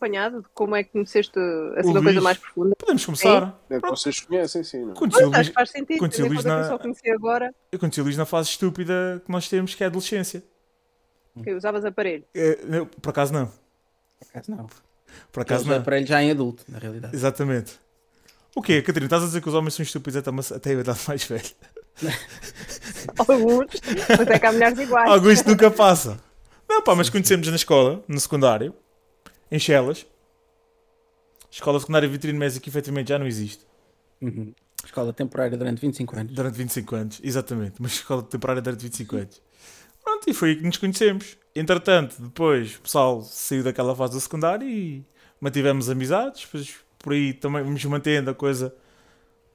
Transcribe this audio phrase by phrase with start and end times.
[0.00, 1.38] apanhado de como é que conheceste
[1.76, 2.74] assim, uma coisa mais profunda?
[2.76, 3.60] Podemos começar.
[3.68, 4.84] É que vocês conhecem, sim.
[4.84, 4.92] Não?
[4.92, 4.94] é?
[4.94, 5.98] Conheci Luís, que faz sentido.
[5.98, 9.22] conheci em Luís na- eu só conheci agora eu conheci o Luís na fase estúpida
[9.24, 10.42] que nós temos, que é a adolescência.
[11.44, 12.24] que usavas aparelho.
[12.34, 13.46] É, eu, por acaso não.
[13.46, 14.66] Por acaso não.
[15.30, 15.82] Por acaso não.
[15.82, 17.14] Para ele já em adulto, na realidade.
[17.14, 17.78] Exatamente.
[18.54, 19.06] O quê, Catarina?
[19.06, 21.42] Estás a dizer que os homens são estúpidos até, uma, até a idade mais velha?
[23.18, 23.66] Alguns,
[24.08, 25.10] mas é que há mulheres iguais.
[25.10, 26.18] Algo isto nunca passa.
[26.68, 28.74] Não, pá, mas conhecemos na escola, no secundário,
[29.50, 30.06] em Chelas.
[31.50, 33.66] Escola secundária Vitrine Mésia que efetivamente já não existe.
[34.20, 34.54] Uhum.
[34.84, 36.32] Escola temporária durante 25 anos.
[36.32, 37.80] Durante 25 anos, exatamente.
[37.80, 39.42] Uma escola temporária durante 25 anos.
[40.02, 41.36] Pronto, e foi aí que nos conhecemos.
[41.54, 45.04] Entretanto, depois o pessoal saiu daquela fase do secundário e
[45.40, 46.44] mantivemos amizades.
[46.44, 48.74] Depois por aí também vamos mantendo a coisa.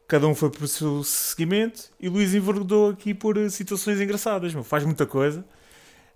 [0.08, 4.54] Cada um foi por seu seguimento e o Luís envergodou aqui por eh, situações engraçadas.
[4.54, 4.64] Meu.
[4.64, 5.44] Faz muita coisa.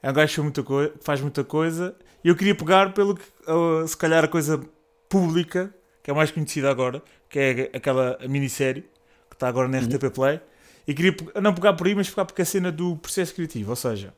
[0.02, 1.96] É um gajo que faz muita coisa.
[2.23, 4.59] E eu queria pegar pelo que, eh, se calhar, a coisa
[5.08, 8.81] pública, que é mais conhecida agora, que é aquela minissérie
[9.30, 10.42] que está agora na RTP Play.
[10.88, 13.70] E queria não pegar por aí, mas pegar porque a cena do processo criativo.
[13.70, 14.14] Ou seja,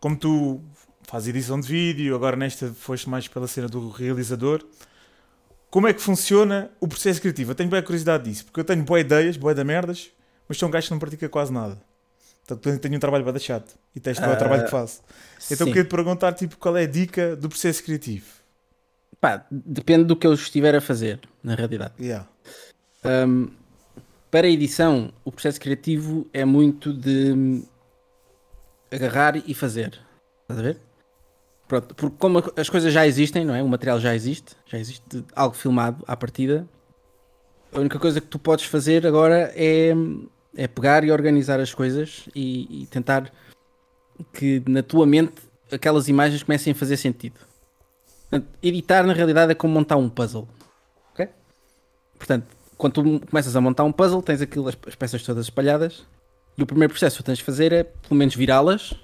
[0.00, 0.60] como tu
[1.02, 4.64] fazes edição de vídeo, agora nesta foste mais pela cena do realizador,
[5.70, 7.50] como é que funciona o processo criativo?
[7.50, 10.10] Eu tenho bem curiosidade disso, porque eu tenho boas ideias, boas da merdas,
[10.48, 11.78] mas sou um gajo que não pratica quase nada.
[12.46, 15.02] Portanto, tenho- tenho um trabalho bem chato e teste bem o Ah, trabalho que faço.
[15.50, 15.72] Então Sim.
[15.72, 18.26] queria te perguntar tipo, qual é a dica do processo criativo.
[19.20, 21.94] Pá, depende do que eu estiver a fazer, na realidade.
[21.98, 22.28] Yeah.
[23.04, 23.48] Um,
[24.30, 27.64] para a edição, o processo criativo é muito de hum,
[28.92, 29.98] agarrar e fazer.
[30.42, 30.78] Estás a ver?
[31.66, 33.62] Pronto, porque como as coisas já existem, não é?
[33.62, 36.64] O material já existe, já existe algo filmado à partida.
[37.72, 39.92] A única coisa que tu podes fazer agora é,
[40.56, 43.30] é pegar e organizar as coisas e, e tentar
[44.32, 45.34] que na tua mente
[45.70, 47.38] aquelas imagens comecem a fazer sentido.
[48.22, 50.48] Portanto, editar na realidade é como montar um puzzle.
[51.12, 51.28] Ok?
[52.18, 52.46] Portanto,
[52.76, 56.04] quando tu começas a montar um puzzle, tens aquilo, as, as peças todas espalhadas,
[56.56, 58.94] e o primeiro processo que tens de fazer é pelo menos virá-las,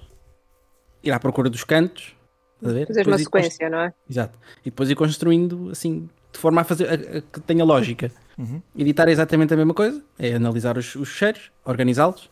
[1.03, 2.15] ir à procura dos cantos?
[2.61, 3.93] Fazer uma sequência, não é?
[4.09, 4.39] Exato.
[4.61, 8.11] E depois ir construindo assim, de forma a fazer a- a que tenha lógica.
[8.35, 8.59] Uhum.
[8.75, 12.31] Editar é exatamente a mesma coisa, é analisar os, os cheiros, organizá-los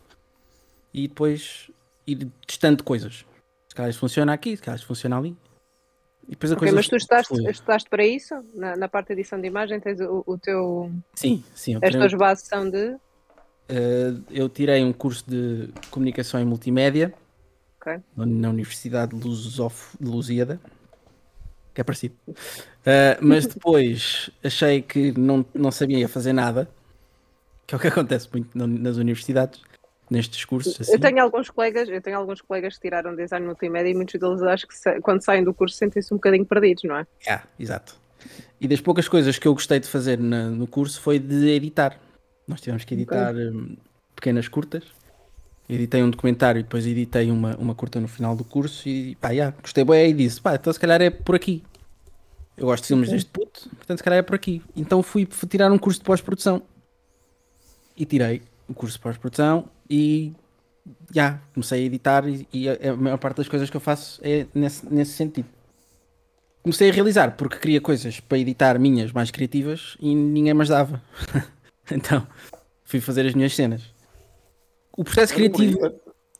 [0.92, 1.70] e depois
[2.04, 3.24] ir testando coisas.
[3.68, 5.36] Se calhar funciona aqui, se calhar funciona ali.
[6.26, 8.34] E depois a Ok, coisa mas tu estudaste, estudaste para isso?
[8.52, 10.90] Na, na parte de edição de imagem tens o, o teu.
[11.14, 11.76] Sim, sim.
[11.80, 12.96] As tuas bases são de.
[13.68, 17.14] Eh, eu tirei um curso de comunicação e multimédia
[17.80, 17.96] Ok.
[18.16, 20.60] na- na Universidade de, Lusof, de Lusíada,
[21.74, 22.14] que é parecido.
[22.84, 26.68] Eh, mas depois achei que não, não sabia fazer nada,
[27.66, 29.60] que é o que acontece muito na- nas universidades,
[30.10, 30.80] nestes cursos.
[30.80, 30.92] Assim.
[30.92, 34.42] Eu tenho alguns colegas, eu tenho alguns colegas que tiraram design multimédia e muitos deles
[34.42, 37.06] acho que quando saem do curso sentem-se um bocadinho perdidos, não é?
[37.28, 37.96] Ah, exato.
[38.60, 41.98] E das poucas coisas que eu gostei de fazer na- no curso foi de editar.
[42.46, 43.76] Nós tivemos que editar hum,
[44.14, 44.84] pequenas curtas.
[45.68, 49.34] Editei um documentário e depois editei uma, uma curta no final do curso e pá,
[49.34, 51.62] já, gostei bem e disse, pá, então se calhar é por aqui.
[52.56, 54.62] Eu gosto de filmes deste puto, portanto se calhar é por aqui.
[54.76, 56.62] Então fui tirar um curso de pós-produção.
[57.96, 60.32] E tirei o curso de pós-produção e
[61.14, 64.20] já, comecei a editar e, e a, a maior parte das coisas que eu faço
[64.22, 65.48] é nesse, nesse sentido
[66.62, 71.02] comecei a realizar porque queria coisas para editar minhas mais criativas e ninguém mais dava.
[71.90, 72.26] então
[72.84, 73.91] fui fazer as minhas cenas.
[74.96, 75.78] O processo criativo.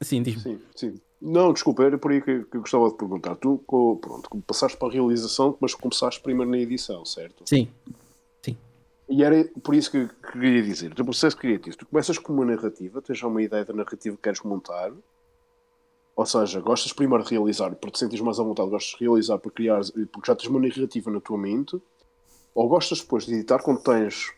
[0.01, 0.43] Sim, diz-me.
[0.43, 1.01] Sim, sim.
[1.21, 3.37] Não, desculpa, era por aí que, que eu gostava de perguntar.
[3.37, 7.45] Tu, pronto, passaste para a realização, mas começaste primeiro na edição, certo?
[7.47, 7.69] Sim,
[9.09, 10.93] E era por isso que que queria dizer.
[10.99, 14.23] O processo criativo, tu começas com uma narrativa, tens já uma ideia da narrativa que
[14.23, 14.91] queres montar,
[16.17, 19.39] ou seja, gostas primeiro de realizar, porque te sentes mais à vontade, gostas de realizar
[19.39, 19.81] para criar,
[20.13, 21.81] porque já tens uma narrativa na tua mente,
[22.55, 24.33] ou gostas depois de editar quando tens,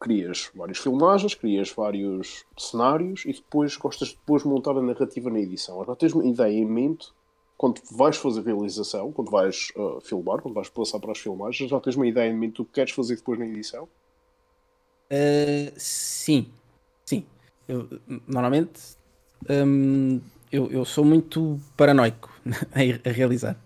[0.00, 5.38] crias várias filmagens, crias vários cenários e depois gostas de depois montar a narrativa na
[5.38, 5.84] edição.
[5.84, 7.08] Já tens uma ideia em mente
[7.56, 11.78] quando vais fazer realização, quando vais uh, filmar, quando vais passar para as filmagens, já
[11.78, 13.84] tens uma ideia em mente do que queres fazer depois na edição?
[15.12, 16.48] Uh, sim,
[17.04, 17.26] sim.
[17.68, 17.86] Eu,
[18.26, 18.80] normalmente
[19.48, 20.20] hum,
[20.50, 22.32] eu, eu sou muito paranoico
[22.72, 23.56] a, realizar.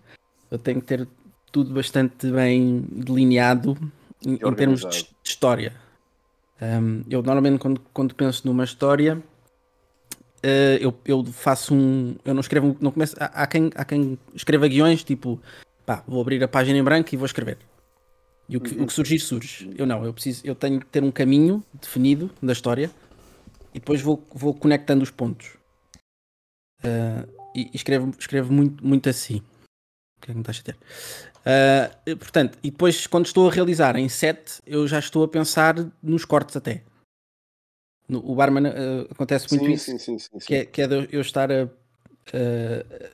[0.50, 1.08] Eu tenho que ter
[1.52, 3.78] tudo bastante bem delineado
[4.26, 5.83] em, em termos de história.
[6.62, 12.16] Hum, eu normalmente quando, quando penso numa história uh, eu, eu faço um.
[12.24, 12.76] Eu não escrevo.
[12.80, 15.40] Não começo, há, há quem, há quem escreva guiões tipo
[15.84, 17.58] pá, vou abrir a página em branco e vou escrever.
[18.48, 19.72] E o que, o que surgir, surge.
[19.76, 22.90] Eu não, eu preciso, eu tenho que ter um caminho definido da história
[23.72, 25.56] e depois vou, vou conectando os pontos.
[26.82, 29.40] Ah, e e escrevo, escrevo muito, muito assim.
[30.20, 30.76] que é que me está a chatear.
[31.46, 35.74] Uh, portanto, e depois quando estou a realizar em set, eu já estou a pensar
[36.02, 36.82] nos cortes até.
[38.08, 40.46] No, o barman uh, acontece muito Sim, isso, sim, sim, sim, sim.
[40.46, 43.10] Que, é, que é de eu estar a, a-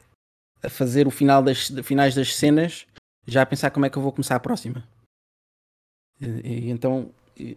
[0.62, 2.86] a fazer o final das finais das cenas,
[3.26, 4.86] já a pensar como é que eu vou começar a próxima.
[6.20, 6.26] E,
[6.66, 7.10] e então,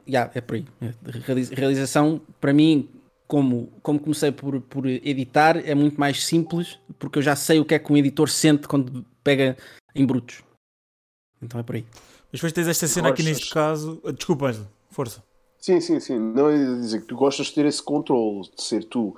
[0.08, 0.66] yeah, é por aí.
[0.82, 2.90] É, reali- Realização, para mim,
[3.28, 7.66] como, como comecei por, por editar, é muito mais simples, porque eu já sei o
[7.66, 9.58] que é que um editor sente quando pega
[9.94, 10.44] em brutos.
[11.44, 11.86] Então é por aí.
[12.32, 14.02] Mas depois tens esta cena aqui neste caso.
[14.06, 15.24] Ah, Desculpa, Ângelo, força.
[15.60, 16.18] Sim, sim, sim.
[16.20, 19.16] Não é dizer que tu gostas de ter esse controle, de ser tu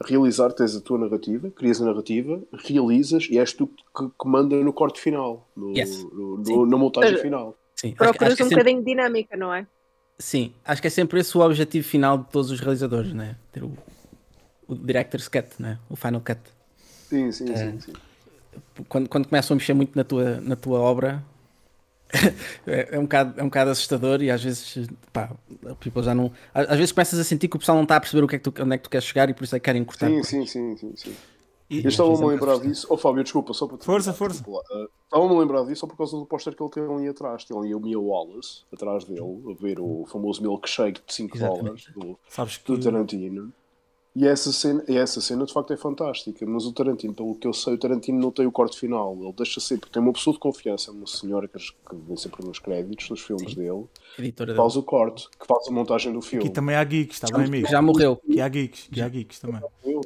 [0.00, 4.28] a realizar, tens a tua narrativa, crias a narrativa, realizas e és tu que, que
[4.28, 6.04] manda no corte final, no, Yes.
[6.12, 7.56] no- no- na montagem Mas- final.
[7.74, 9.66] Sim, acho, Procuras acho é um sempre, bocadinho de dinâmica, não é?
[10.18, 13.36] sim, acho que é sempre esse o objetivo final de todos os realizadores, né?
[13.52, 13.72] Ter o,
[14.68, 15.78] o Director's Cut, né?
[15.88, 16.40] o Final Cut.
[17.08, 17.56] Sim, sim, É.
[17.72, 17.92] sim, sim.
[18.88, 21.24] quando, quando começam a mexer muito na tua, na tua obra
[22.66, 25.30] é, é um bocado, é um bocado assustador e às vezes pá,
[25.80, 26.32] people já não.
[26.54, 28.36] Às às vezes começas a sentir que o pessoal não está a perceber o que
[28.36, 29.84] é que tu, onde é que tu queres chegar e por isso é que querem
[29.84, 30.08] cortar.
[30.08, 31.16] Sim, sim, sim, sim, sim.
[31.70, 32.86] E- Eu estava-me a é lembrar disso.
[32.88, 34.42] Oh, Fábio, desculpa, só para te Força, força.
[34.48, 37.44] Uh, Estava-me a lembrar disso só por causa do póster que ele tem ali atrás.
[37.44, 39.20] Tem ali o Mia Wallace atrás dele,
[39.50, 41.62] a ver o famoso milkshake de 5 Exatamente.
[41.64, 42.72] dólares do, Sabes que.
[42.72, 43.52] do Tarantino.
[44.20, 47.46] E essa, cena, e essa cena de facto é fantástica, mas o Tarantino, pelo que
[47.46, 49.16] eu sei, o Tarantino não tem o corte final.
[49.22, 52.58] Ele deixa sempre, tem uma pessoa de confiança, uma senhora que, que vem sempre nos
[52.58, 53.84] créditos dos filmes dele,
[54.18, 54.56] Editora que dele.
[54.56, 56.44] faz o corte, que faz a montagem do filme.
[56.44, 57.68] Aqui também há geeks, está bem, amigo?
[57.68, 58.16] Já morreu.
[58.16, 59.60] Que há geeks, que há geeks também.
[59.84, 60.00] Eu,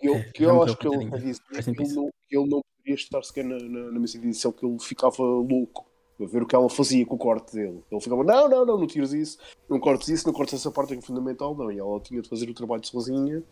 [0.00, 2.62] que eu, É, que eu morreu, acho que ele, que ele, não, que ele não
[2.62, 5.87] poderia estar sequer na, na, na mesa de edição, que ele ficava louco
[6.20, 7.82] a ver o que ela fazia com o corte dele.
[7.90, 9.38] Ele ficava, não, não, não, não tires isso,
[9.68, 11.70] não cortes isso, não cortes essa parte que é fundamental, não.
[11.70, 13.42] E ela tinha de fazer o trabalho sozinha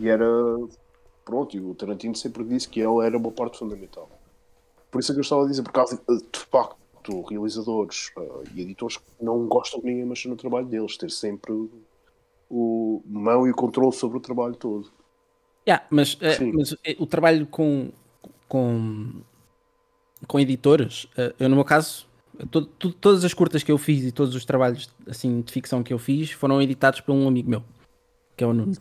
[0.00, 0.26] e era.
[1.24, 4.08] Pronto, e o Tarantino sempre disse que ele era uma parte fundamental.
[4.90, 8.62] Por isso é que eu estava a dizer, por causa de facto, realizadores ah, e
[8.62, 11.52] editores que não gostam que ninguém mexa no trabalho deles, ter sempre
[12.48, 14.90] o mão e o controle sobre o trabalho todo.
[15.68, 16.52] Yeah, mas Sim.
[16.52, 17.90] mas eh, o trabalho com,
[18.48, 19.20] com,
[20.26, 22.06] com editores, eh, eu no meu caso,
[22.50, 25.82] to- to- todas as curtas que eu fiz e todos os trabalhos assim, de ficção
[25.82, 27.62] que eu fiz foram editados por um amigo meu,
[28.36, 28.72] que é o Nuno.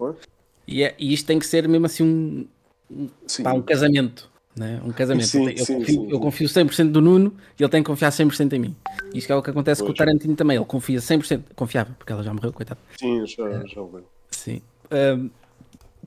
[0.67, 2.47] E, é- e isto tem que ser mesmo assim
[2.89, 3.43] um, Sim.
[3.43, 4.29] pá, um casamento.
[4.57, 4.81] Né?
[4.85, 5.27] Um casamento.
[5.27, 8.09] Sim, eu, sim, confio, sim, eu confio 100% do Nuno e ele tem que confiar
[8.11, 8.75] 100% em mim.
[9.13, 9.97] Isto é o que acontece com o Pois.
[9.97, 10.55] Tarantino também.
[10.55, 11.43] Ele confia 100%.
[11.55, 12.79] Confiava, porque ela já morreu, coitado.
[12.97, 14.01] Sim, já, já ouvi.
[14.31, 14.61] Sim.
[14.89, 15.29] Ahm,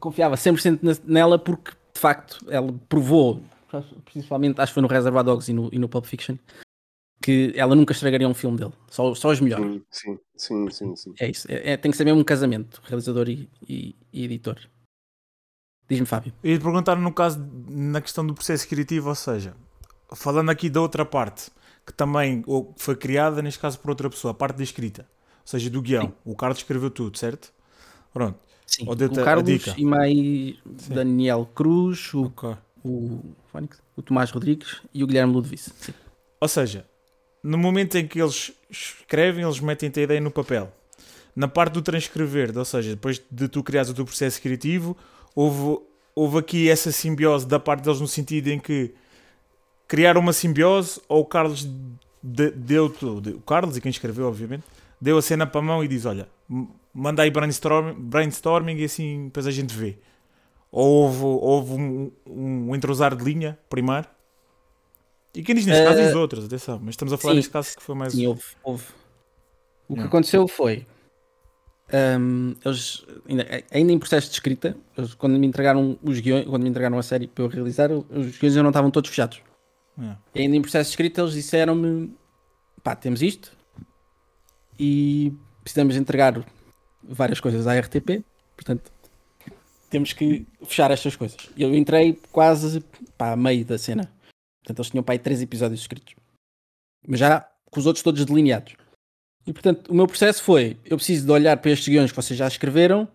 [0.00, 3.42] confiava 100% na- nela porque, de facto, ela provou,
[4.04, 6.36] principalmente acho que foi no Reservoir Dogs e no, e no Pulp Fiction,
[7.22, 8.72] que ela nunca estragaria um filme dele.
[8.90, 9.82] Só, só os melhores.
[9.90, 11.14] Sim, sim, sim, sim, sim.
[11.20, 11.50] É isso.
[11.50, 14.58] É, é- tem que ser mesmo um casamento, realizador e, e- e editor.
[15.88, 16.32] Diz-me, Fábio.
[16.42, 19.54] Eu ia perguntar no caso, na questão do processo criativo, ou seja,
[20.14, 21.50] falando aqui da outra parte,
[21.86, 22.44] que também
[22.76, 25.02] foi criada, neste caso, por outra pessoa, a parte da escrita,
[25.40, 26.12] ou seja, do guião.
[26.24, 27.52] O Carlos escreveu tudo, certo?
[28.12, 28.38] Pronto.
[28.66, 28.84] Sim.
[28.86, 29.74] O a Carlos dica.
[29.78, 30.58] e mais
[30.90, 32.54] Daniel Cruz, o, Ok.
[32.90, 35.72] O, Fónix, o Tomás Rodrigues e o Guilherme Ludovice.
[36.40, 36.86] Ou seja,
[37.42, 40.72] no momento em que eles escrevem, eles metem a ideia no papel.
[41.34, 44.96] Na parte do transcrever, ou seja, depois de tu criares o teu processo criativo,
[45.34, 45.80] houve,
[46.14, 48.92] houve aqui essa simbiose da parte deles no sentido em que
[49.86, 51.64] criaram uma simbiose ou o Carlos
[52.22, 52.88] de- deu
[53.20, 54.64] de- o Carlos e quem escreveu, obviamente,
[55.00, 56.28] deu a cena para a mão e diz: Olha,
[56.92, 59.96] manda aí brainstorm, brainstorming e assim depois a gente vê.
[60.70, 64.06] Ou houve, houve um, um entrosar de linha primeiro.
[65.34, 67.36] E quem diz neste caso diz Eh, outros, atenção, mas estamos a falar sim.
[67.38, 68.12] neste caso que foi mais.
[68.12, 68.42] Sim, houve.
[68.62, 68.84] houve.
[69.88, 70.86] O que aconteceu foi.
[72.20, 76.62] hum, eles, ainda, ainda em processo de escrita, eles, quando me entregaram os guiões, quando
[76.62, 78.04] me entregaram a série para eu realizar, os
[78.38, 79.40] guiões ainda não estavam todos fechados.
[79.96, 80.20] Yeah.
[80.34, 82.14] E ainda em processo de escrita, eles disseram-me:
[82.82, 83.52] pá, temos isto
[84.78, 85.32] e
[85.62, 86.44] precisamos entregar
[87.02, 88.22] várias coisas à RTP,
[88.56, 88.92] portanto,
[89.88, 91.48] temos que fechar estas coisas.
[91.56, 92.80] Eu entrei quase
[93.16, 94.12] pá, a meio da cena.
[94.62, 96.14] Portanto, eles tinham para aí três episódios escritos.
[97.06, 97.40] Mas já
[97.70, 98.74] com os outros todos delineados.
[99.46, 102.38] E portanto, o meu processo foi: eu preciso de olhar para estes guiões que vocês
[102.38, 103.08] já escreveram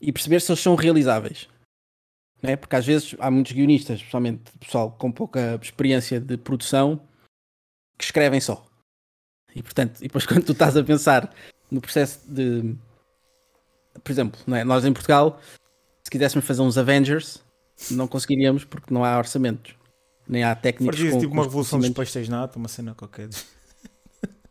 [0.00, 1.48] e perceber se eles são realizáveis.
[2.42, 2.56] Não é?
[2.56, 7.00] Porque às vezes há muitos guionistas, especialmente pessoal com pouca experiência de produção,
[7.96, 8.64] que escrevem só.
[9.54, 11.32] E portanto, e depois quando tu estás a pensar
[11.70, 12.76] no processo de.
[14.02, 14.64] Por exemplo, é?
[14.64, 15.40] nós em Portugal,
[16.08, 17.42] se quiséssemos fazer uns Avengers,
[17.90, 19.74] não conseguiríamos porque não há orçamentos.
[20.26, 20.96] Nem há técnicos.
[20.96, 23.28] Parecia com- tipo uma revolução dos pastéis nata, uma cena qualquer.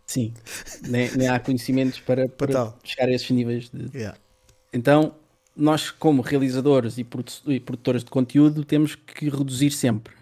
[0.06, 0.36] Sim,
[0.88, 3.90] nem, nem há conhecimentos para, para chegar a esses níveis de.
[3.98, 4.18] Yeah.
[4.72, 5.16] Então,
[5.56, 7.06] nós, como realizadores e
[7.48, 10.14] e produtores de conteúdo, temos que reduzir sempre.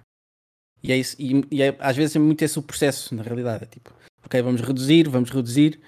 [0.81, 3.65] E, é isso, e, e é, às vezes é muito esse o processo, na realidade.
[3.65, 3.93] É tipo,
[4.25, 5.81] ok, vamos reduzir, vamos reduzir,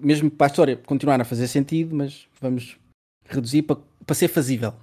[0.00, 2.76] mesmo para a história continuar a fazer sentido, mas vamos
[3.26, 4.74] reduzir para, para ser fazível.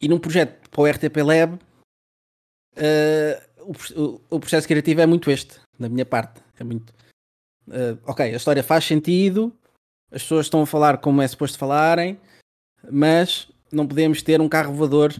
[0.00, 1.54] E num projeto para o RTP Lab,
[2.76, 3.62] uh,
[3.96, 6.40] o, o, processo criativo é muito este, da minha parte.
[6.58, 6.92] É muito.
[7.68, 9.52] Uh, ok, a história faz sentido,
[10.10, 12.20] as pessoas estão a falar como é suposto falarem,
[12.90, 15.14] mas não podemos ter um carro voador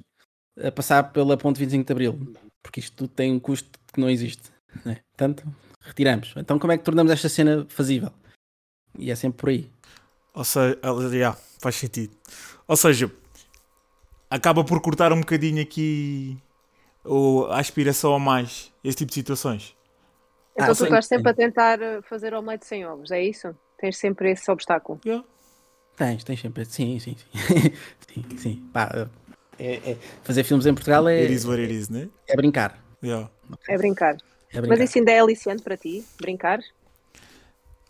[0.60, 4.10] a passar pela ponte 25 de Abril, porque isto tudo tem um custo que não
[4.10, 4.50] existe.
[4.84, 5.00] Né?
[5.12, 5.46] Portanto,
[5.80, 6.34] retiramos.
[6.36, 8.12] Então, como é que tornamos esta cena fazível?
[8.98, 9.70] E é sempre por aí.
[10.34, 10.78] Ou seja,
[11.12, 12.14] yeah, faz sentido.
[12.66, 13.10] Ou seja,
[14.30, 16.38] acaba por cortar um bocadinho aqui
[17.04, 19.76] ou a aspiração a mais esse tipo de situações.
[20.54, 23.54] Então ah, tu estás sempre a tentar eh, fazer omelete sem ovos, é isso?
[23.78, 25.00] Tens sempre esse obstáculo?
[25.04, 25.24] Yeah.
[25.96, 26.64] Tens, tens sempre.
[26.64, 27.74] Sim, sim, sim.
[28.12, 28.70] sim, sim.
[28.72, 29.08] Pá,
[29.58, 31.22] é, é, fazer filmes em Portugal é.
[31.22, 32.08] It is what it is, né?
[32.28, 32.78] É brincar.
[33.02, 33.30] Yeah.
[33.68, 34.16] É, brincar.
[34.50, 34.68] é brincar.
[34.68, 36.04] Mas isso ainda é aliciante para ti?
[36.20, 36.60] Brincar?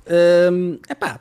[0.06, 1.20] Um, epá,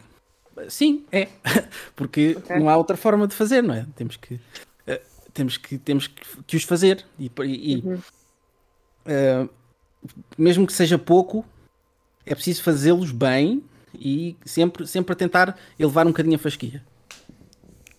[0.69, 1.27] sim, é.
[1.95, 2.59] Porque okay.
[2.59, 3.85] não há outra forma de fazer, não é?
[3.95, 4.35] Temos que.
[4.35, 4.99] Uh,
[5.33, 7.05] temos que, temos que, que os fazer.
[7.19, 7.95] E, e uhum.
[7.95, 9.49] uh,
[10.37, 11.45] mesmo que seja pouco,
[12.25, 13.63] é preciso fazê-los bem
[13.93, 16.83] e sempre, sempre a tentar elevar um bocadinho a fasquia.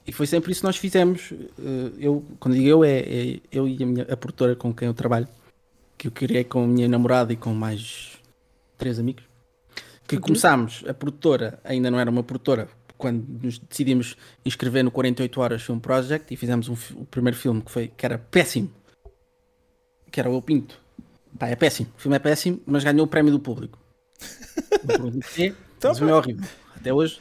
[0.06, 1.32] E foi sempre isso que nós fizemos.
[1.32, 4.88] Eh, eu, quando digo eu, é, é eu e a, minha, a produtora com quem
[4.88, 5.28] eu trabalho,
[5.96, 8.18] que eu criei com a minha namorada e com mais
[8.76, 9.24] três amigos,
[10.06, 10.22] que uhum.
[10.22, 15.62] começámos, a produtora ainda não era uma produtora, quando nos decidimos inscrever no 48 Horas
[15.62, 18.70] Film Project e fizemos um, o primeiro filme que, foi, que era péssimo,
[20.10, 20.80] que era o Pinto.
[21.38, 23.78] Pá, é péssimo, o filme é péssimo, mas ganhou o prémio do público.
[25.36, 26.48] então, mas é horrível.
[26.76, 27.20] Até hoje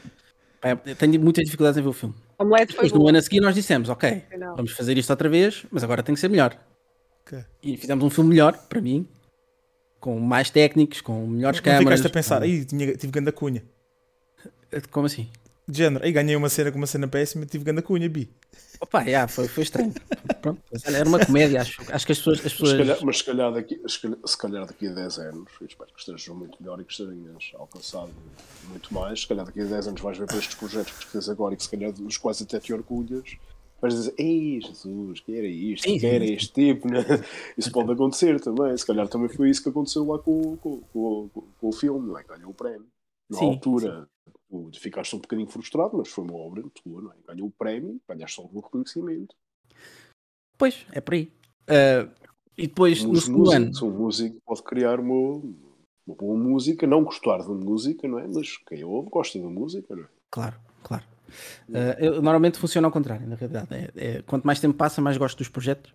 [0.60, 2.14] pá, tenho muitas dificuldades em ver o filme.
[2.38, 4.24] Omelete Depois, no ano a seguir, nós dissemos: Ok,
[4.56, 6.58] vamos fazer isto outra vez, mas agora tem que ser melhor.
[7.26, 7.44] Okay.
[7.64, 9.08] E fizemos um filme melhor, para mim,
[10.02, 12.00] com mais técnicos, com melhores não câmaras.
[12.00, 13.64] Ficaste a pensar, aí tive ganda cunha.
[14.90, 15.30] Como assim?
[15.68, 18.30] De género, aí ganhei uma cena com uma cena péssima, tive ganda cunha, bi.
[18.82, 19.94] Opa, yeah, foi, foi estranho.
[20.42, 21.80] Pronto, era uma comédia, acho.
[21.94, 22.44] Acho que as pessoas.
[22.44, 22.72] As pessoas...
[22.74, 23.82] Mas, se calhar, mas se calhar, daqui,
[24.26, 27.52] se calhar daqui a 10 anos, eu espero que estejas muito melhor e que estejas
[27.54, 28.10] alcançado
[28.70, 29.22] muito mais.
[29.22, 31.58] Se calhar daqui a 10 anos vais ver para estes projetos que tens agora e
[31.58, 33.38] que se calhar dos quais até te orgulhas.
[33.82, 35.84] Vais dizer, ei Jesus, que era isto?
[35.84, 36.88] Que era este tipo?
[36.88, 37.00] Né?
[37.58, 38.78] Isso pode acontecer também.
[38.78, 42.18] Se calhar também foi isso que aconteceu lá com, com, com, com o filme, não
[42.18, 42.24] é?
[42.24, 42.86] Ganhou o prémio.
[43.28, 44.08] Na sim, altura,
[44.52, 44.72] sim.
[44.80, 47.16] ficaste um bocadinho frustrado, mas foi uma obra tua, não é?
[47.28, 49.36] Ganhou o prémio, ganhaste algum reconhecimento.
[50.58, 51.32] Pois, é por aí.
[51.64, 52.12] Uh,
[52.58, 53.72] e depois, um no segundo ano...
[53.82, 55.42] Um músico pode criar uma,
[56.06, 58.28] uma boa música, não gostar da música, não é?
[58.28, 60.08] Mas quem ouve gosta da música, não é?
[60.30, 61.11] Claro, claro.
[61.70, 63.68] Uh, eu, normalmente funciona ao contrário, na realidade.
[63.74, 65.94] É, é, quanto mais tempo passa, mais gosto dos projetos.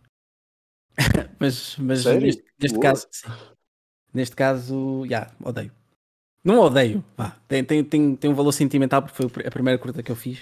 [1.38, 3.28] mas mas neste, neste caso, sim.
[4.12, 5.72] Neste caso, já, yeah, odeio.
[6.42, 7.36] Não odeio, vá.
[7.48, 10.38] Tem, tem, tem, tem um valor sentimental porque foi a primeira curta que eu fiz.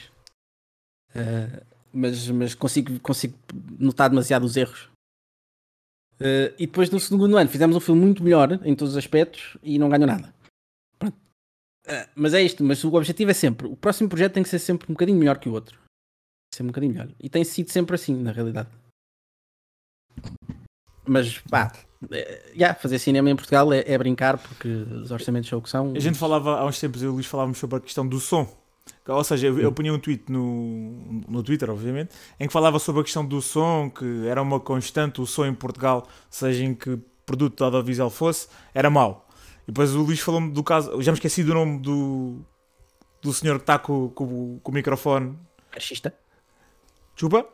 [1.10, 3.36] Uh, mas, mas consigo, consigo
[3.78, 4.90] notar demasiado os erros.
[6.20, 9.56] Uh, e depois no segundo ano fizemos um filme muito melhor em todos os aspectos
[9.62, 10.33] e não ganhou nada.
[11.86, 14.58] Uh, mas é isto, mas o objetivo é sempre, o próximo projeto tem que ser
[14.58, 15.78] sempre um bocadinho melhor que o outro.
[16.54, 17.08] Ser um bocadinho melhor.
[17.20, 18.68] E tem sido sempre assim, na realidade.
[21.06, 21.72] Mas pá,
[22.10, 25.68] é, yeah, fazer cinema em Portugal é, é, brincar porque os orçamentos são o que
[25.68, 25.92] são.
[25.94, 28.18] A gente falava há uns tempos, eu e o Luís falávamos sobre a questão do
[28.18, 28.64] som
[29.06, 33.02] ou seja, eu, eu punha um tweet no, no Twitter, obviamente, em que falava sobre
[33.02, 36.98] a questão do som, que era uma constante, o som em Portugal, seja em que
[37.26, 39.23] produto audiovisual fosse, era mau.
[39.64, 42.40] E depois o Luís falou-me do caso, já me esqueci do nome do,
[43.22, 45.38] do senhor que está com, com, com o microfone.
[45.70, 46.14] Perchista.
[47.14, 47.46] Desculpa?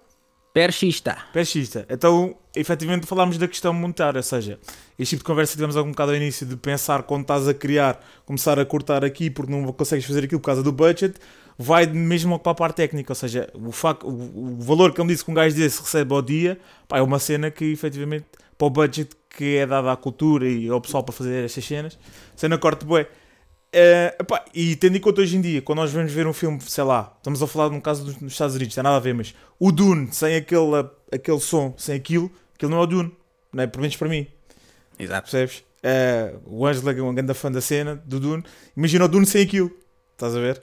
[0.52, 1.16] Perchista.
[1.32, 1.86] Perchista.
[1.88, 4.58] Então, efetivamente, falámos da questão monetária, ou seja,
[4.98, 7.54] este tipo de conversa que tivemos algum bocado ao início de pensar quando estás a
[7.54, 11.14] criar, começar a cortar aqui porque não consegues fazer aquilo por causa do budget,
[11.56, 15.12] vai mesmo para a parte técnica, ou seja, o, facto, o, valor que ele me
[15.12, 18.26] disse que um gajo desse recebe ao dia, pá, é uma cena que efetivamente,
[18.58, 21.99] para o budget que é dado à cultura e ao pessoal para fazer estas cenas,
[22.37, 23.08] cena corte bué.
[23.72, 26.60] Uh, epá, e tendo em conta hoje em dia, quando nós vamos ver um filme,
[26.60, 29.00] sei lá, estamos a falar num caso dos, dos Estados Unidos, não tem nada a
[29.00, 33.16] ver, mas o Dune, sem aquele, aquele som, sem aquilo, aquilo não é o Dune,
[33.52, 33.66] não é?
[33.68, 34.26] Pelo menos para mim.
[34.99, 35.30] Exato.
[35.30, 35.64] Percebes?
[35.80, 38.44] Uh, o Ângelo é um grande fã da cena do Dune.
[38.76, 39.70] Imagina o Dune sem aquilo,
[40.12, 40.62] estás a ver?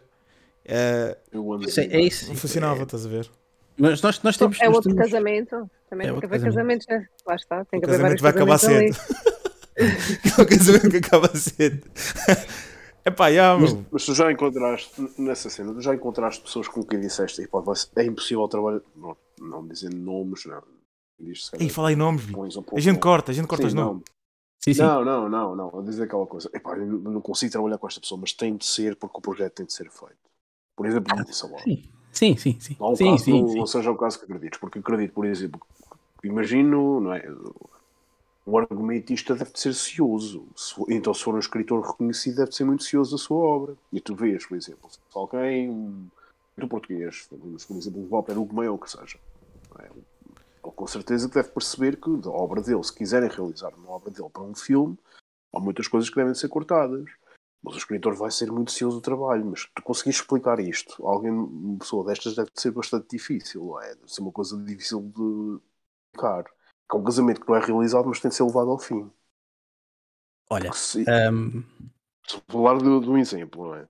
[0.66, 2.28] Uh, é, é isso.
[2.28, 3.30] Não funcionava, é, estás a ver?
[3.78, 4.60] Mas nós, nós temos.
[4.60, 5.06] É outro temos...
[5.06, 5.70] casamento.
[5.90, 6.88] Também é tem que haver casamentos.
[6.88, 7.08] Né?
[7.26, 7.66] Lá está.
[7.66, 8.98] Tem o que haver casamento vai acabar cedo.
[9.76, 11.88] é o casamento que acaba cedo.
[13.06, 17.00] Epá, yeah, mas, mas tu já encontraste, nessa cena, tu já encontraste pessoas com quem
[17.00, 17.66] disseste e pode,
[17.96, 20.62] é impossível trabalhar, não, não dizendo nomes, não.
[21.18, 24.04] Diz, e fala em nomes, um a gente corta, a gente corta Sim, os nomes.
[24.60, 24.82] Sim, sim.
[24.82, 25.70] Não, não, não, não.
[25.70, 26.50] Vou dizer aquela coisa.
[26.54, 29.22] Epá, eu não não consigo trabalhar com esta pessoa, mas tem de ser porque o
[29.22, 30.18] projeto tem de ser feito.
[30.76, 31.60] Por exemplo, sei lá.
[31.60, 32.60] Sim, sim, sim.
[32.60, 32.78] sim.
[32.80, 33.60] Não, é um sim, caso, sim, não, sim.
[33.60, 35.62] não seja o caso que acredites, porque acredito, por exemplo,
[36.28, 37.24] imagino, não é?
[38.46, 40.48] Um argumentista deve de ser cioso.
[40.90, 43.76] Então, se for um escritor reconhecido, deve de ser muito cioso da sua obra.
[43.92, 46.10] E tu vês, por exemplo, se alguém,
[46.58, 47.28] do português,
[47.68, 49.20] por exemplo, um Walter Hugo Meio, que seja,
[49.80, 49.90] é?
[50.68, 54.30] ele com certeza deve perceber que da obra dele, se quiserem realizar uma obra dele
[54.30, 54.98] para um filme,
[55.54, 57.06] há muitas coisas que devem ser cortadas.
[57.64, 59.46] Mas o escritor vai ser muito cioso do trabalho.
[59.46, 63.82] Mas tu conseguires explicar isto, a alguém, uma pessoa destas deve ser bastante difícil, não
[63.82, 63.96] é?
[63.96, 65.60] Deve ser uma coisa difícil de
[66.18, 69.10] Que é um casamento que não é realizado, mas tem de ser levado ao fim.
[70.50, 71.64] Olha, Se, hum,
[72.26, 73.88] se falar de, de um exemplo, não é?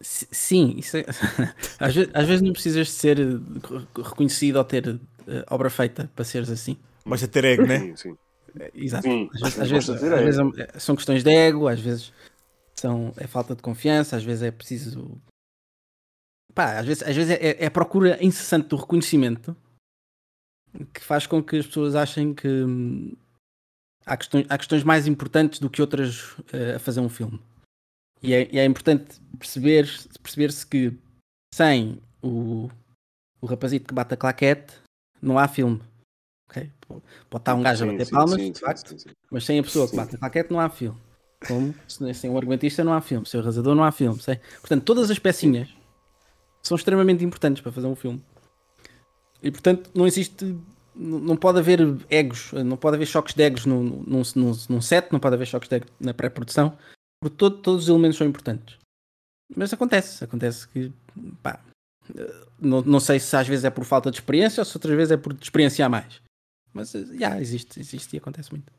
[0.00, 1.04] si- sim, isso é-
[1.78, 4.88] às, vezes, às vezes não precisas de ser eh, reconhecido ou ter
[5.28, 6.76] eh, obra feita para seres assim.
[7.06, 7.78] Basta ter ego, né?
[7.78, 8.18] Sim, sim.
[8.74, 9.04] Exato.
[9.06, 12.12] Sim, Às vezes, sim, às vezes- às vezes é- são questões de ego, às vezes
[12.74, 15.20] são, é falta de confiança, às vezes é preciso.
[16.54, 19.54] Pá, às vezes, às vezes é, é a procura incessante do reconhecimento
[20.92, 23.12] que faz com que as pessoas achem que hum,
[24.06, 27.40] há, questões, há questões mais importantes do que outras eh, a fazer um filme.
[28.22, 29.88] E é, e é importante perceber,
[30.22, 30.92] perceber-se que
[31.54, 32.68] sem o,
[33.40, 34.74] o rapazito que bate a claquete
[35.22, 35.80] não há filme.
[36.50, 36.70] ok?
[37.30, 38.96] Pode estar um gajo a Sim, bater sim, palmas, sim, de facto,
[39.30, 40.98] mas sem a pessoa que bate a claquete não há filme.
[41.46, 44.20] Como se- sem um argumentista não há filme, sem o arrasador não há filme.
[44.20, 44.38] Sem...
[44.60, 45.68] Portanto, todas as pecinhas
[46.62, 48.22] são extremamente importantes para fazer um filme.
[49.42, 50.56] E portanto, não existe.
[50.94, 51.80] Não pode haver
[52.10, 54.22] egos, não pode haver choques de egos num, num,
[54.68, 56.76] num, set, não pode haver choques de egos na pré-produção,
[57.22, 58.76] porque todo- todos os elementos são importantes.
[59.56, 60.92] Mas acontece, acontece que
[61.42, 61.58] pá,
[62.60, 65.12] não, não sei se às vezes é por falta de experiência ou se outras vezes
[65.12, 66.20] é por experienciar mais.
[66.72, 68.70] Mas eh, já existe, existe e acontece muito.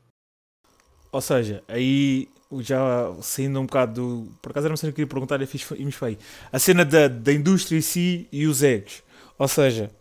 [1.12, 3.94] Ou seja, aí já saindo um bocado
[4.26, 4.32] do.
[4.42, 6.18] Por acaso era uma cena que eu queria perguntar e fiz e me feio.
[6.52, 9.04] A cena da, da indústria em si e os egos.
[9.38, 9.92] Ou seja,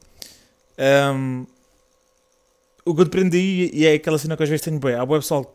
[1.15, 1.47] hum,
[2.85, 4.95] o que eu dependo aí e é aquela cena que às vezes tenho bem.
[4.95, 5.55] Há web pessoal,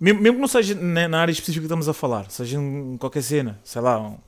[0.00, 3.22] mesmo, mesmo que não seja na, área específica que estamos a falar, seja em qualquer
[3.22, 4.18] cena, sei lá, um,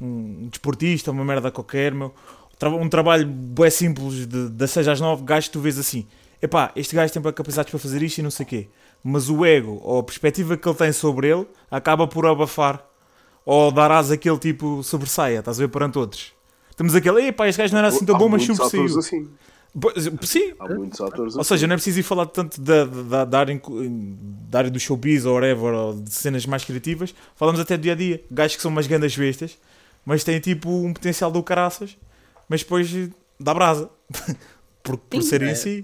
[0.00, 2.14] um desportista, uma merda qualquer, meu,
[2.80, 6.06] um trabalho bem simples de, das 6 às 9, gajo que tu vês assim,
[6.40, 8.68] epá, este gajo tem capacidades para fazer isto e não sei o quê.
[9.04, 12.84] Mas o ego ou a perspectiva que ele tem sobre ele acaba por abafar
[13.44, 16.32] ou dar asa àquele tipo sobressaia, estás a ver perante outros.
[16.76, 18.98] Temos aquele, epá, este gajo não era assim tão bom, mas sobressaiu.
[18.98, 19.28] assim.
[20.22, 21.48] Sim, Há muitos atores ou assim.
[21.48, 23.60] seja, não é preciso ir falar tanto da, da, da, área,
[24.48, 27.14] da área do showbiz ou whatever, ou de cenas mais criativas.
[27.34, 28.24] Falamos até do dia a dia.
[28.30, 29.58] Gajos que são umas grandes bestas,
[30.04, 31.96] mas têm tipo um potencial do caraças,
[32.48, 32.90] mas depois
[33.38, 33.90] dá brasa.
[34.82, 35.52] por por Sim, serem é.
[35.52, 35.80] assim.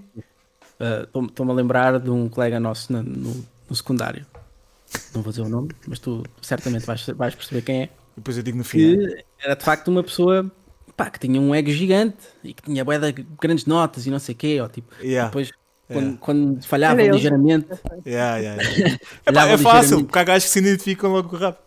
[0.79, 4.25] Uh, Estou-me estou-me a lembrar de um colega nosso na- no, no secundário.
[5.13, 7.83] Não vou dizer o nome, mas tu certamente vais, vais perceber quem é.
[7.85, 8.97] E depois eu digo no fim.
[8.97, 10.51] Que era de facto uma pessoa
[10.95, 14.19] pá, que tinha um ego gigante e que tinha bué de grandes notas e não
[14.19, 14.59] sei o quê.
[14.61, 15.49] Ou, tipo, Yeah, depois,
[15.89, 16.17] yeah.
[16.17, 17.67] quando, quando falhava ligeiramente,
[18.05, 18.95] yeah, yeah, yeah.
[18.95, 21.63] Epá, falhava é fácil, porque há gajos que se identificam logo rápido.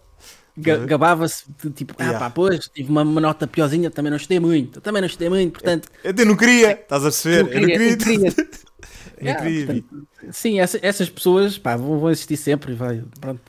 [0.56, 2.18] ga- gabava-se de tipo, ah Yeah.
[2.18, 5.52] pá, pois, tive uma, uma nota piorzinha, também não estudei muito, também não estudei muito,
[5.54, 7.38] portanto, Eu até não queria, estás a perceber?
[7.54, 7.90] Eu não queria.
[7.90, 8.28] eu queria.
[8.28, 8.34] Eu
[9.22, 9.66] não Yeah, queria.
[9.66, 12.74] portanto, Sim, essa- essas pessoas pá, vão, vão existir sempre.
[12.74, 13.40] Vai, pronto,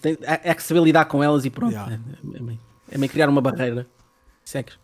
[0.00, 1.72] tem, é, é que saber lidar com elas e pronto.
[1.72, 1.92] Yeah.
[1.94, 2.58] É, é meio,
[2.90, 3.86] é meio criar uma barreira.
[4.44, 4.78] Segues.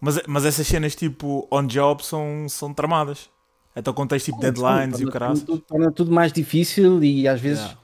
[0.00, 3.28] Mas, mas essas cenas tipo on-job são, são tramadas.
[3.76, 5.58] Então quando tens tipo deadlines e o torna, caralho.
[5.60, 7.76] torna tudo mais difícil e às vezes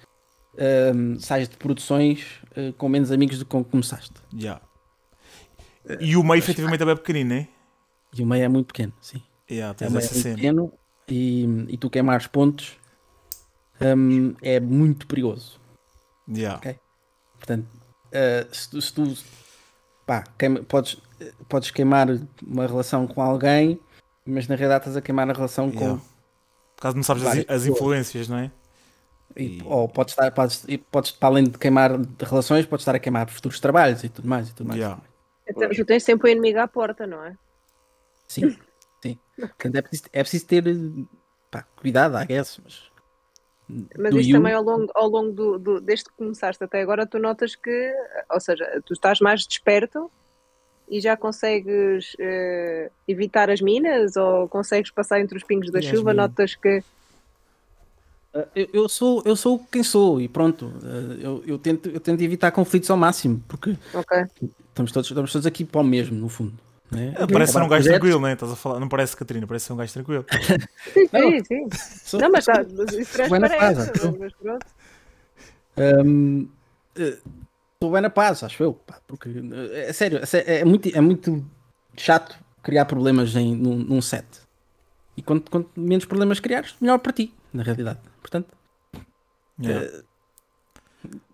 [0.58, 0.98] Yeah.
[0.98, 4.14] hum, sais de produções uh, com menos amigos do que com que começaste.
[4.34, 4.62] Yeah.
[6.00, 7.48] E o meio efetivamente é bem pequenino, né?
[8.16, 9.22] E o meio é muito pequeno, sim.
[9.50, 10.34] Yeah, É tens um meio essa cena.
[10.36, 10.72] pequeno
[11.08, 12.78] e, e tu queimares pontos
[13.80, 15.60] hum, é muito perigoso.
[16.28, 16.56] Yeah.
[16.58, 16.76] Ok.
[17.38, 17.66] Portanto,
[18.08, 19.16] uh, se tu, se tu,
[20.06, 20.96] pá, queima- podes,
[21.48, 22.06] podes queimar
[22.46, 23.80] uma relação com alguém,
[24.24, 25.78] mas na realidade estás a queimar a relação com.
[25.80, 26.00] Yeah.
[26.76, 28.50] Por causa não sabes as, as influências, não é?
[29.36, 32.82] E, E- Ou podes estar, podes, e podes, para além de queimar de relações, podes
[32.82, 34.48] estar a queimar futuros trabalhos e tudo mais.
[34.50, 34.78] E tudo mais.
[34.80, 35.00] Yeah.
[35.48, 37.34] Então, tu tens sempre o inimigo à porta, não é?
[38.28, 38.56] Sim,
[39.02, 39.18] sim.
[39.36, 40.64] Portanto, é preciso, é preciso ter
[41.50, 42.82] pá, cuidado, I guess, mas.
[43.98, 46.80] Mas do isto you- também ao longo, ao longo do, do- desde que começaste até
[46.80, 47.92] agora, tu notas que,
[48.30, 50.10] ou seja, tu estás mais desperto
[50.88, 55.82] e já consegues eh, evitar as minas ou consegues passar entre os pingos da E
[55.82, 56.82] chuva, notas que
[58.34, 60.66] Uh, Eu, eu sou, eu sou quem sou e pronto.
[60.66, 64.24] Uh, Eu, eu, tento, eu tento evitar conflitos ao máximo, porque ok,
[64.68, 66.52] estamos todos, estamos todos aqui para o mesmo, no fundo.
[66.90, 67.14] Né?
[67.16, 68.34] Ah, parece ser um gajo tranquilo, né?
[68.34, 70.24] Estás a falar, não parece Catarina, parece ser um gajo tranquilo.
[70.92, 71.30] Sim, Não.
[71.30, 71.68] sim, sim.
[72.04, 73.90] Sou- Não, mas sou- tá, isso transparece.
[73.90, 74.18] acho.
[74.18, 74.66] mas pronto.
[75.78, 76.48] Hum,
[76.96, 77.18] eh,
[77.76, 78.72] Estou bem na paz, acho eu.
[78.72, 81.44] pá, porque, eh, é sério, é é muito, é muito
[81.96, 84.26] chato criar problemas em, num, num set.
[85.16, 88.00] E quanto, quanto menos problemas criares, melhor para ti, na realidade.
[88.20, 88.48] Portanto,
[89.58, 89.90] Yeah.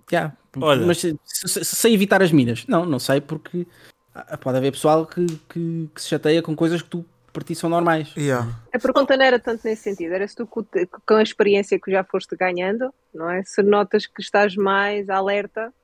[0.08, 0.32] já.
[0.60, 0.86] Olha.
[0.86, 2.64] Mas se, se- se sei evitar as minas?
[2.68, 3.66] Não, não sei, porque
[4.14, 7.56] ah, pode haver pessoal que, que, que se chateia com coisas que tu para ti
[7.56, 8.14] são normais.
[8.16, 8.48] Yeah.
[8.72, 12.04] A pergunta não era tanto nesse sentido, era se tu com a experiência que já
[12.04, 13.42] foste ganhando, não é?
[13.42, 15.74] Se notas que estás mais alerta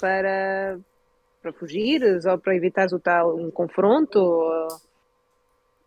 [0.00, 0.78] para,
[1.42, 4.18] para fugires ou para evitares o tal um confronto.
[4.18, 4.68] ou-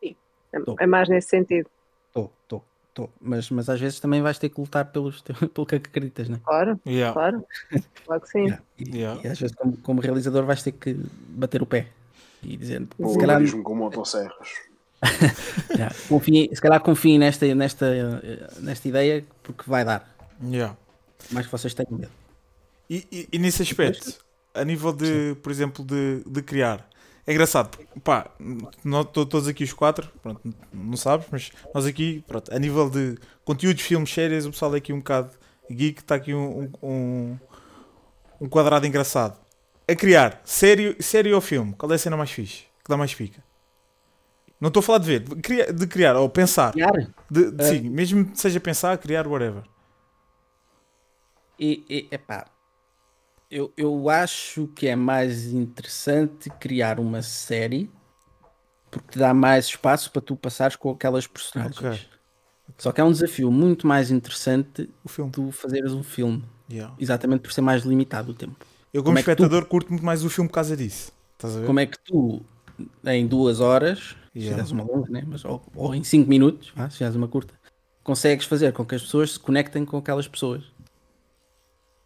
[0.01, 0.15] Sim,
[0.53, 1.69] é, é mais nesse sentido,
[2.07, 3.09] Estou, estou, estou.
[3.21, 5.21] Mas, mas às vezes também vais ter que lutar pelos,
[5.53, 6.39] pelo que acreditas, né?
[6.43, 7.13] claro, Yeah.
[7.13, 7.45] claro.
[8.05, 8.43] Claro que sim.
[8.45, 8.63] Yeah.
[8.79, 9.21] E, Yeah.
[9.23, 10.93] e às vezes, como, como realizador, vais ter que
[11.29, 11.87] bater o pé
[12.43, 14.49] e dizer, O se calhar, com motosserras.
[15.77, 20.07] yeah, confiem- se calhar confiem nesta, nesta, eh, nesta ideia porque vai dar.
[20.43, 20.75] Yeah.
[21.31, 22.11] Mais que vocês tenham medo.
[22.89, 24.17] E, e- e nesse aspecto,
[24.53, 26.87] a nível de, por exemplo, de, de criar,
[27.25, 28.29] é engraçado, pá,
[29.11, 30.41] to- todos aqui os quatro, pronto,
[30.73, 34.77] não sabes, mas nós aqui, pronto, a nível de conteúdos, filmes, séries, o pessoal é
[34.77, 35.31] aqui um bocado
[35.69, 37.37] geek, está aqui um, um,
[38.39, 39.37] um quadrado engraçado.
[39.89, 42.63] A criar, sério, sério ou filme, qual é a cena mais fixe?
[42.83, 43.43] Que dá mais pica?
[44.59, 46.71] Não estou a falar de ver, de criar, de criar ou pensar.
[46.71, 46.91] Criar,
[47.29, 49.63] De, de- sim, mesmo que seja pensar, criar, whatever.
[51.59, 52.45] e, e, epá,
[53.49, 57.89] eu, eu acho que é mais interessante criar uma série
[58.91, 61.77] porque te dá mais espaço para tu passares com aquelas personagens.
[61.79, 61.99] Ok.
[62.77, 65.31] Só que é um desafio muito mais interessante O filme.
[65.31, 66.93] tu fazeres um filme, Yeah.
[66.99, 68.55] exatamente por ser mais limitado o tempo.
[68.93, 71.11] Eu, como, Como é que tu- espectador, curto muito mais o filme por causa disso.
[71.65, 72.41] Como é que tu,
[73.05, 73.99] em duas horas,
[74.33, 74.49] se Yeah.
[74.63, 75.23] fizeres uma longa, né?
[75.25, 77.53] Mas, ou, ou em cinco minutos, vá, se fizeres uma curta,
[78.03, 80.63] consegues fazer com que as pessoas se conectem com aquelas pessoas.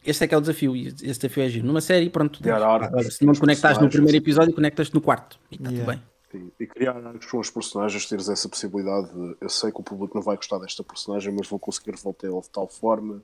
[0.03, 1.65] Este é que é o desafio, e esse desafio é giro.
[1.67, 5.39] Numa série, pronto, tens- arcos, agora, se não conectares no primeiro episódio, conectas-te no quarto.
[5.51, 5.93] E está Yeah.
[5.93, 6.11] tudo bem.
[6.31, 9.83] Sim, E criar arcos com os personagens, teres essa possibilidade de eu sei que o
[9.83, 13.21] público não vai gostar desta personagem, mas vou conseguir revoltá-lo de tal forma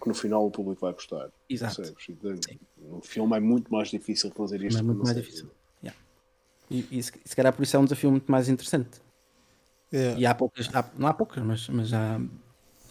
[0.00, 1.30] que no final o público vai gostar.
[1.48, 1.82] Exato.
[2.08, 2.34] Então,
[2.78, 4.78] No filme é muito mais difícil fazer isto.
[4.78, 5.20] É muito mais série.
[5.22, 5.50] difícil.
[5.82, 5.98] Yeah.
[6.70, 9.00] E, e se, se calhar por isso é um desafio muito mais interessante.
[9.92, 10.20] Yeah.
[10.20, 12.20] E há poucas, há- não há poucas, mas, mas há.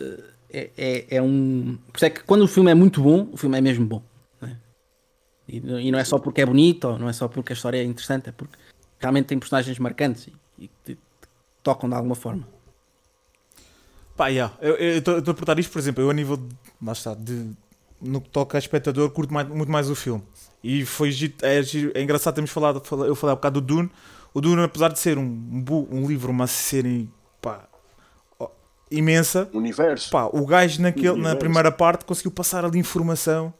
[0.02, 1.78] eh, É, é, é um.
[1.92, 4.04] Por isso é que quando o filme é muito bom, o filme é mesmo bom.
[4.40, 4.58] né?
[5.48, 7.78] E, e não é só porque é bonito, ou não é só porque a história
[7.80, 8.56] é interessante, é porque
[9.00, 10.98] realmente tem personagens marcantes e, que
[11.64, 12.48] tocam de alguma forma.
[14.16, 14.56] Pá, yeah.
[14.62, 17.50] eu estou a portar isto, por exemplo, eu a nível de, lá está, de,
[18.00, 20.24] no que toca a espectador, curto mais- muito mais o filme.
[20.64, 21.10] E foi
[21.42, 21.62] é,
[21.96, 23.92] é engraçado termos falado, fala- eu falei há bocado do Dune.
[24.34, 27.10] O Dune, apesar de ser um, um, um livro, uma série
[27.42, 27.68] pá,
[28.98, 30.10] imensa, Universo.
[30.10, 31.38] pá, o gajo naquele, na Universo.
[31.40, 33.54] primeira parte conseguiu passar ali informação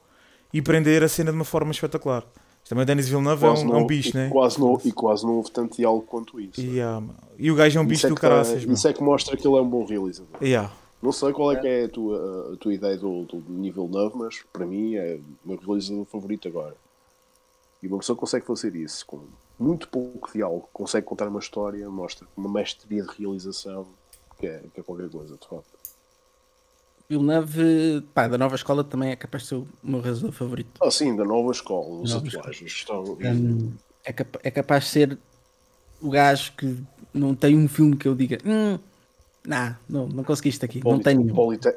[0.52, 2.24] e prender a cena de uma forma espetacular.
[2.68, 4.30] Também o Denis Villeneuve é um, é não- um bicho, e né?
[4.30, 6.60] Quase não, e quase não houve tanto diálogo quanto isso.
[6.60, 7.02] E, ah,
[7.38, 8.74] e o gajo é um bicho é do caraças, meu.
[8.74, 10.42] isso é que mostra que ele é um bom realizador.
[10.42, 10.72] Yeah.
[11.02, 14.16] Não sei qual é que é a tua, a tua ideia do, do nível 9,
[14.16, 16.74] mas para mim é o meu realizador favorito agora.
[17.82, 19.20] E uma pessoa consegue fazer isso com
[19.58, 23.86] muito pouco diálogo, consegue contar uma história, mostra uma mestria de realização
[24.38, 25.78] que é, que é qualquer coisa, de facto.
[27.08, 30.80] Villeneuve, pá, da nova escola também é capaz de ser o meu realizador favorito.
[30.82, 33.04] Ah, sim, da nova escola, os Nova atuais estão.
[33.20, 35.18] Hum, é, capa- é capaz de ser
[36.00, 38.78] o gajo que não tem um filme que eu diga, hum,
[39.46, 41.34] nah, não, não conseguiste aqui, não tenho nenhum.
[41.34, 41.76] Polite-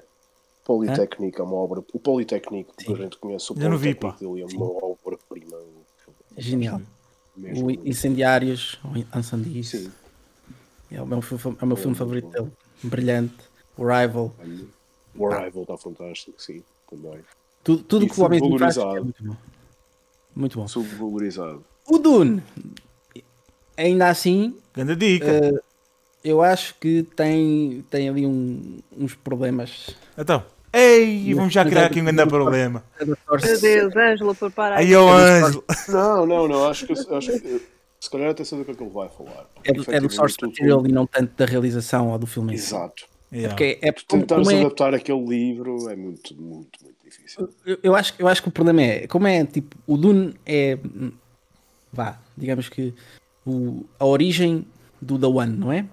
[0.63, 1.79] Politécnico é uma obra.
[1.93, 5.57] O Politécnico, que a gente conhece, o Eu não vi, Politécnico dele é uma obra-prima.
[6.37, 6.81] Genial.
[7.35, 7.67] Mesmo.
[7.67, 9.91] O Incendiários, ou Incendies, Sim.
[10.91, 12.51] É o meu, filme- é o meu filme favorito dele.
[12.83, 13.35] Brilhante.
[13.77, 14.33] O Rival.
[15.15, 17.19] O Arrival está fantástico, sim, também.
[17.63, 19.35] Tudo, tudo E que o homem faz é muito bom.
[20.35, 20.67] Muito bom.
[20.67, 21.63] Subvalorizado.
[21.87, 22.43] O Dune,
[23.75, 25.25] ainda assim, Grande dica.
[25.27, 25.59] eh,
[26.23, 29.89] eu acho que tem, tem ali um- uns problemas.
[30.17, 32.83] Então, ei, vamos já criar aqui um grande problema.
[33.03, 33.17] Meu
[33.59, 35.63] Deus, Ângela, prepara Aí é o Ângelo.
[35.89, 37.61] Não, não, não, acho que, acho que
[37.99, 39.47] se calhar até sei do que é que ele vai falar.
[39.63, 42.53] É do, é do source material tudo- e não tanto da realização ou do filme.
[42.53, 43.05] Exato.
[43.31, 43.49] É Yeah.
[43.55, 47.49] porque é como, Tentares como é, adaptar aquele livro é muito, muito, muito difícil.
[47.65, 50.77] eu, eu acho, eu acho que o problema é como é tipo o Dune é
[51.91, 52.93] vá, digamos que
[53.45, 54.65] o, a origem
[55.01, 55.85] do The One, não é?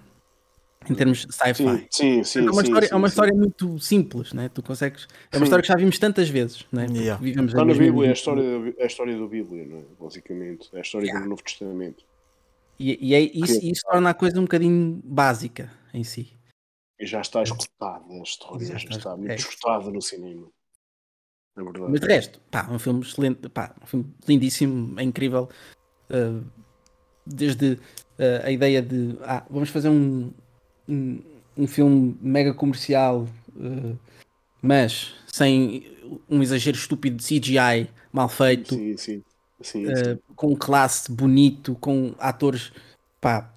[0.88, 1.62] Em termos de sci-fi.
[1.62, 2.38] Sim, sim, sim.
[2.40, 3.12] É uma, sim, história, sim, é uma sim.
[3.12, 4.48] história muito simples, né?
[4.48, 5.06] Tu consegues.
[5.32, 5.44] É uma Sim.
[5.44, 6.86] história que já vimos tantas vezes, né?
[6.90, 7.22] Yeah.
[7.22, 8.16] Vivemos Está na Bíblia, é a 2020.
[8.16, 9.82] história, da- é a história da Bíblia, não é?
[9.98, 10.68] basicamente.
[10.74, 11.24] É a história Yeah.
[11.24, 12.04] do Novo Testamento.
[12.78, 16.32] E, e é, isso, isso torna a coisa um bocadinho básica em si.
[16.98, 19.34] E já está escutada a história, já, Já está, está- muito é.
[19.36, 20.48] escutada no cinema.
[21.56, 21.86] É verdade.
[21.88, 25.48] Mas de resto, pá, um filme excelente, pá, um filme lindíssimo, é incrível.
[26.10, 26.44] Uh,
[27.26, 27.74] desde
[28.18, 30.32] uh, a ideia de ah, vamos fazer um,
[30.88, 31.20] um,
[31.56, 33.98] um filme mega comercial, uh,
[34.62, 35.86] mas sem
[36.28, 39.24] um exagero estúpido de CGI mal feito, Sim, sim.
[39.60, 40.18] sim, uh, sim.
[40.36, 42.72] com classe bonito, com atores
[43.20, 43.50] pá,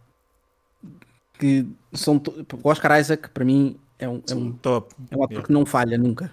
[1.38, 2.22] que são.
[2.64, 4.96] O Oscar Isaac, para mim, é um, é um, Top.
[5.12, 5.48] é um ator Yeah.
[5.48, 6.32] que não falha nunca.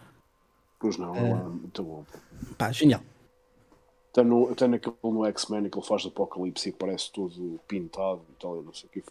[0.78, 2.04] Pois não, é muito bom.
[2.58, 3.02] Pá, genial.
[4.14, 8.20] Até, no, até naquele no X-Men que ele faz do Apocalipse e parece todo pintado
[8.30, 9.02] e tal, eu não sei o que.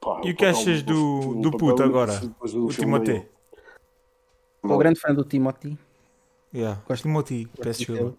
[0.00, 2.12] Pá, E o que achas do, do puto agora?
[2.40, 3.28] O Timothée.
[4.66, 5.78] Sou grande fã do Timothy.
[6.52, 6.82] Yeah.
[6.88, 8.16] Gosto- Timothy, peço desculpa.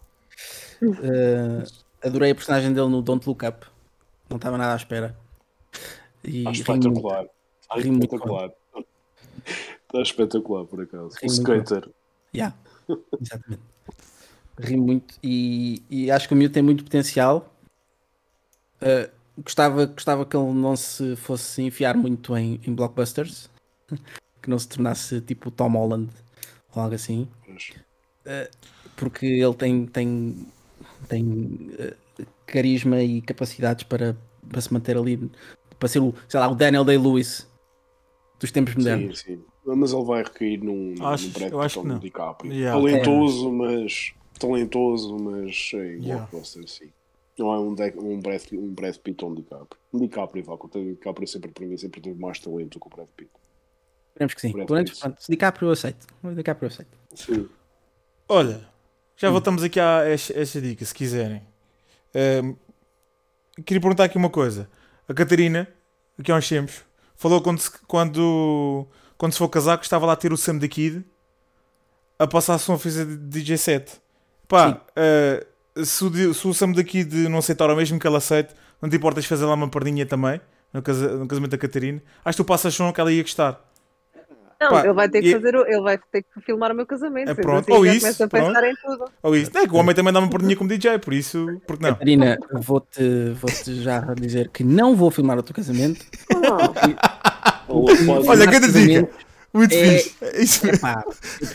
[0.82, 1.64] Uh,
[2.02, 3.66] adorei a personagem dele no Don't Look Up.
[4.30, 5.18] Não estava nada à espera.
[6.24, 6.60] E muito.
[6.62, 7.26] espetacular.
[7.62, 8.52] Está espetacular.
[9.46, 11.18] Está espetacular, por acaso.
[11.22, 11.90] O skater.
[12.34, 12.56] Yeah,
[13.20, 13.73] exatamente.
[14.60, 17.50] Ri muito e, e acho que o miúdo tem muito potencial.
[18.82, 19.10] Uh,
[19.42, 23.50] gostava, gostava que ele não se fosse enfiar muito em, em blockbusters,
[24.42, 26.10] que não se tornasse tipo o Tom Holland
[26.76, 27.28] ou algo assim,
[28.96, 30.48] porque ele tem, tem,
[31.08, 31.24] tem
[31.80, 34.16] uh, carisma e capacidades para,
[34.50, 35.30] para se manter ali,
[35.80, 37.48] para ser o, sei lá, o Daniel Day-Lewis
[38.40, 39.20] dos tempos Sim, modernos.
[39.20, 39.44] sim.
[39.66, 42.00] Mas ele vai recair num, Acho- num eu acho que não.
[42.00, 42.52] DiCaprio.
[42.52, 42.78] Yeah.
[42.78, 44.14] Talentoso, mas
[44.48, 46.26] talentoso, mas em Yeah.
[46.26, 46.92] blockbuster, sim.
[47.38, 49.80] Não é um, de, um, Brad, um Brad Pitt ou um DiCaprio.
[49.92, 53.08] Um DiCaprio, vá, o DiCaprio sempre para mim sempre teve mais talento que o Brad
[53.18, 53.32] Pitt.
[54.10, 54.52] Esperemos que sim.
[54.52, 55.02] Brad Pelo menos, Pitt.
[55.02, 56.08] pronto, se DiCaprio eu aceito.
[56.36, 56.98] DiCaprio aceito.
[57.16, 57.50] Sim.
[58.30, 58.62] Olha,
[59.18, 61.42] já voltamos aqui a esta, esta dica, se quiserem.
[62.14, 62.56] Ahm,
[63.66, 64.70] queria perguntar aqui uma coisa.
[65.08, 65.68] A Catarina,
[66.20, 66.84] aqui há uns tempos,
[67.16, 70.58] falou quando se, quando, quando se for casar que estava lá a ter o Sam
[70.60, 71.04] da Kid
[72.20, 74.02] a passar a fazer de DJ set.
[74.48, 75.46] Pá, ah,
[75.84, 78.54] se, o, di- se o Sam da Kid não aceitar ou mesmo que ela aceite,
[78.82, 80.40] não te importas fazer lá uma pardinha também
[80.72, 82.02] no, casa- no casamento da Catarina?
[82.24, 83.60] Acho que tu passas som que ela ia gostar.
[84.62, 86.76] Não, Pá, ele vai ter que e- fazer, o- ele vai ter que filmar o
[86.76, 87.30] meu casamento.
[87.32, 87.64] É, pronto.
[87.70, 89.06] assim, Ou isso, começa a pensar em tudo.
[89.22, 89.52] Ou isso.
[89.54, 91.92] Não é que o homem também dá uma pardinha como DJ, por isso, porque não?
[91.94, 93.50] Catarina, vou-te vou
[93.82, 96.06] já dizer que não vou filmar o teu casamento.
[97.68, 99.10] Pode- Olha, casamento, dica.
[99.54, 100.16] Muito É- fixe.
[100.22, 100.78] É isso mesmo.
[100.80, 101.04] epá,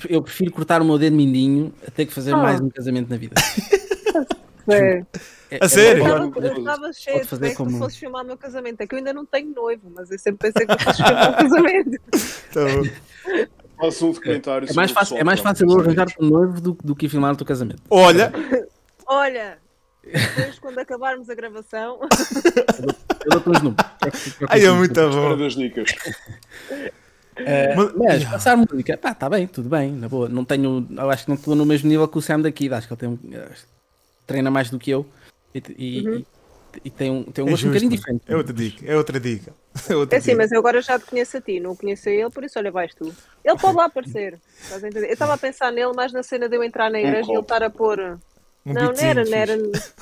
[0.09, 2.37] eu prefiro- cortar o meu dedo mindinho a ter que fazer Ah.
[2.39, 3.35] mais um casamento na vida.
[4.71, 5.03] É.
[5.51, 6.07] É- A é sério?
[6.07, 8.83] Eu estava- eu estava cheio de fazer que como- fosses filmar o meu casamento.
[8.83, 11.31] É que eu ainda não tenho noivo, mas eu sempre pensei que tu fosses filmar
[11.31, 12.01] o casamento.
[12.53, 13.47] Tá bom.
[13.81, 16.95] Faça um documentário É mais fácil, é mais fácil eu arranjar-te um noivo do, do
[16.95, 17.83] que filmar o teu casamento.
[17.89, 18.31] Olha,
[19.07, 19.57] Olha,
[20.05, 22.01] depois quando acabarmos a gravação,
[23.25, 23.87] Eu dou-te uns números.
[24.51, 25.35] aí é muito bom.
[25.39, 25.91] das dicas.
[27.77, 30.29] Mas- Mas passar música, pá, está bem, tudo bem, na boa.
[30.29, 32.87] Não tenho, eu acho que não estou no mesmo nível que o Sam daqui, acho
[32.87, 33.19] que ele tem um,
[34.27, 35.07] treina mais do que eu
[35.55, 36.27] e, e- e-
[36.85, 37.97] e tem um, tem um É gosto um justo, bocadinho mano.
[37.97, 38.23] diferente.
[38.29, 39.53] É outra dica, é outra dica.
[39.89, 40.37] É outra é dica.
[40.37, 42.71] mas eu agora já te conheço a ti, não conheço a ele, por isso olha,
[42.71, 43.15] vais tu.
[43.45, 44.39] Ele pode lá aparecer.
[44.61, 45.07] Estás a entender?
[45.07, 47.41] Eu estava a pensar nele mais na cena de eu entrar na igreja e ele
[47.41, 47.99] estar a pôr.
[48.67, 49.57] Um não, não era, não era.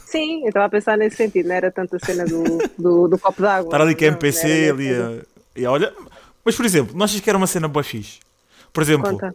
[0.07, 2.43] Sim, eu estava a pensar nesse sentido, não era tanto a cena do,
[2.79, 3.69] do, do copo d'água.
[3.69, 5.23] Estar ali a Não, MPC, ali
[5.55, 5.93] e olha...
[6.47, 8.21] Mas, por exemplo, não achas que era uma cena boa fixe?
[8.73, 9.35] Por exemplo, Conta.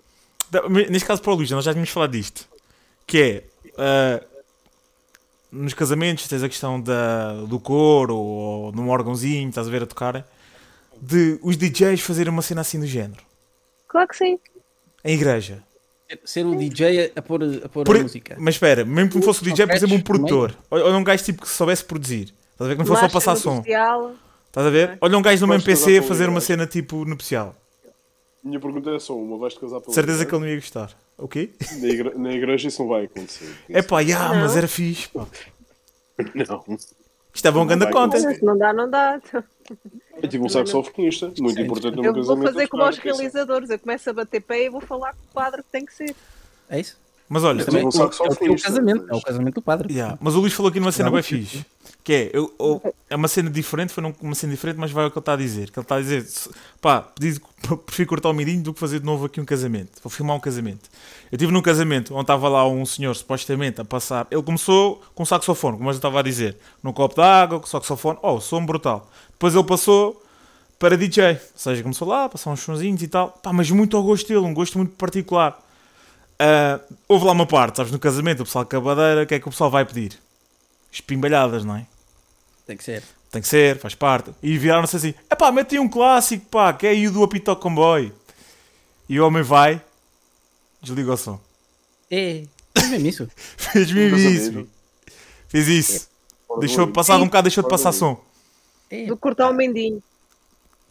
[0.49, 2.47] da- neste caso para o Luís, nós já tínhamos falado disto.
[3.05, 3.43] Que é...
[3.77, 4.23] ah,
[5.51, 9.85] nos casamentos tens a questão da, do coro ou num órgãozinho, estás a ver a
[9.85, 10.25] tocar,
[11.01, 13.21] de os DJs fazerem uma cena assim do género.
[13.89, 14.39] Claro que sim.
[15.03, 15.61] Em igreja.
[16.23, 18.35] Ser o DJ a, pôr, a pôr Por- a música.
[18.39, 20.55] Mas espera, mesmo que não fosse o DJ, por exemplo, um produtor.
[20.69, 22.33] Ou, ou um gajo tipo que soubesse produzir.
[22.53, 22.73] Estás a ver?
[22.75, 23.55] Que não fosse só passar som.
[23.55, 24.13] nupcial.
[24.51, 24.97] Estás a ver?
[24.99, 27.55] Olha um gajo numa MPC fazer uma cena tipo nupcial.
[28.43, 30.91] Minha pergunta é só uma: vais-te casar pela Certeza que ele não ia gostar.
[31.17, 31.53] Ok?
[31.79, 33.53] na, igre- na igreja isso não vai acontecer.
[33.69, 34.41] É pá, já, Não.
[34.41, 35.07] mas era fixe.
[35.09, 35.25] Pá.
[36.35, 36.77] Não.
[37.33, 38.19] Isto é bom vai conta.
[38.19, 39.21] Se não dá, não dá.
[40.21, 42.53] Eu tive um saxofonista, muito importante no meu Eu vou casamento.
[42.53, 43.69] fazer a como aos realizadores.
[43.69, 46.13] Eu começo a bater pé e vou falar com o padre que tem que ser.
[46.69, 46.97] É isso?
[47.29, 49.61] Mas olha, Também, um o, saco só é o finista, casamento, é o casamento do
[49.61, 49.93] padre.
[49.93, 51.65] já, mas o Luís falou aqui numa cena Não, bem sim, fixe.
[52.03, 55.11] Que é, eu, eu- é uma cena diferente, foi uma cena diferente, mas vai ao
[55.11, 55.69] que ele está a dizer.
[55.69, 56.27] Que ele está a dizer,
[56.81, 57.39] pá, pedi-
[57.85, 60.01] prefiro cortar o mirinho do que fazer de novo aqui um casamento.
[60.01, 60.89] Vou filmar um casamento.
[61.31, 64.25] Eu estive num casamento onde estava lá um senhor supostamente a passar.
[64.31, 68.17] Ele começou com saxofone, como eu estava a dizer, num copo de água, com saxofone.
[68.23, 69.07] Oh, som brutal.
[69.33, 70.23] Depois ele passou
[70.79, 73.95] para DJ, ou seja, começou lá a passar uns sonzinhos e tal, pá, mas muito
[73.95, 75.59] ao gosto dele, um gosto muito particular.
[76.39, 79.35] Ah, houve lá uma parte, sabes, no casamento, o pessoal com a badeira, o que
[79.35, 80.17] é que o pessoal vai pedir?
[80.91, 81.85] Espimbalhadas, não é?
[82.67, 83.03] Tem que ser.
[83.31, 84.31] Tem que ser, faz parte.
[84.43, 87.55] E viraram-se assim: epá, mete aí um clássico, pá, que é aí o do Apito
[87.55, 88.13] Comboio.
[89.07, 89.81] E o homem vai,
[90.81, 91.39] desliga o som.
[92.09, 92.43] É,
[92.75, 93.29] é mesmo isso.
[93.57, 94.67] Fez mesmo isso.
[95.47, 96.07] Fez isso.
[96.49, 96.93] Do Deixou olho.
[96.93, 98.21] passar um bocado, deixou de passar som.
[98.89, 100.01] É, Do cortar o mendinho.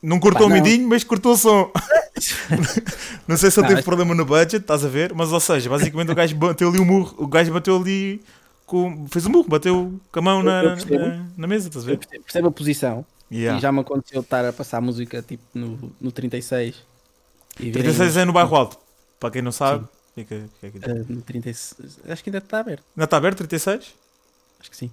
[0.03, 0.57] Não cortou Pá, o não.
[0.57, 1.71] mindinho, mas cortou o som.
[3.29, 5.13] não sei se ele teve mas- problema no budget, estás a ver?
[5.15, 8.23] Mas ou seja, basicamente o gajo bateu ali o murro, o gajo bateu ali
[8.71, 9.07] com.
[9.09, 11.99] fez um murro, bateu com a mão na, na, na mesa, estás a ver?
[11.99, 13.05] percebo a posição.
[13.31, 13.59] Yeah.
[13.59, 16.77] E já me aconteceu estar a passar música tipo no, no 36.
[17.59, 18.79] E verem 36 é no bairro alto.
[19.19, 20.91] Para quem não sabe, fica, fica aqui.
[20.91, 21.99] Ah, no 36.
[22.09, 22.83] Acho que ainda está aberto.
[22.97, 23.95] Ainda está aberto 36?
[24.61, 24.91] Acho que sim.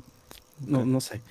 [0.61, 1.21] Não, não sei.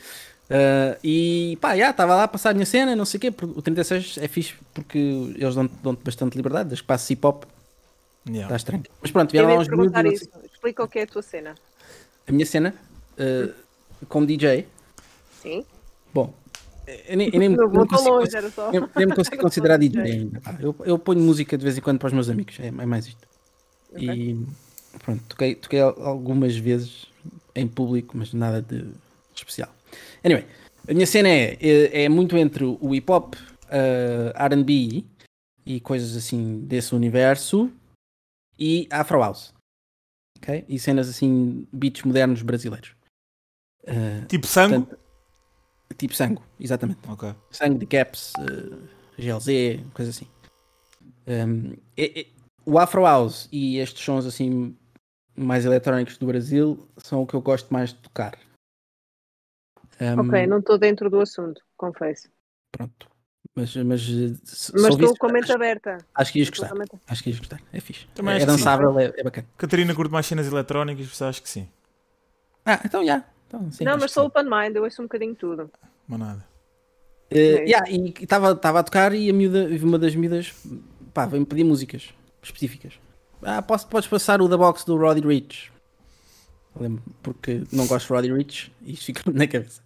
[0.49, 3.31] Ah, e pá, já estava lá a passar a minha cena, não sei o quê.
[3.31, 4.99] porque O 36 é fixe porque
[5.37, 6.69] eles dão- dão-te bastante liberdade.
[6.71, 7.45] Desde que passes hip hop,
[8.29, 8.47] Yeah.
[8.47, 8.83] está estranho.
[9.01, 10.29] Mas pronto, vieram lá uns perguntar isso.
[10.53, 11.55] Explica o que é a tua cena.
[12.27, 12.75] A minha cena,
[13.19, 13.55] ah,
[14.09, 14.67] como DJ,
[15.43, 15.65] Sim?
[16.13, 16.33] bom,
[17.09, 18.31] eu nem, eu nem, Não nem consigo, longe,
[18.73, 20.43] nem, nem me consigo considerar DJ ainda.
[20.61, 23.07] Eu, eu ponho música de vez em quando para os meus amigos, é, é mais
[23.07, 23.27] isto.
[23.93, 24.09] Ok.
[24.09, 24.47] E
[24.99, 27.07] pronto, toquei, toquei al- algumas vezes
[27.55, 28.87] em público, mas nada de
[29.35, 29.75] especial.
[30.25, 30.45] Anyway,
[30.89, 35.05] a minha cena é, é, é muito entre o hip hop, uh, RB
[35.65, 37.71] e coisas assim desse universo
[38.59, 39.53] e Afro House.
[40.47, 40.65] Ok?
[40.69, 42.95] E cenas assim, beats modernos brasileiros.
[43.85, 44.87] Uh, Tipo sangue?
[44.87, 45.01] portanto,
[45.97, 47.01] tipo sangue, exatamente.
[47.09, 47.35] Ok.
[47.51, 50.27] Sangue de Caps, eh, GLZ, coisa assim.
[51.27, 52.27] Um, é- é-
[52.65, 54.77] o Afro House e estes sons assim
[55.37, 58.39] mais eletrónicos do Brasil são o que eu gosto mais de tocar.
[60.01, 62.29] Um, Ok, não estou dentro do assunto, confesso.
[62.73, 63.09] Pronto.
[63.57, 65.99] Mas, mas, eh, se- Mas estou com a mente acho, aberta.
[66.15, 66.73] acho que ias gostar.
[67.09, 67.59] Acho que ias gostar.
[67.73, 68.07] É fixe.
[68.15, 68.47] Também é sim.
[68.47, 69.49] dançável, é, é bacana.
[69.57, 71.67] Catarina curte mais cenas eletrónicas, mas acho que sim.
[72.67, 73.25] Ah, então já.
[73.49, 74.29] Então, sim, Não, mas sou sim.
[74.29, 75.71] open mind, eu ouço um bocadinho de tudo.
[76.07, 76.47] Mas nada.
[77.31, 80.53] Eh, É yeah, e estava a tocar e a miúda, uma das miúdas
[81.15, 82.11] pá, veio-me pedir músicas
[82.43, 82.93] específicas.
[83.43, 85.73] Ah, posso, podes passar o da box do Roddy Rich.
[86.79, 89.81] Lembro, porque não gosto de Roddy Rich e isto fica na cabeça.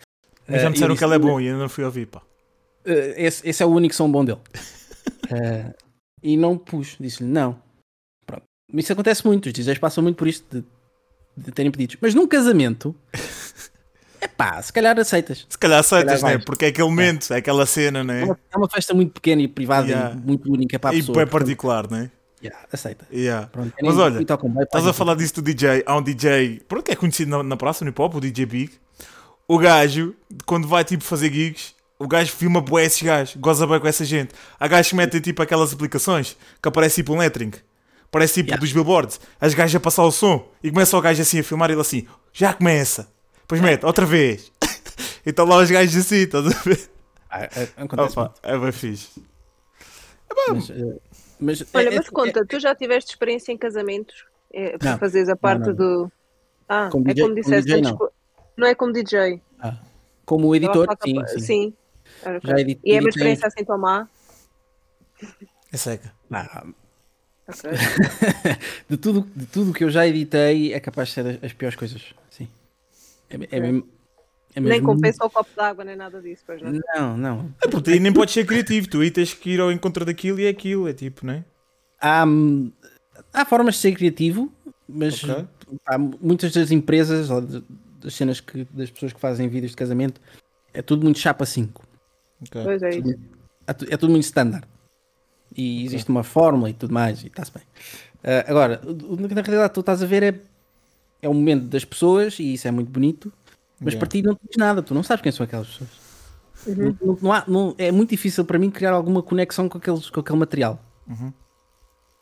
[0.49, 2.07] Mas já Eh, me disseram e que ele é bom e ainda não fui ouvir,
[2.07, 2.21] pá.
[2.85, 4.41] Eh, esse, esse é o único som bom dele.
[5.33, 5.73] Eh,
[6.25, 7.57] e não pus, disse-lhe não.
[8.27, 8.43] Pronto.
[8.75, 10.65] Isso acontece muito, os DJs passam muito por isto de,
[11.37, 11.97] de terem pedidos.
[12.01, 12.97] Mas num casamento,
[14.21, 15.47] é pá, se calhar aceitas.
[15.49, 16.45] Se calhar aceitas, calhar né?
[16.45, 18.23] Porque é aquele momento, é aquela cena, né?
[18.23, 20.17] É uma, é uma festa muito pequena e privada Yeah.
[20.17, 21.15] e muito única para a E pessoa.
[21.17, 22.11] bem portanto, particular, né?
[22.43, 23.07] yeah, aceita.
[23.13, 23.47] Yeah.
[23.47, 26.83] Pronto, Mas olha, e bem, Estás a falar disso do DJ, há um DJ, pronto,
[26.85, 28.73] que é conhecido na, na praça, no hip hop, o DJ Big.
[29.47, 30.13] O gajo,
[30.45, 34.05] quando vai tipo fazer gigs, o gajo filma bué esses gajos, goza bem com essa
[34.05, 34.35] gente.
[34.59, 37.53] Há gajos que metem tipo aquelas aplicações que aparece tipo um lettering,
[38.11, 38.61] parece tipo Yeah.
[38.61, 39.21] dos billboards.
[39.41, 41.81] As gajas a passar o som e começa o gajo assim a filmar e ele
[41.83, 43.07] assim, já começa.
[43.43, 44.51] Depois mete, outra vez.
[45.27, 46.91] e estão lá os gajos assim, estás a ver?
[47.31, 49.11] Ah, ah, acontece Opa, é bem fixe.
[50.49, 50.99] muito, mas, eh,
[51.39, 54.25] mas, Olha, é- mas é- conta, tu já tiveste experiência em casamentos?
[54.53, 54.99] É, para Não.
[54.99, 55.75] fazeres a parte não.
[55.75, 56.13] do.
[56.69, 58.01] Ah, Como é DJ como disseste como DJ, antes.
[58.01, 58.11] não.
[58.57, 59.43] Não é como DJ.
[59.61, 59.77] ah,
[60.25, 61.39] como editor, sim, sim.
[61.41, 61.75] sim.
[62.25, 62.41] Ah, ok.
[62.51, 64.09] Já edit- E é uma editei- experiência assim tão má?
[65.73, 66.13] É seca.
[66.31, 66.65] Ah,
[67.49, 67.71] Ok.
[68.89, 71.75] de tudo de tudo que eu já editei é capaz de ser as, as piores
[71.77, 72.15] coisas.
[72.31, 72.49] Sim.
[73.29, 73.89] É, é mesmo,
[74.55, 76.73] é Nem mesmo compensa o copo de água, nem nada disso, pois não.
[76.95, 77.55] Não, não.
[77.63, 80.39] É porque aí nem podes ser criativo, tu aí tens que ir ao encontro daquilo
[80.39, 81.45] e é aquilo, é tipo, né?
[82.01, 82.71] Há, hum,
[83.33, 84.53] há formas de ser criativo,
[84.89, 85.45] mas Ok.
[85.87, 87.65] há muitas das empresas ou de-
[88.01, 90.21] das cenas que das pessoas que fazem vídeos de casamento
[90.73, 91.85] é tudo muito chapa 5.
[92.43, 92.63] Ok.
[92.65, 93.19] Pois é isso.
[93.67, 94.67] É é tudo muito standard.
[95.57, 97.63] E existe uma fórmula e tudo mais, e está-se bem.
[98.23, 100.41] Ah, agora, o- o que na realidade tu estás a ver é,
[101.23, 103.33] é o momento das pessoas, e isso é muito bonito,
[103.81, 103.99] mas Yeah.
[103.99, 105.91] para ti não tens nada, tu não sabes quem são aquelas pessoas.
[106.67, 106.77] Uhum.
[106.77, 110.09] Não, não- não há- não- é muito difícil para mim criar alguma conexão com, aqueles,
[110.11, 110.81] com aquele material.
[111.09, 111.33] Uhum.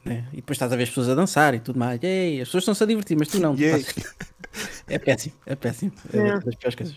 [0.04, 0.26] né?
[0.32, 2.00] E depois estás a ver as pessoas a dançar e tudo mais.
[2.02, 3.54] Ei, as pessoas estão-se a divertir, mas tu não.
[3.54, 3.60] tu
[4.88, 5.92] É péssimo, é péssimo.
[6.12, 6.44] É Yeah.
[6.44, 6.96] das piores coisas.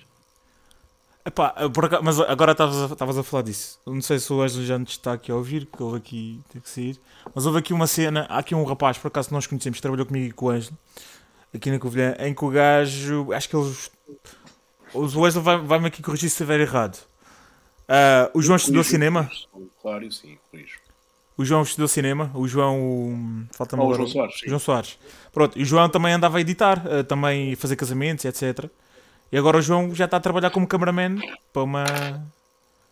[1.24, 1.54] Epá,
[1.86, 3.80] acaso- mas agora estavas a, a falar disso.
[3.86, 6.64] Não sei se o Wesley já nos está aqui a ouvir, porque houve aqui, teve
[6.64, 7.00] que sair.
[7.36, 10.06] Mas houve aqui uma cena, há aqui um rapaz, por acaso nós conhecemos, que trabalhou
[10.06, 10.76] comigo e com o Wesley,
[11.54, 13.92] aqui na Covilhã, em que o gajo, acho que eles.
[14.94, 16.98] O Wesley vai- vai-me aqui corrigir se estiver errado.
[17.88, 19.30] Ah, o João estudou cinema?
[19.82, 20.80] Claro, sim, corrijo.
[21.38, 22.32] O João estudou cinema?
[22.34, 22.82] O João.
[22.82, 24.48] o- Falta-me Ah, o João Soares, sim.
[24.48, 24.98] João Soares.
[25.32, 28.70] Pronto, e o João também andava a editar, eh, também a fazer casamentos, etc.
[29.32, 31.18] E agora o João já está a trabalhar como cameraman
[31.54, 31.86] para, uma,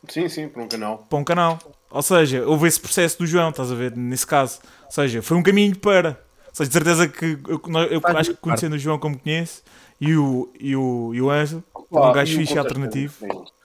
[0.07, 0.97] Sim, sim, para um canal.
[1.09, 1.59] para um canal.
[1.91, 4.59] Ou seja, houve esse processo do João, estás a ver, nesse caso.
[4.85, 6.19] Ou seja, foi um caminho para.
[6.47, 9.63] Ou seja, de certeza que eu, eu acho que conhecendo o João como conheço
[9.99, 13.13] e o, e o, e o Ângelo, é um gajo e fixe alternativo.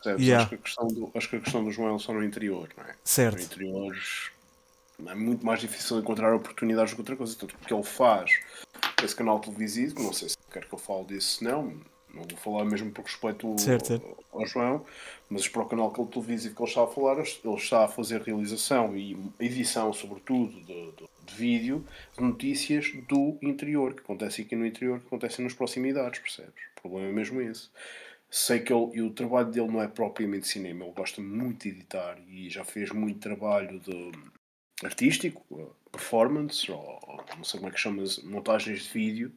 [0.02, 0.26] Percebes?
[0.26, 0.42] Yeah.
[0.42, 2.68] Acho, que a questão do, acho que a questão do João é só no interior,
[2.76, 2.88] não é?
[2.88, 3.42] No Certo.
[3.42, 3.96] interior
[5.06, 7.36] é muito mais difícil encontrar oportunidades do que outra coisa.
[7.38, 8.30] Tanto porque ele faz
[9.02, 11.74] esse canal televisivo, não sei se quer que eu fale disso, não.
[12.14, 14.24] Não vou falar mesmo por respeito Certo, certo.
[14.32, 14.84] ao, João,
[15.28, 17.88] mas para o canal que ele televisivo que ele está a falar, ele está a
[17.88, 21.84] fazer realização e edição, sobretudo, de, de- de vídeo
[22.16, 26.62] de notícias do interior, que acontece aqui no interior, que acontecem nas proximidades, percebes?
[26.76, 27.68] O problema é mesmo esse.
[28.30, 32.18] Sei que ele, o trabalho dele não é propriamente cinema, ele gosta muito de editar
[32.28, 34.12] e já fez muito trabalho de
[34.82, 35.42] artístico,
[35.90, 39.32] performance, ou, não sei como é que chamas, montagens de vídeo,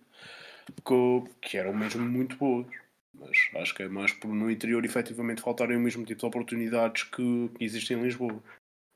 [1.41, 2.67] que eram mesmo muito boas.
[3.13, 7.03] Mas acho que é mais por no interior efetivamente faltarem o mesmo tipo de oportunidades
[7.03, 8.41] que, que existem em Lisboa.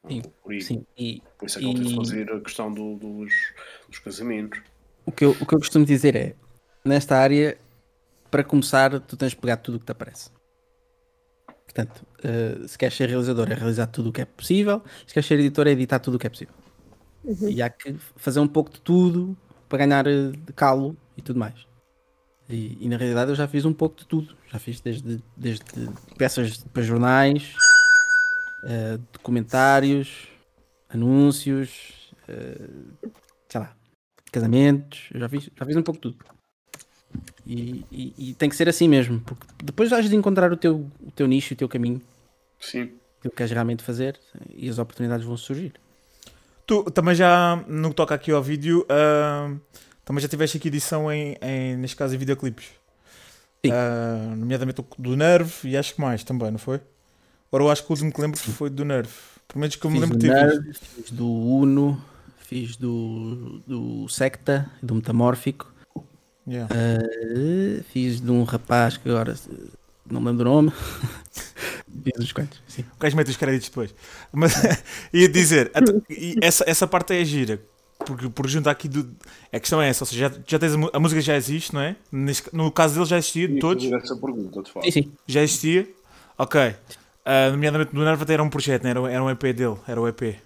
[0.07, 0.61] Sim, Por, aí.
[0.61, 3.33] Sim, e por isso é que teve de E- fazer a questão do- dos,
[3.87, 4.61] dos casamentos.
[5.05, 6.35] o que, eu, o que eu costumo dizer é:
[6.85, 7.57] nesta área,
[8.29, 10.29] para começar, tu tens de pegar tudo o que te aparece.
[11.65, 15.25] Portanto, eh, se queres ser realizador, é realizar tudo o que é possível, se queres
[15.27, 16.53] ser editor, é editar tudo o que é possível.
[17.47, 19.37] E há que fazer um pouco de tudo
[19.69, 21.65] para ganhar eh, de calo e tudo mais.
[22.49, 24.35] E, e na realidade eu já fiz um pouco de tudo.
[24.51, 25.63] Já fiz desde, desde
[26.17, 27.55] peças para jornais,
[28.65, 30.27] eh, documentários,
[30.89, 32.67] anúncios, eh,
[33.47, 33.75] sei lá,
[34.31, 35.09] casamentos.
[35.13, 36.25] Eu já fiz, já fiz um pouco de tudo.
[37.45, 40.89] E, e- e tem que ser assim mesmo, porque depois has de encontrar o teu,
[41.01, 42.01] o teu nicho, o teu caminho,
[42.59, 42.83] Sim.
[43.19, 44.19] aquilo que queres realmente fazer
[44.53, 45.73] e as oportunidades vão surgir.
[46.65, 49.53] Tu também já, no que toca aqui ao vídeo, ah,
[50.11, 52.65] também já tiveste aqui edição em, em neste caso, em videoclipes.
[53.65, 53.71] Sim.
[53.71, 56.81] Ah, nomeadamente o do Nerve e acho que mais também, não foi?
[57.49, 59.13] Agora eu acho que o último que lembro foi do Nerve.
[59.47, 60.33] Pelo menos que eu me Fiz lembro visto.
[60.33, 62.03] Nerve, fiz do Uno,
[62.39, 65.71] fiz do, do Secta, do Metamórfico,
[66.47, 66.73] Yeah.
[66.75, 69.35] eh, fiz de um rapaz que agora
[70.09, 70.73] não me lembro do nome.
[72.03, 72.83] fiz uns quantos, sim.
[72.97, 73.93] O gajo mete os créditos depois.
[74.33, 74.53] Mas
[75.13, 75.71] ia dizer,
[76.41, 77.61] essa, essa parte é gira.
[78.15, 79.09] Porque por juntar aqui do.
[79.51, 81.81] A questão é essa, ou seja, já, já tens a, a música já existe, não
[81.81, 81.95] é?
[82.11, 83.83] Neste- no caso dele já existia, de todos.
[83.91, 84.85] essa pergunta, de facto.
[84.85, 85.11] Sim, sim.
[85.27, 85.87] Já existia.
[86.37, 86.75] Ok.
[87.23, 90.01] Ah, nomeadamente do Nerve até era um projeto, não era, era um EP dele, era
[90.01, 90.21] o EP.
[90.23, 90.39] Eh,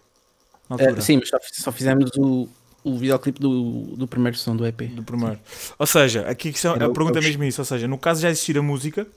[0.69, 1.01] altura.
[1.01, 2.49] sim, mas só, só fizemos o,
[2.83, 4.83] o videoclipe do, do primeiro som do EP.
[4.93, 5.39] do primeiro.
[5.79, 7.61] Ou seja, aqui a, questão, Era a pergunta é mesmo isso.
[7.61, 9.07] Ou seja, no caso já existir a música,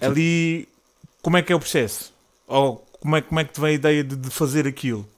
[0.00, 0.68] ali
[1.20, 2.12] como é que é o processo?
[2.46, 5.08] Ou como é, como é que te vem a ideia de, de fazer aquilo?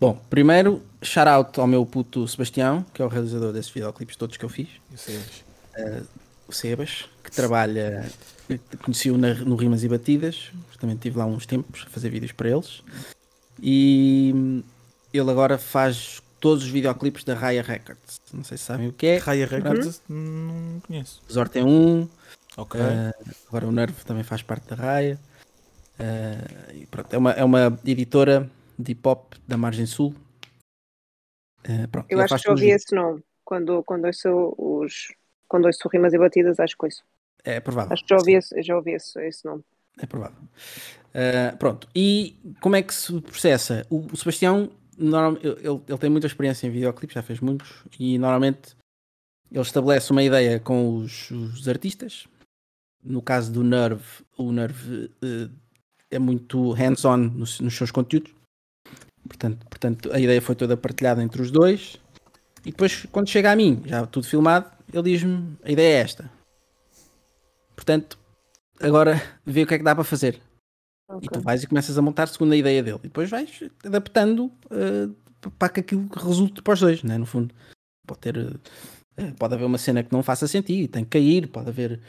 [0.00, 4.36] Bom, primeiro, shout out ao meu puto Sebastião, que é o realizador desses videoclipes todos
[4.36, 4.68] que eu fiz.
[5.74, 6.02] É-
[6.48, 8.10] o Sebas, que trabalha,
[8.82, 12.82] conheci-o no Rimas e Batidas, também estive lá uns tempos a fazer vídeos para eles.
[13.60, 14.62] E
[15.12, 18.20] ele agora faz todos os videoclipes da Raya Records.
[18.32, 19.18] Não sei se sabem o que é.
[19.18, 20.00] Raya Records?
[20.08, 21.20] Não conheço.
[21.28, 22.08] Resort tem um,
[22.56, 22.80] Ok.
[22.80, 23.12] eh,
[23.48, 25.18] agora o Nervo também faz parte da Raya.
[26.74, 30.14] E pronto, é, uma, é uma editora de hip hop da Margem Sul.
[31.64, 33.22] Eh, pronto, Eu acho que já ouvi esse nome.
[33.44, 35.08] Quando, quando ouço os.
[35.48, 37.02] Quando ouço rimas e batidas, acho que ouço.
[37.44, 37.92] É provável.
[37.92, 39.64] Acho que já ouvi esse, já ouvi esse, esse nome.
[40.00, 40.36] É provável.
[41.14, 41.88] Uh, pronto.
[41.94, 43.86] E como é que se processa?
[43.90, 47.82] O, o Sebastião, normal- ele, ele- ele tem muita experiência em videoclipes, já fez muitos,
[47.98, 48.76] e normalmente
[49.50, 52.28] ele estabelece uma ideia com os, os artistas.
[53.02, 54.04] No caso do Nerve,
[54.36, 55.50] o Nerve uh,
[56.10, 58.32] é muito hands-on nos, nos seus conteúdos.
[59.28, 61.96] Portanto, portanto, a ideia foi toda partilhada entre os dois.
[62.64, 66.30] E depois, quando chega a mim, já tudo filmado, ele diz-me: a ideia é esta.
[67.76, 68.18] Portanto,
[68.80, 70.40] agora vê o que é que dá para fazer.
[71.08, 71.20] Ok.
[71.26, 72.98] E tu vais e começas a montar segundo a ideia dele.
[72.98, 75.08] E depois vais adaptando eh,
[75.58, 77.16] para que aquilo que resulte para os dois, né?
[77.16, 77.54] no fundo.
[78.06, 78.36] Pode ter.
[79.16, 81.48] eh, pode haver uma cena que não faça sentido, tem que cair.
[81.48, 82.00] Pode haver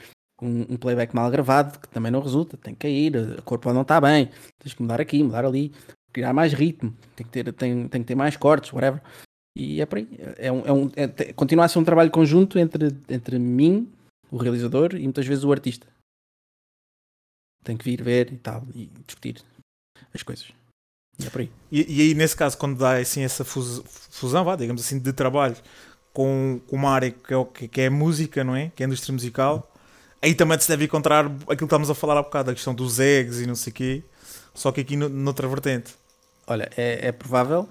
[0.41, 3.15] um, um playback mal gravado que também não resulta, tem que cair.
[3.38, 5.74] A cor pode não estar bem, tens que mudar aqui, mudar ali,
[6.12, 9.01] criar mais ritmo, tem que ter, tem, tem que ter mais cortes, whatever.
[9.57, 10.07] E é por aí.
[10.38, 13.91] É um, é um, é, continua a ser um trabalho conjunto entre, entre mim,
[14.32, 15.88] o realizador, e muitas vezes o artista.
[17.64, 19.41] Tem que vir ver e tal, e discutir
[20.14, 20.47] as coisas.
[21.20, 21.51] E é por aí.
[21.72, 25.12] E, e aí, nesse caso, quando dá assim, essa fus- fusão, vá, digamos assim, de
[25.12, 25.57] trabalho
[26.14, 28.72] com, com uma área que é, que é a música, não é?
[28.74, 29.70] Que é a indústria musical,
[30.22, 32.99] aí também se deve encontrar aquilo que estávamos a falar há bocado, a questão dos
[32.99, 34.03] eggs e não sei o quê,
[34.60, 35.95] só que aqui no, noutra vertente.
[36.45, 37.70] Olha, é, é provável,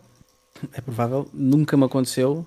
[0.73, 2.47] é provável, nunca me aconteceu.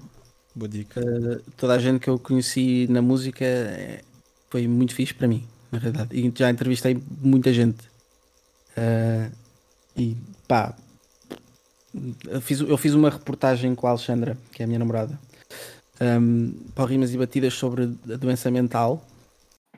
[0.56, 1.00] Boa dica.
[1.00, 4.02] Uh, toda a gente que eu conheci na música é-
[4.50, 6.18] foi muito fixe para mim, na realidade.
[6.18, 7.88] E já entrevistei muita gente.
[8.76, 9.32] Uh,
[9.96, 10.18] e
[10.48, 10.76] pá,
[12.28, 15.20] eu fiz, eu fiz uma reportagem com a Alexandra, que é a minha namorada,
[16.02, 19.06] um, para o Rimas e Batidas sobre a doença mental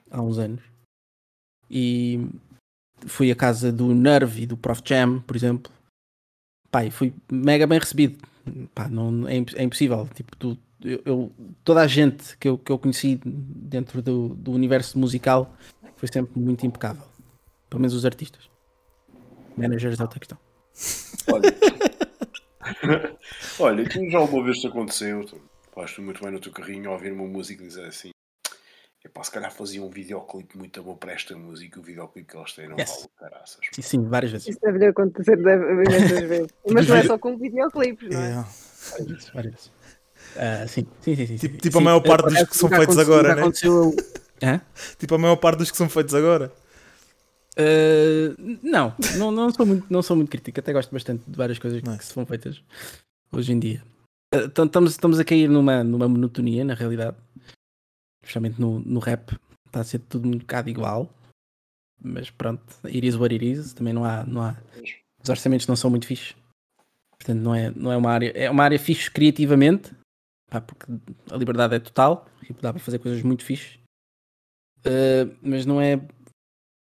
[0.10, 0.62] há uns anos.
[1.70, 2.26] E
[3.08, 5.72] fui à casa do Nerve e do Prof Jam, por exemplo.
[6.72, 8.18] Pá, e fui mega bem recebido.
[8.74, 10.08] Pá, não, é, é impossível.
[10.14, 11.32] Tipo, tu, eu, eu-
[11.64, 15.56] toda a gente que eu, que eu conheci dentro do, do universo musical
[15.98, 17.04] foi sempre muito impecável.
[17.70, 18.50] Pelo menos os artistas.
[19.56, 20.38] Managers é outra questão.
[21.32, 21.44] Olha,
[23.60, 25.40] olha, tu já uma vez te aconteceu, tu
[25.76, 28.10] vais muito bem no teu carrinho a ouvir uma música e dizer assim.
[29.06, 32.54] Epá, se calhar fazia um videoclipe muito bom para esta música, o videoclipe que eles
[32.54, 32.90] têm não Yes.
[32.90, 33.60] vale caraças.
[33.74, 34.48] Sim, sim, várias vezes.
[34.48, 35.44] Isso deve acontecer imensas
[36.30, 36.48] vezes.
[36.72, 38.28] Mas não é só com videoclipes, não é?
[38.28, 38.50] Yeah.
[38.92, 39.72] Várias vezes, várias vezes.
[40.38, 41.26] Ah, sim, sim, sim.
[41.28, 41.60] sim, Tipo- sim.
[41.60, 43.42] tipo a Sim, maior parte por dos que são feitos agora, né?
[43.42, 43.96] aconteceu-
[44.42, 44.62] Hã?
[44.98, 46.52] Tipo a maior parte dos que são feitos agora.
[47.58, 51.60] Uh, não, não, não, sou muito, não sou muito crítico, até gosto bastante de várias
[51.60, 52.06] coisas que Nice.
[52.06, 52.64] se são feitas
[53.32, 53.84] hoje em dia.
[54.34, 57.16] Uh, então estamos, estamos a cair numa, numa monotonia, na realidade,
[58.24, 61.14] especialmente no, no rap, está a ser tudo um bocado igual,
[62.02, 64.58] mas pronto, it is what it is, também não há, não há
[65.22, 66.36] os orçamentos não são muito fixes,
[67.12, 69.96] portanto não é, não é uma área, é uma área fixe criativamente,
[70.50, 70.86] pá, porque
[71.32, 73.80] a liberdade é total, tipo, dá para fazer coisas muito fixes,
[74.86, 76.00] Uh, mas não é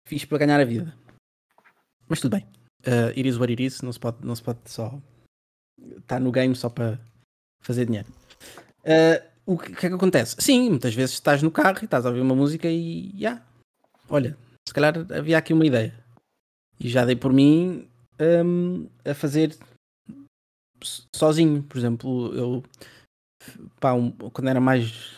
[0.08, 0.96] fixe para ganhar a vida.
[2.10, 2.46] Mas tudo bem.
[2.86, 3.82] Uh, it what it is.
[3.82, 5.00] Não se pode, não se pode só
[5.98, 7.00] estar no game só para
[7.62, 8.10] fazer dinheiro.
[8.82, 10.36] Uh, o que, que é que acontece?
[10.40, 13.42] Sim, muitas vezes estás no carro e estás a ouvir uma música e já.
[14.10, 14.38] olha,
[14.68, 15.94] se calhar havia aqui uma ideia.
[16.80, 17.88] E já dei por mim
[18.20, 19.56] um, a fazer
[20.84, 21.64] so- sozinho.
[21.64, 22.64] Por exemplo, eu
[23.80, 25.16] pá, um- quando era mais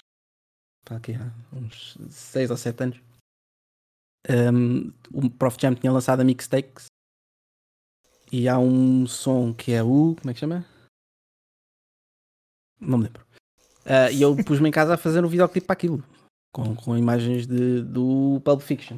[0.84, 3.02] pá, aqui, há uns 6 ou 7 anos
[4.30, 6.88] um, o Prof Jam tinha lançado a Mixtakes
[8.32, 10.16] e há um som que é o.
[10.20, 10.66] Como é que chama?
[12.80, 13.25] Não me lembro.
[13.86, 16.04] Ah, e eu pus-me em casa a fazer um videoclipe para aquilo
[16.54, 18.98] com, com imagens de, do Pulp Fiction.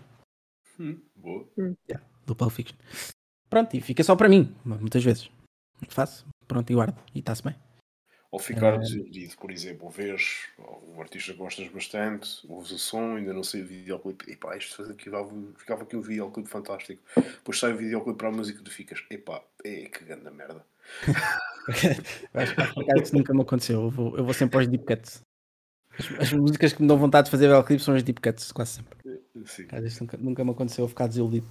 [0.80, 1.48] Hum, boa.
[2.26, 2.78] Do Pulp Fiction.
[3.50, 5.30] Pronto, e fica só para mim, muitas vezes.
[5.90, 6.98] Faço, pronto, e guardo.
[7.14, 7.56] E está-se bem.
[8.30, 8.78] Ou ficar É.
[8.78, 10.48] desiludido, por exemplo, vês
[10.94, 14.76] um artista que gostas bastante, ouves o som, ainda não sei o videoclipe, epá, isto
[14.76, 15.10] faz aqui,
[15.56, 17.02] ficava aqui um videoclipe fantástico.
[17.16, 20.66] Depois sai o videoclipe para a música e tu ficas, epá, é que grande merda.
[22.34, 23.82] Eu acho que por acaso isso nunca me aconteceu.
[23.84, 25.22] Eu vou, eu vou sempre aos deep cuts.
[26.00, 28.72] As, as músicas que me dão vontade de fazer videoclipes são as deep cuts, quase
[28.72, 28.98] sempre.
[29.46, 29.64] Sim.
[29.64, 31.46] Por acaso isso nunca, nunca me aconteceu eu ficar desiludido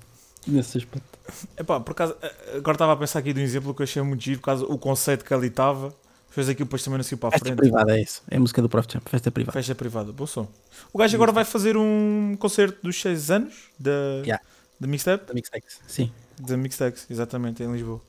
[0.47, 1.19] nesse aspecto.
[1.59, 4.01] Epá, por acaso, eh, agora estava a pensar aqui de um exemplo que eu achei
[4.03, 5.93] muito giro, por causa o conceito que ali estava,
[6.31, 7.59] fez aquilo depois também não para a Festa frente.
[7.59, 8.23] privada é isso.
[8.31, 9.53] É a música do Prof Jam, festa privada.
[9.53, 10.49] Festa privada, bom som.
[10.93, 13.91] O gajo agora vai fazer um concerto dos 6 anos da,
[14.25, 14.43] Yeah.
[14.81, 15.81] da Mixtape, Da Mixtakes.
[15.89, 16.13] Sim.
[16.41, 18.01] da Mixtax, exatamente, em Lisboa.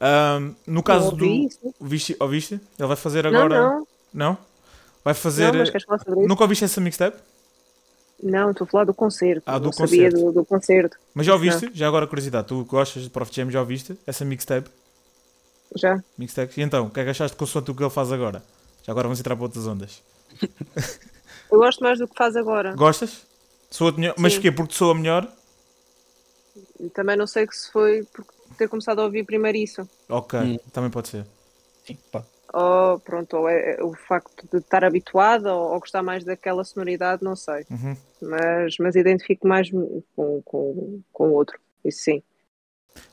[0.00, 1.24] Ahm, no caso Não do.
[1.24, 1.58] isso.
[1.80, 2.54] Viste, ouviste?
[2.78, 3.60] Ele vai fazer Não, agora.
[3.60, 4.38] não, Não?
[5.04, 5.52] Vai fazer.
[5.52, 6.28] não, mas queres falar sobre isso?
[6.28, 7.16] Nunca ouviste essa mixtape?
[8.22, 9.42] Não, estou a falar do concerto.
[9.46, 10.26] Ah, do não sabia concerto.
[10.26, 10.96] do, do concerto.
[11.14, 11.70] Mas já ouviste?
[11.74, 14.68] Já agora curiosidade, tu gostas de Prof Jam, já ouviste essa mixtape?
[15.76, 16.02] Já.
[16.16, 16.58] Mixtape?
[16.60, 18.42] E então, o que é que achaste consoante o que ele faz agora?
[18.84, 20.02] Já agora vamos entrar para outras ondas.
[21.52, 22.74] Eu gosto mais do que faz agora.
[22.74, 23.24] Gostas?
[23.70, 24.14] Soa-te melhor?
[24.18, 24.50] Mas porquê?
[24.50, 25.30] Porque soa melhor?
[26.80, 28.24] E Também não sei que se foi por
[28.56, 29.88] ter começado a ouvir primeiro isso.
[30.08, 30.56] Ok, Hum.
[30.72, 31.24] também pode ser.
[31.86, 32.24] Sim, pode.
[32.52, 36.64] Ou pronto, ou é é o facto de estar habituado ou, ou gostar mais daquela
[36.64, 37.64] sonoridade, não sei.
[37.70, 37.96] Uhum.
[38.22, 41.58] Mas, mas identifico mais com, com, com o outro.
[41.84, 42.22] Isso sim.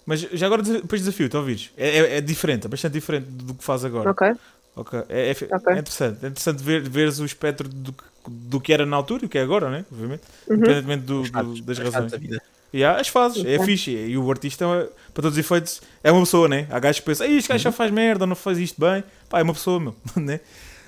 [0.05, 1.71] Mas já agora depois desafio, tu ouvires?
[1.75, 4.11] É, é, é diferente, é bastante diferente do que faz agora.
[4.11, 4.33] Ok.
[4.75, 4.99] Ok.
[5.09, 5.73] É, é, Ok.
[5.73, 6.25] é interessante.
[6.25, 9.29] É interessante ver, veres o espectro do, que- do que era na altura e o
[9.29, 9.85] que é agora, né?
[9.91, 10.23] Obviamente.
[10.47, 10.55] Uhum.
[10.57, 12.11] Independentemente do- do- das razões.
[12.11, 12.41] da vida.
[12.73, 13.91] E há as fases, é fixe.
[13.91, 14.65] E o artista,
[15.13, 16.67] para todos os efeitos, é uma pessoa, né?
[16.71, 17.75] Há gajos que pensam, "Ei, este gajo já Uhum.
[17.75, 19.03] faz merda, não faz isto bem.
[19.29, 19.95] Pá, é uma pessoa, meu.
[20.17, 20.39] né?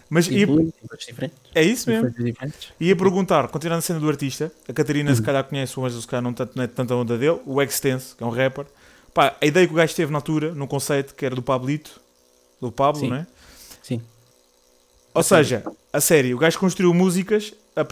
[0.10, 0.74] Mas E diferentes.
[1.54, 2.10] é isso mesmo.
[2.12, 2.70] Diferentes.
[2.80, 5.26] Ia perguntar, continuando a cena do artista, a Catarina se Uhum.
[5.26, 8.24] calhar conhece, mas se calhar não, tanto, não é tanta onda dele, o Extense, que
[8.24, 8.66] é um rapper.
[9.14, 12.00] Pá, a ideia que o gajo teve na altura, num conceito que era do Pablito,
[12.62, 13.10] do Pablo, Sim.
[13.10, 13.28] né?
[13.82, 14.02] Sim.
[15.14, 15.64] Ou seja,
[15.94, 17.84] a série, o gajo construiu músicas a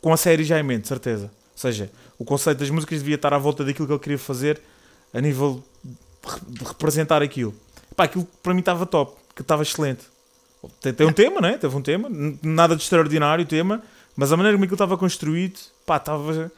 [0.00, 1.24] com a série já em mente, certeza.
[1.24, 4.60] Ou seja, o conceito das músicas devia estar à volta daquilo que ele queria fazer
[5.14, 5.94] a nível de
[6.28, 7.54] re- de representar aquilo.
[7.96, 10.02] Pá, aquilo para mim estava top, que estava excelente.
[10.80, 11.56] Tem, tem um tema, né?
[11.56, 12.08] Teve um tema,
[12.42, 13.80] nada de extraordinário o tema,
[14.16, 16.52] mas a maneira como aquilo estava construído, pá, estava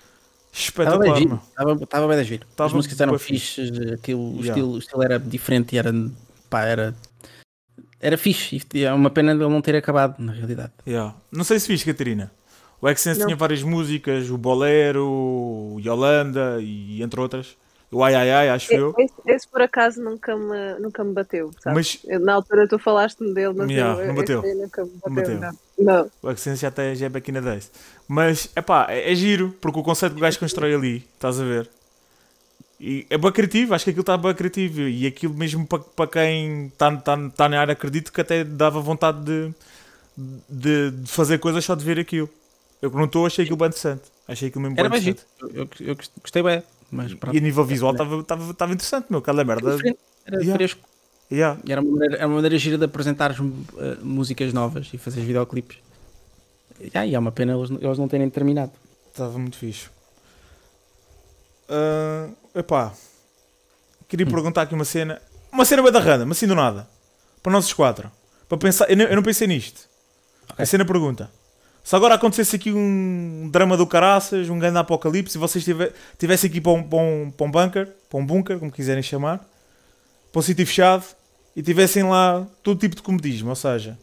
[0.53, 1.41] Estava bem espetacular, giro.
[1.51, 2.47] Estava, estava bem da giro.
[2.59, 4.49] As músicas eram bué fixes, aquilo, o, Yeah.
[4.49, 5.93] estilo, o estilo era diferente e era,
[6.49, 6.95] pá, era,
[8.01, 8.61] era fixe.
[8.75, 10.73] E é uma pena ele não ter acabado, na realidade.
[10.87, 11.15] Yeah.
[11.31, 12.33] Não sei se viste, Catarina.
[12.81, 17.57] O Excense tinha várias músicas, o Bolero, o Yolanda e entre outras.
[17.93, 18.95] O Ai Ai Ai, acho eu.
[18.99, 22.01] Esse, esse, por acaso nunca me, nunca me bateu, sabes?
[22.07, 24.45] Mas na altura tu falaste-me dele, mas Yeah, eu, não bateu.
[24.45, 25.39] esse nunca me bateu.
[25.39, 25.41] bateu.
[25.41, 25.53] Não.
[25.79, 26.11] não.
[26.23, 27.71] o Excense já, está, já é back in the days.
[28.07, 31.45] Mas, epá, é, é giro, porque o conceito que o gajo constrói ali, estás a
[31.45, 31.69] ver?
[32.79, 34.83] E é bem criativo, acho que aquilo está bem criativo.
[34.83, 38.81] E aquilo mesmo para, para quem está tá, tá na área, acredito que até dava
[38.81, 39.53] vontade de,
[40.49, 42.31] de, de fazer coisas só de ver aquilo.
[42.83, 44.03] Eu que não estou, achei aquilo bem interessante.
[44.27, 45.27] Achei aquilo mesmo bem Era interessante.
[45.41, 45.69] giro.
[45.81, 46.63] Eu, eu gostei bem.
[46.91, 47.35] Mas pronto.
[47.35, 49.21] E a nível visual estava interessante, meu.
[49.21, 49.73] Aquela merda.
[50.27, 50.55] Era Yeah.
[50.55, 50.81] fresco.
[51.33, 51.61] Yeah.
[51.65, 53.35] E Era uma maneira, era uma maneira gira de apresentar
[54.03, 55.79] músicas novas e fazer videoclipes.
[56.81, 58.73] Yeah, e é uma pena eles, eles não terem terminado.
[59.13, 59.89] Estava muito fixe.
[61.69, 62.93] Ah, epá,
[64.09, 65.21] queria perguntar aqui uma cena.
[65.53, 66.89] Uma cena bem da random, assim do nada.
[67.43, 68.11] Para nós os quatro.
[68.49, 69.89] Para pensar, eu não, eu não pensei nisto.
[70.59, 71.31] A cena pergunta:
[71.83, 76.49] se agora acontecesse aqui um drama do caraças, um grande apocalipse, e vocês tive- tivessem
[76.51, 79.39] aqui para um, para, um, para um bunker, para um bunker, como quiserem chamar,
[80.31, 81.05] para um sítio fechado,
[81.57, 83.99] e tivessem lá todo tipo de comodismo, ou seja,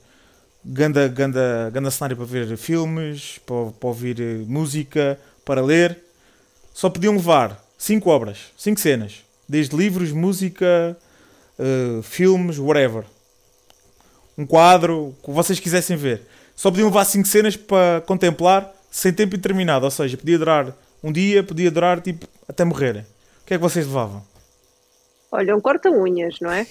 [0.63, 5.97] ganda, ganda, ganda cenário para ver filmes, para, para ouvir eh, música, para ler.
[6.73, 10.97] Só podiam levar cinco obras, cinco cenas, desde livros, música,
[11.57, 13.05] eh, filmes, whatever.
[14.37, 16.27] Um quadro, o que vocês quisessem ver.
[16.57, 21.11] Só podiam levar cinco cenas para contemplar sem tempo determinado, ou seja, podia durar um
[21.11, 23.03] dia, podia durar tipo até morrerem.
[23.03, 23.05] O
[23.45, 24.25] que é que vocês levavam?
[25.31, 26.61] Olha, um corta-unhas, não é?
[26.61, 26.67] Eu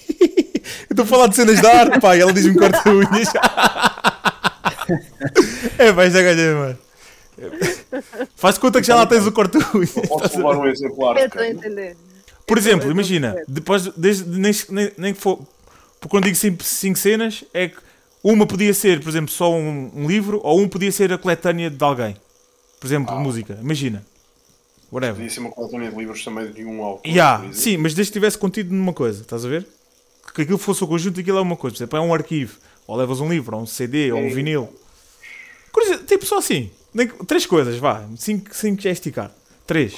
[0.91, 3.29] estou a falar de cenas de arte, e ela diz-me corta-unhas.
[5.79, 6.77] é, pá, já ganhei, mano.
[8.35, 9.93] Faz conta que já lá tens o corta-unhas.
[10.09, 11.17] Posso levar um exemplar?
[11.17, 11.97] Eu estou a entender.
[12.45, 15.39] Por exemplo, imagina, depois, desde, nem, nem, nem que for.
[16.01, 17.86] Porque quando digo cinco, cinco cenas, é que
[18.33, 21.71] uma podia ser, por exemplo, só um, um livro, ou um podia ser a coletânea
[21.71, 22.17] de alguém.
[22.81, 23.19] Por exemplo, Ah.
[23.21, 23.59] música.
[23.61, 24.05] Imagina.
[24.93, 25.17] Whatever.
[25.17, 27.07] Podia ser uma coletânea de livros também de um autor.
[27.09, 29.67] Yeah, sim, mas desde que tivesse contido numa coisa, estás a ver?
[30.35, 31.75] Que aquilo fosse o conjunto, aquilo é uma coisa.
[31.75, 32.59] Por exemplo, é um arquivo.
[32.87, 34.35] Ou levas um livro, ou um CD, ou um Sim.
[34.35, 34.69] vinil.
[36.07, 36.71] Tipo só assim.
[37.27, 38.05] Três coisas, vá.
[38.17, 39.31] Cinco, cinco já é esticar.
[39.67, 39.95] Três.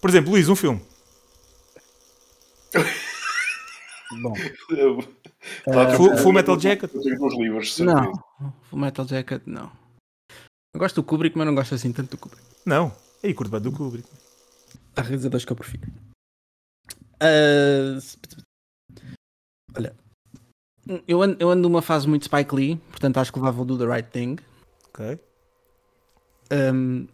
[0.00, 0.80] Por exemplo, Luís, um filme.
[4.22, 6.90] Bom, Eh, Tá, Full- Metal Jacket?
[6.94, 8.12] Livros, não.
[8.70, 9.70] Full Metal Jacket, não.
[10.74, 12.42] Eu gosto do Kubrick, mas não gosto assim tanto do Kubrick.
[12.64, 12.94] Não.
[13.22, 14.08] Aí curto bem do Kubrick.
[14.94, 15.86] Há realizadores que eu prefiro.
[18.00, 18.18] Se-
[19.76, 19.96] olha,
[21.08, 23.78] eu ando, eu ando numa fase muito Spike Lee, portanto acho que levava o Do
[23.78, 24.36] the Right Thing.
[24.88, 25.18] Ok.
[26.50, 27.06] Ahm,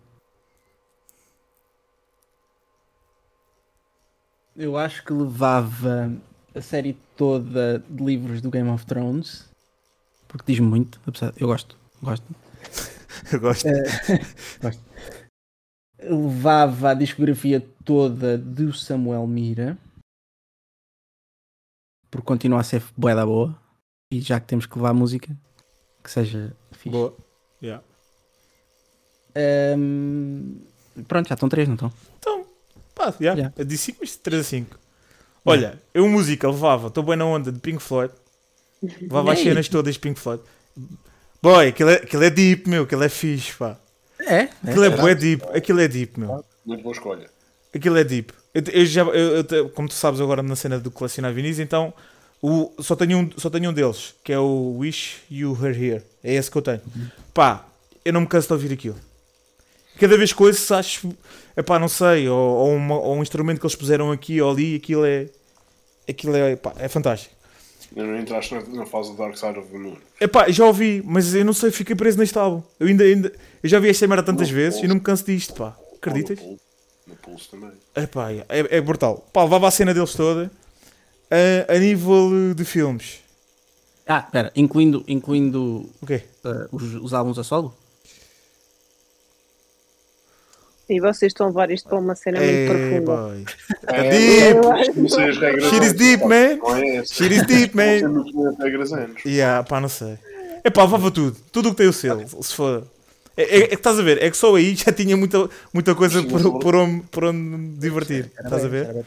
[4.57, 6.13] eu acho que levava
[6.55, 9.49] a série toda de livros do Game of Thrones,
[10.29, 12.27] porque diz muito, apesar, eu gosto, gosto.
[13.31, 13.67] Eu gosto.
[16.01, 19.79] Levava a discografia toda do Samuel Mira,
[22.11, 23.57] porque continua a ser bué da boa,
[24.11, 25.37] e já que temos que levar música,
[26.03, 26.91] que seja fixe.
[26.91, 27.17] Boa.
[27.63, 27.85] Yeah.
[29.37, 30.57] Ahm,
[31.07, 31.93] pronto, já estão três, não estão?
[32.19, 32.47] Então,
[32.95, 33.39] pá, yeah.
[33.39, 33.55] Yeah.
[33.57, 34.82] Eu disse 5, mas 3 a 5.
[35.45, 38.13] Olha, eu música levava, estou bem na onda de Pink Floyd.
[39.01, 40.43] Levava as cenas todas de Pink Floyd.
[41.43, 43.77] Boy, aquilo é, aquilo é deep, meu, aquilo é fixe, pá.
[44.21, 44.49] É, é.
[44.65, 46.45] Aquilo é, bué deep, aquilo é deep, meu.
[46.65, 47.29] Muito boa escolha.
[47.75, 48.33] Aquilo é deep.
[48.55, 51.93] Eu, eu já, eu- eu como tu sabes agora na cena do colecionar vinis, então
[52.41, 56.03] o, só, tenho um, só tenho um deles, que é o Wish You Were Here.
[56.23, 56.81] É esse que eu tenho.
[57.35, 57.67] Pá,
[58.05, 58.97] eu não me canso de ouvir aquilo.
[59.99, 61.11] Cada vez que ouço, acho,
[61.57, 64.77] epá, não sei, ou, ou, uma- ou um instrumento que eles puseram aqui ou ali,
[64.77, 65.29] aquilo é,
[66.09, 67.35] aquilo é, pá, é fantástico.
[67.95, 69.97] Eu não entraste na, na fase do Dark Side of the Moon.
[70.21, 72.63] Epá, já ouvi, mas eu não sei, fiquei preso neste álbum.
[72.81, 73.33] Eu ainda, ainda
[73.63, 74.95] eu já vi esta merda tantas Não, vezes e não.
[74.95, 75.77] me canso disto, pá.
[75.97, 76.39] Acreditas?
[76.39, 76.61] No Pulse,
[77.07, 77.71] no Pulse também.
[77.95, 79.29] Epá, é, é brutal.
[79.33, 80.51] Pá, levava a cena deles toda.
[81.31, 83.21] A, a nível de filmes.
[84.07, 86.23] Ah, espera, incluindo, incluindo O quê?
[86.45, 87.75] uh, os, os álbuns a solo?
[90.89, 92.67] E vocês estão a levar isto para uma cena muito É,
[93.01, 93.17] profunda.
[93.17, 93.45] boy.
[93.87, 94.99] É, deep.
[95.01, 95.65] Não sei as regras.
[95.71, 96.29] Shit is deep, pá.
[96.29, 96.57] man.
[96.57, 97.05] Não é.
[97.05, 98.09] Shit is deep, Não sei man.
[98.09, 99.25] muito bem as regras antes.
[99.25, 100.19] Yeah, pá, não sei.
[100.65, 101.37] Epá, levava tudo.
[101.51, 102.25] Tudo o que tem o selo.
[102.43, 102.85] Se for.
[103.37, 105.95] É, é, é que estás a ver, é que só aí já tinha muita, muita
[105.95, 108.31] coisa por, por, onde, por onde me divertir.
[108.39, 109.05] Estás a ver?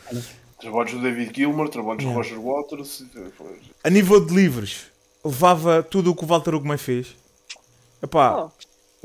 [0.60, 3.04] Trabalhos do David Gilmour, trabalhos do Roger Waters.
[3.84, 4.86] A nível de livros,
[5.24, 7.16] levava tudo o que o Walter Ugumem fez.
[8.02, 8.50] Epá, Oh,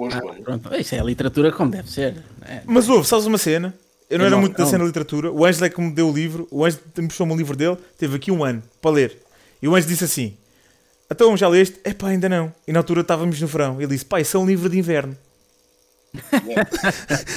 [0.09, 2.16] Ah, pronto, isso é a literatura como deve ser.
[2.46, 2.62] É.
[2.66, 3.74] Mas houve, sabes uma cena?
[4.09, 4.70] Eu não Eu era não- muito da não.
[4.70, 5.30] cena de literatura.
[5.30, 6.48] O Ângelo é que me deu o livro.
[6.51, 7.76] O Ângelo me mostrou-me o livro dele.
[7.96, 9.16] Teve aqui um ano para ler.
[9.62, 10.36] E o Ângelo disse assim:
[11.11, 11.78] Então já leste?
[11.84, 12.53] É pá, ainda não.
[12.66, 13.76] E na altura estávamos no verão.
[13.80, 15.16] Ele disse: Pá, isso é um livro de inverno.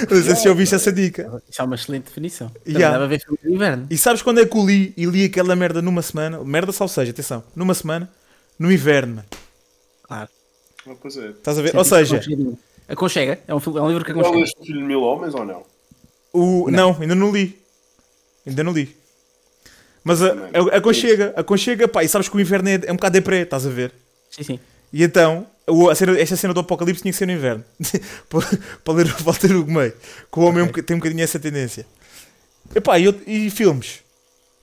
[0.10, 1.42] Não sei se já ouviste essa dica.
[1.50, 2.52] Isso é uma excelente definição.
[2.68, 3.04] Yeah.
[3.04, 3.86] Haver filme de inverno.
[3.90, 6.44] E sabes quando é que eu li e li aquela merda numa semana?
[6.44, 8.10] Merda, só seja, atenção, numa semana,
[8.58, 9.24] no inverno.
[10.04, 10.30] Claro.
[11.02, 11.30] Pois é.
[11.30, 11.76] Estás a ver?
[11.76, 12.22] Ou seja,
[12.88, 13.40] Aconchega.
[13.48, 14.40] É um, é um livro que Já aconchega.
[14.40, 15.64] leste o Filho de Mil Homens ou não?
[16.34, 16.70] o...
[16.70, 16.98] não.
[17.00, 17.58] ainda não li.
[18.46, 18.96] Ainda não li.
[20.04, 23.14] Mas a, a, aconchega, aconchega, pá, e sabes que o inverno é, é um bocado
[23.14, 23.94] deprê, estás a ver?
[24.30, 24.60] Sim, sim.
[24.92, 27.64] E então, o- a cena- esta cena do apocalipse tinha que ser no inverno.
[28.84, 29.92] para, ler o Walter Ugumei.
[30.32, 31.86] Que o homem é um boca- tem um bocadinho essa tendência.
[32.76, 34.02] Epá, e, eu- e filmes?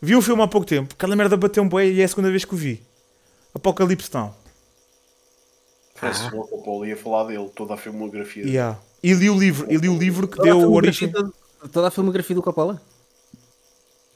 [0.02, 0.94] Vi um filme há pouco tempo.
[0.94, 2.82] Aquela merda bateu um bué e é a segunda vez que o vi.
[3.54, 4.36] Apocalipse Now.
[6.00, 8.42] Parece que o Coppola ia falar dele, toda a filmografia.
[8.42, 8.54] dele.
[8.56, 8.78] Yeah.
[9.02, 11.08] E li o livro, e li o livro que Toda deu origem.
[11.08, 11.32] do-
[11.72, 12.80] Toda a filmografia do Coppola?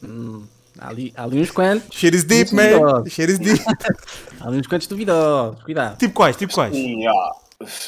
[0.02, 0.44] Hum,
[0.78, 1.96] há, ali, ali uns quantos.
[1.96, 2.78] Shit is deep, man.
[2.78, 3.10] Duvidoso.
[3.10, 3.62] Shit is deep.
[4.40, 5.62] Há ali uns quantos duvidosos.
[5.62, 5.98] Cuidado.
[5.98, 6.74] tipo quais, tipo quais?
[6.74, 7.32] Sim, há.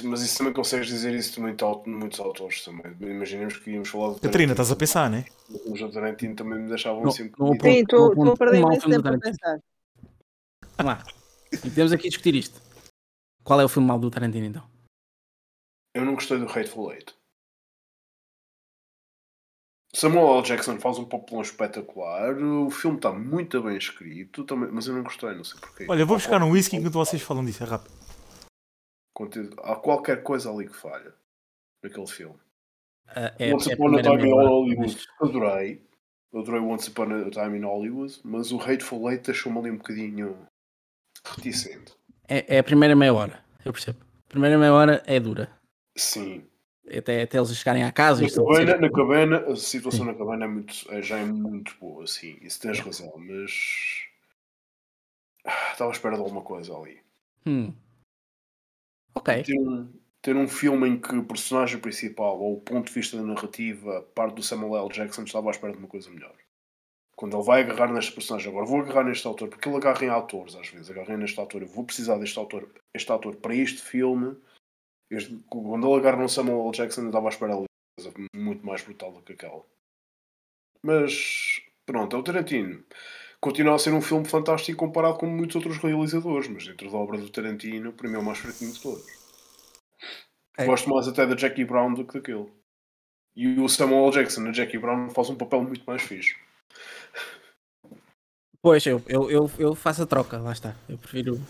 [0.05, 2.93] Mas isso também consegues dizer isso de muito muitos autores também.
[3.01, 5.25] Imaginemos que íamos falar do Catarina, estás a pensar, né?
[5.67, 7.61] Os do Tarantino também me deixavam Não- assim um não.
[7.61, 9.59] Sim, estou a perder um do tempo a pensar.
[10.79, 11.05] Vamos lá.
[11.65, 12.61] E temos aqui a discutir isto.
[13.47, 14.69] Qual é o filme mal do Tarantino então?
[15.95, 17.15] Eu não gostei do Hateful Eight.
[19.95, 20.43] Samuel L.
[20.43, 22.37] Jackson faz um papelão espetacular.
[22.37, 25.87] O filme está muito bem escrito, também, mas eu não gostei, não sei porquê.
[25.89, 27.95] Olha, vou buscar um whisky enquanto vocês falam disso, é rápido.
[29.15, 31.15] Contido- Há qualquer coisa ali que falha
[31.83, 32.39] naquele filme.
[33.07, 35.87] Ah, é, Once é a Upon a primeira Time in Hollywood, adorei.
[36.35, 40.47] Adorei Once Upon a Time in Hollywood, mas o Hateful Eight deixou-me ali um bocadinho
[41.25, 41.95] reticente.
[42.29, 43.99] É, é a primeira meia hora, eu percebo.
[44.27, 45.51] A primeira meia hora é dura.
[45.97, 46.45] Sim.
[46.89, 50.49] Até, até eles chegarem à casa Na cabana, na cabana, a situação na cabana é
[50.49, 54.07] muito, é- já é muito boa, sim, isso tens razão, mas
[55.45, 57.01] Ah, estava à espera de alguma coisa ali.
[57.45, 57.73] Hum.
[59.15, 59.43] Ok.
[59.45, 63.17] Ter um, ter um filme em que o personagem principal, ou o ponto de vista
[63.17, 64.93] da narrativa, parte do Samuel L.
[64.93, 66.35] Jackson, estava à espera de uma coisa melhor.
[67.17, 70.09] Quando ele vai agarrar neste personagem, agora vou agarrar neste autor, porque ele agarra em
[70.11, 73.81] autores às vezes, agarra neste autor, eu vou precisar deste autor, este autor para este
[73.81, 74.37] filme.
[75.11, 76.73] Este- quando ele agarra no Samuel L.
[76.73, 77.67] Jackson, eu estava à espera de uma
[77.99, 79.65] coisa muito mais brutal do que aquela.
[80.83, 82.85] Mas pronto, é o Tarantino.
[83.41, 87.19] Continua a ser um filme fantástico comparado com muitos outros realizadores, mas dentro da obra
[87.19, 89.07] do Tarantino, para mim é o mais fraquinho de todos.
[90.59, 90.65] É.
[90.67, 92.51] Gosto mais até da Jackie Brown do que daquele.
[93.35, 94.13] E o Samuel L.
[94.13, 96.35] Jackson na Jackie Brown faz um papel muito mais fixe.
[98.67, 100.75] Pois, eu, eu, eu, eu faço a troca, lá está.
[100.89, 101.41] Eu prefiro,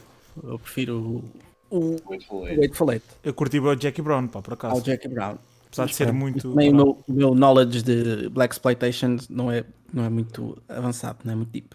[0.45, 1.25] eu prefiro
[1.71, 1.97] o,
[2.31, 2.77] o Eight
[3.25, 4.85] Eu curti bem o Jackie Brown, pá, por ao acaso.
[4.85, 5.39] Jackie Brown.
[5.67, 6.51] Apesar de ser muito.
[6.51, 9.64] Também o meu, meu knowledge de Black Exploitation não é,
[9.95, 11.75] não é muito avançado, não é muito deep.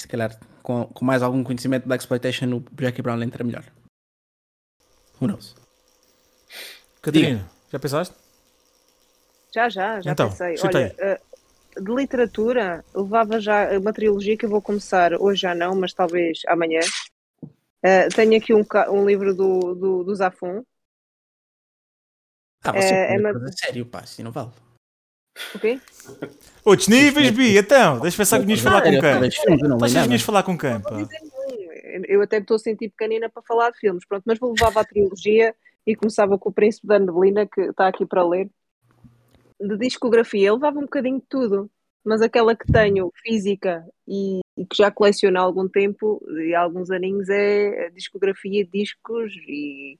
[0.00, 3.62] Se calhar com, com mais algum conhecimento de Black Exploitation o Jackie Brown entra melhor.
[5.20, 5.54] Who knows?
[7.00, 8.12] Catarina, já pensaste?
[9.54, 10.56] Já, já, já Então, pensei.
[10.64, 11.20] Olha, eh,
[11.80, 16.40] de literatura, levava já uma trilogia que eu vou começar hoje já não, mas talvez
[16.46, 16.80] amanhã.
[17.82, 20.64] Eh, tenho aqui um, um livro do, do, do Zafon.
[22.62, 23.52] Ah, você É- é, uma...
[23.52, 24.50] sério, pá, assim não vale.
[25.54, 25.80] Ok?
[26.64, 28.00] Outros níveis, Bi, então.
[28.00, 29.00] Deixa pensar que vinhas falar com quem.
[29.00, 30.06] nada.
[30.06, 31.08] vinhas falar com quem, pá?
[32.08, 34.84] Eu até estou a sentir pequenina para falar de filmes, pronto, mas vou levava a
[34.84, 35.54] trilogia
[35.86, 38.48] e começava com o Príncipe da Neblina, que está aqui para ler.
[39.66, 41.70] De discografia, eu levava um bocadinho de tudo,
[42.04, 46.60] mas aquela que tenho física e, e que já coleciono há algum tempo e há
[46.60, 49.98] alguns aninhos é discografia discos e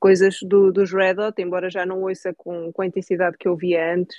[0.00, 3.54] coisas do, dos Red Hot, embora já não ouça com, com a intensidade que eu
[3.54, 4.16] via antes,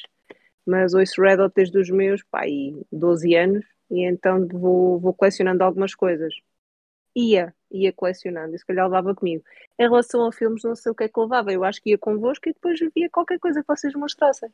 [0.66, 5.14] mas ouço Red Hot desde os meus, pá, aí 12 anos, e então vou, vou
[5.14, 6.34] colecionando algumas coisas.
[7.14, 9.44] Ia, ia colecionando, e se calhar levava comigo.
[9.80, 11.98] Em relação a filmes, não sei o que é que levava, eu acho que ia
[11.98, 14.50] convosco e depois via qualquer coisa que vocês mostrassem.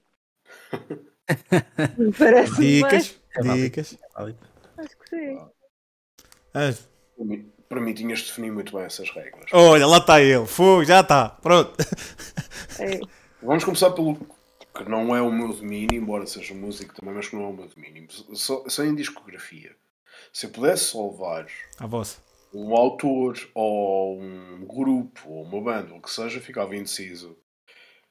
[2.17, 3.63] Parece Dicas, É válido.
[3.63, 3.97] dicas.
[4.77, 5.39] Acho que sim.
[6.53, 6.73] Ah,
[7.67, 9.45] Para mim, tinhas de definir muito bem essas regras.
[9.51, 10.45] Olha, lá está ele.
[10.45, 11.29] Fogo, já está.
[11.29, 11.73] Pronto.
[12.79, 12.99] É,
[13.41, 17.35] Vamos começar pelo que não é o meu domínio, embora seja músico também, mas que
[17.35, 18.07] não é o meu domínio.
[18.33, 19.75] Só, só em discografia.
[20.31, 21.47] Se eu pudesse só levar
[21.79, 22.19] A vossa.
[22.53, 27.37] Um autor ou um grupo ou uma banda, ou o que seja, ficava indeciso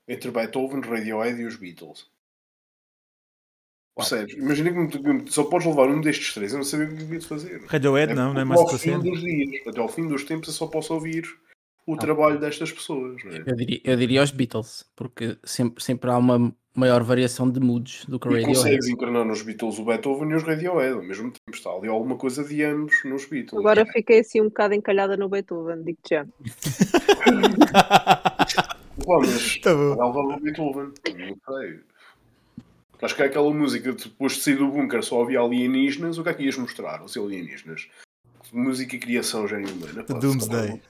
[0.08, 2.08] entre Beethoven, Radiohead e os Beatles.
[3.96, 4.34] Percebes?
[4.36, 7.26] Imagina que só podes levar um destes três, eu não sabia o que havia de
[7.26, 7.64] fazer.
[7.64, 10.06] Radiohead não, não é até mais ao a tua fim dos dias, até ao fim
[10.06, 11.26] dos tempos eu só posso ouvir
[11.86, 13.24] o trabalho destas pessoas.
[13.24, 13.38] Não é?
[13.46, 18.04] Eu diria, eu diria os Beatles, porque sempre, sempre há uma maior variação de moods
[18.06, 18.56] do que o E Radiohead.
[18.58, 21.50] consegues encarnar nos Beatles o Beethoven e os Radiohead ao mesmo tempo.
[21.56, 23.58] Está ali alguma coisa de ambos nos Beatles.
[23.58, 26.26] agora fiquei assim um bocado encalhada no Beethoven, digo-te já.
[29.06, 30.92] Mas Tá o Beethoven.
[31.16, 31.80] Não sei.
[33.02, 36.18] Acho que é aquela música de depois de sair do bunker só havia alienígenas.
[36.18, 37.88] O que é que ias mostrar aos alienígenas?
[38.52, 40.02] Música e criação gênio humana.
[40.04, 40.80] Doomsday.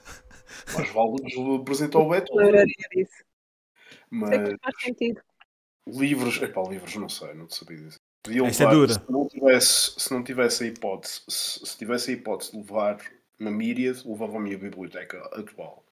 [0.73, 2.65] Mas vale apresentar o Beethoven.
[4.09, 5.21] Mas Sei que faz sentido.
[5.91, 7.99] Livros, epá, livros não sei, não te sabia dizer.
[8.23, 8.93] Podia Esta é levar- dura.
[8.93, 13.01] Se não tivesse, se não tivesse a hipótese, se, se tivesse a hipótese de levar
[13.39, 15.85] uma Myriad, levava a minha biblioteca atual.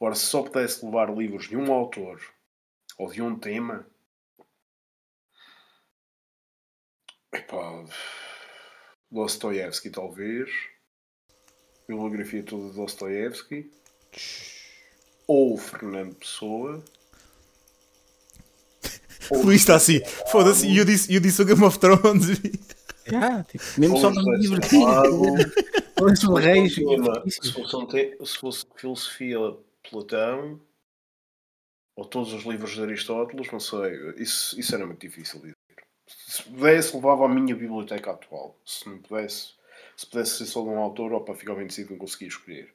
[0.00, 2.20] Agora, se só pudesse levar livros de um autor
[2.98, 3.86] ou de um tema,
[7.32, 7.84] epá,
[9.10, 10.50] Dostoevsky talvez,
[11.86, 13.70] bibliografia toda de Dostoevsky,
[15.26, 16.82] ou Fernando Pessoa.
[19.40, 22.28] O Luís está assim, foda-se, e eu disse, eu disse o Game of Thrones.
[23.14, 24.78] Ah, tipo, mesmo só para me divertir.
[26.28, 26.74] Os reis.
[27.42, 29.38] Se, fosse um te- se fosse filosofia
[29.90, 30.60] Platão
[31.96, 35.56] ou todos os livros de Aristóteles, não sei, isso, isso era muito difícil de dizer.
[36.06, 38.56] Se pudesse, levava a minha biblioteca atual.
[38.64, 39.48] Se não pudesse,
[39.96, 42.72] se pudesse ser só de um autor, opa, ficava indeciso, não conseguia escolher.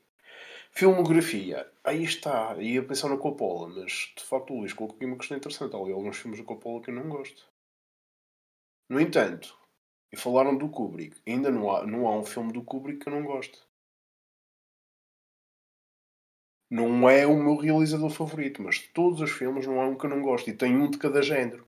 [0.77, 5.17] Filmografia, aí está, ia pensar na Coppola, mas de facto o Luís colocou aqui uma
[5.17, 5.75] questão interessante.
[5.75, 7.51] Há ali alguns filmes da Coppola que eu não gosto.
[8.87, 9.57] No entanto,
[10.11, 11.19] e falaram do Kubrick.
[11.25, 13.67] Ainda não há, não há um filme do Kubrick que eu não gosto.
[16.69, 20.05] Não é o meu realizador favorito, mas de todos os filmes não há um que
[20.05, 20.47] eu não gosto.
[20.47, 21.67] E tem um de cada género.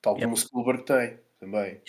[0.00, 1.82] Tal como o Spielberg tem, também.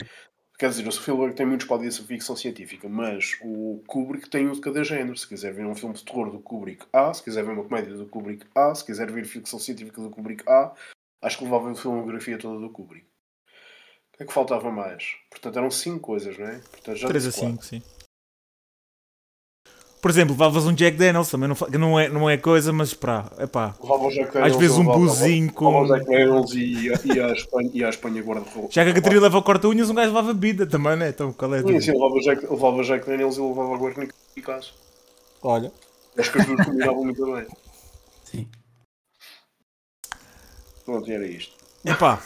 [0.58, 4.54] Quer dizer, o Spielberg tem muitos códigos de ficção científica, mas o Kubrick tem um
[4.54, 5.18] de cada género.
[5.18, 7.94] Se quiser ver um filme de terror do Kubrick A, se quiser ver uma comédia
[7.94, 10.74] do Kubrick A, se quiser ver ficção científica do Kubrick A,
[11.22, 13.06] acho que levava a filmografia toda do Kubrick.
[14.14, 15.18] O que é que faltava mais?
[15.30, 16.60] Portanto, eram cinco coisas, não é?
[16.60, 17.62] Portanto, já 3 a disse quatro.
[17.62, 18.05] 5, sim.
[20.06, 23.26] Por exemplo, levavas um Jack Daniels, também não, não, é, não é coisa, mas pá,
[23.40, 23.74] é pá.
[23.82, 24.08] Levava
[24.46, 25.88] Às vezes um levava- buzinho levava o com.
[25.88, 28.72] Jack Daniels e, e, a Espanha, e a Espanha guarda-roupa.
[28.72, 31.10] Já que a Catarina leva o corta-unhas, um gajo levava bebida também, né?
[31.10, 33.74] Então qual é a Sim, sim, levava o Jack, levava o Jack Daniels e levava
[33.74, 34.76] a Guarnica Picasso.
[35.42, 35.72] Olha.
[36.20, 37.48] Acho que as duas combinavam muito bem.
[38.26, 38.48] Sim.
[40.86, 41.56] Pronto, era isto.
[41.84, 42.22] Epá.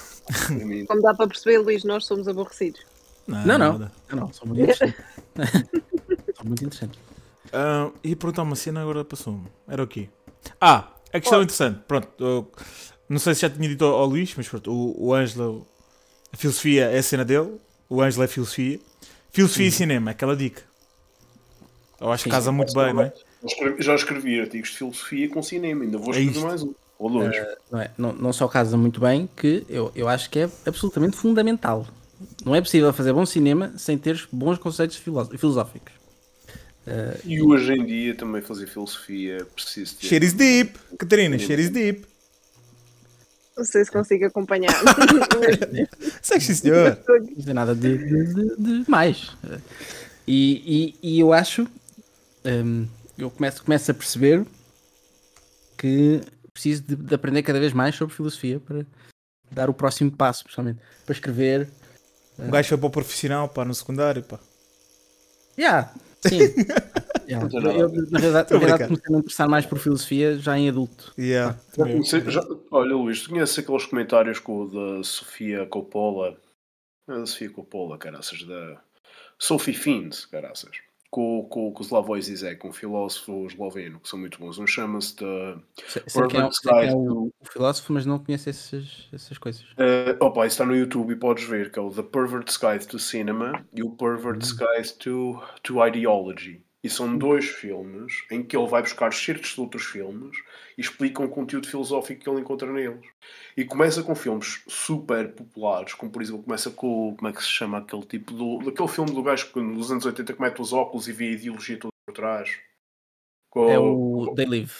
[0.86, 2.82] Como dá para perceber, Luís, nós somos aborrecidos.
[3.25, 3.57] Não, não.
[3.57, 3.91] nada.
[4.11, 4.97] Não, não, são muito interessantes.
[6.36, 7.09] são muito interessantes.
[7.54, 9.45] Ah, ia perguntar uma cena, agora passou-me.
[9.68, 10.10] Era o quê?
[10.60, 11.82] Ah, a questão interessante.
[11.88, 12.52] Pronto, eu
[13.08, 15.66] não sei se já tinha dito ao, ao Luís, mas pronto, o, o Ângelo,
[16.32, 18.80] a filosofia é a cena dele, o Ângelo é filosofia.
[19.32, 20.64] Filosofia e cinema, aquela dica.
[22.00, 23.14] Eu acho que Sim, casa muito bem, não é?
[23.80, 26.47] Já escrevi, artigos de filosofia com cinema, ainda vou É escrever isto.
[26.47, 26.74] mais um.
[26.97, 27.36] Ou dois.
[27.72, 27.91] Não, é?
[27.97, 31.86] não, não só casa muito bem, que eu, eu acho que é absolutamente fundamental.
[32.45, 35.30] Não é possível fazer bom cinema sem ter bons conceitos filosó-
[36.89, 37.25] filosóficos.
[37.31, 40.07] E hoje em dia também fazer filosofia preciso ter.
[40.07, 42.05] Share is deep, Catarina, share is deep.
[43.57, 44.71] Não sei se consigo acompanhar.
[46.21, 46.97] Sei que sim, senhor.
[47.35, 49.31] Não tem nada de, de- de- de mais.
[50.25, 51.67] E, e- e eu acho,
[52.45, 52.87] hum,
[53.17, 54.45] eu começo, começo a perceber
[55.77, 56.21] que
[56.53, 58.85] preciso de, de aprender cada vez mais sobre filosofia para
[59.51, 61.67] dar o próximo passo, principalmente para escrever.
[62.37, 64.39] Um gajo foi para o profissional, pá, no secundário, pá.
[65.57, 65.91] Yeah,
[66.28, 66.39] sim.
[67.30, 67.47] Yeah.
[67.53, 71.13] Eu, a na verdade, na comecei a me interessar mais por filosofia já em adulto.
[71.15, 71.86] Yeah, eu.
[71.91, 74.67] comecei- já- olha, Luís, tu conheces aqueles comentários com o
[74.97, 76.36] da Sofia Coppola?
[77.07, 78.82] Não é da Sofia Coppola, caraças, da
[79.38, 80.72] Sophie Fiends, caraças.
[81.12, 84.60] Com, com, com o Slavoj Zizek, um filósofo esloveno, que são muito bons.
[84.60, 85.57] Um chama-se da.
[85.88, 89.64] Sei, sei quem é, sei é o, filósofo, mas não conheço essas, essas coisas.
[89.72, 92.88] Uh, opa, isso está no YouTube e podes ver, que é o The Pervert's Guide
[92.88, 96.62] to Cinema e o Pervert's Guide to, to Ideology.
[96.84, 100.38] E são dois filmes em que ele vai buscar certos de outros filmes
[100.80, 103.05] e explica um conteúdo filosófico que ele encontra neles.
[103.57, 107.49] E começa com filmes super populares, como por exemplo, começa com, como é que se
[107.49, 110.71] chama aquele tipo, do, daquele filme do gajo que nos anos 80 que mete os
[110.71, 112.57] óculos e vê a ideologia toda por trás.
[113.51, 114.73] Com- É o They Live.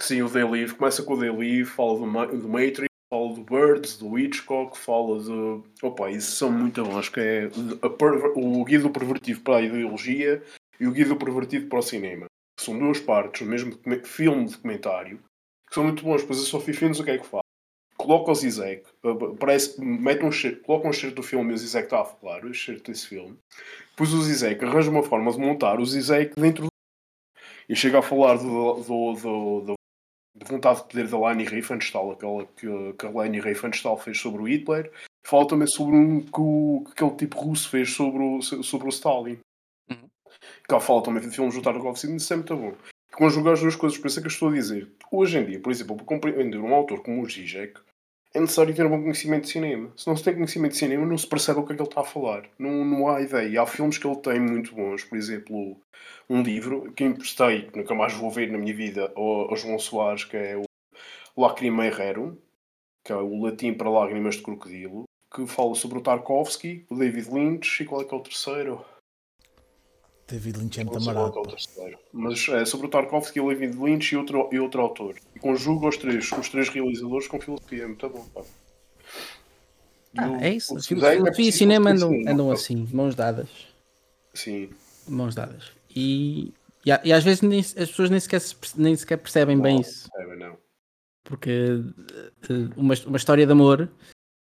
[0.00, 0.74] Sim, o They Live.
[0.74, 5.20] Começa com o They Live, fala do, do Matrix, fala do Birds, do Hitchcock, fala
[5.22, 5.62] de.
[5.82, 7.08] Opa, isso são muito bons.
[7.08, 7.48] Que é
[7.98, 10.42] perver- o Guia do Pervertido para a Ideologia
[10.80, 12.26] e o Guia do Pervertido para o Cinema.
[12.60, 13.72] São duas partes, o mesmo
[14.04, 15.18] filme documentário,
[15.68, 16.20] que são muito bons.
[16.20, 17.42] Depois a Sophie Fiends o que é que faz?
[17.96, 21.58] Coloca o Zizek, uh, parece, mete um cheiro, coloca um cheiro do filme e o
[21.58, 23.36] Zizek está a falar, o cheiro desse filme.
[23.90, 26.70] Depois o Zizek arranja uma forma de montar o Zizek dentro do
[27.68, 29.74] e chega a falar do, do, do, do-
[30.34, 32.66] da vontade de poder da Leni Riefenstahl, aquela que,
[32.98, 34.90] que a Leni Riefenstahl fez sobre o Hitler.
[35.26, 38.90] Fala também sobre um que, o, que aquele tipo russo fez sobre o, sobre o
[38.90, 39.38] Stalin.
[40.70, 42.72] Cá fala também de filmes do Tarkov, isso é muito bom.
[43.12, 44.88] Conjugar as duas coisas, por isso é que eu estou a dizer.
[45.10, 47.80] Hoje em dia, por exemplo, para compreender um autor como o Zizek,
[48.32, 49.92] é necessário ter um bom conhecimento de cinema.
[49.96, 51.88] Se não se tem conhecimento de cinema, não se percebe o que é que ele
[51.88, 52.48] está a falar.
[52.56, 53.60] Não, não há ideia.
[53.60, 55.76] Há filmes que ele tem muito bons, por exemplo,
[56.28, 59.76] um livro que emprestei, que nunca mais vou ver na minha vida, ao, ao João
[59.76, 60.62] Soares, que é o
[61.36, 62.36] Lacrima Rerum,
[63.04, 65.02] que é o latim para lágrimas de crocodilo.
[65.34, 68.84] que fala sobre o Tarkovsky, o David Lynch e qual é que é o terceiro?
[70.36, 71.42] O amarado.
[71.42, 71.98] terceiro.
[72.12, 75.16] Mas é sobre o Tarkovsky, o David Lynch e outro, e outro autor.
[75.34, 77.84] E conjuga os três, os três realizadores com filosofia.
[77.84, 78.42] É muito bom, pá.
[80.18, 80.74] Ah, o- é isso.
[80.76, 83.48] o Fil- desenho é Filosofia e cinema andam, cinema, andam assim, mãos dadas.
[84.34, 84.70] Sim.
[85.08, 85.70] Mãos dadas.
[85.94, 86.52] E,
[86.84, 88.40] e, e às vezes nem- as pessoas nem sequer,
[88.76, 90.08] nem sequer percebem bem Não, isso.
[90.16, 90.56] É, não.
[91.24, 93.88] Porque eh, uma, uma história de amor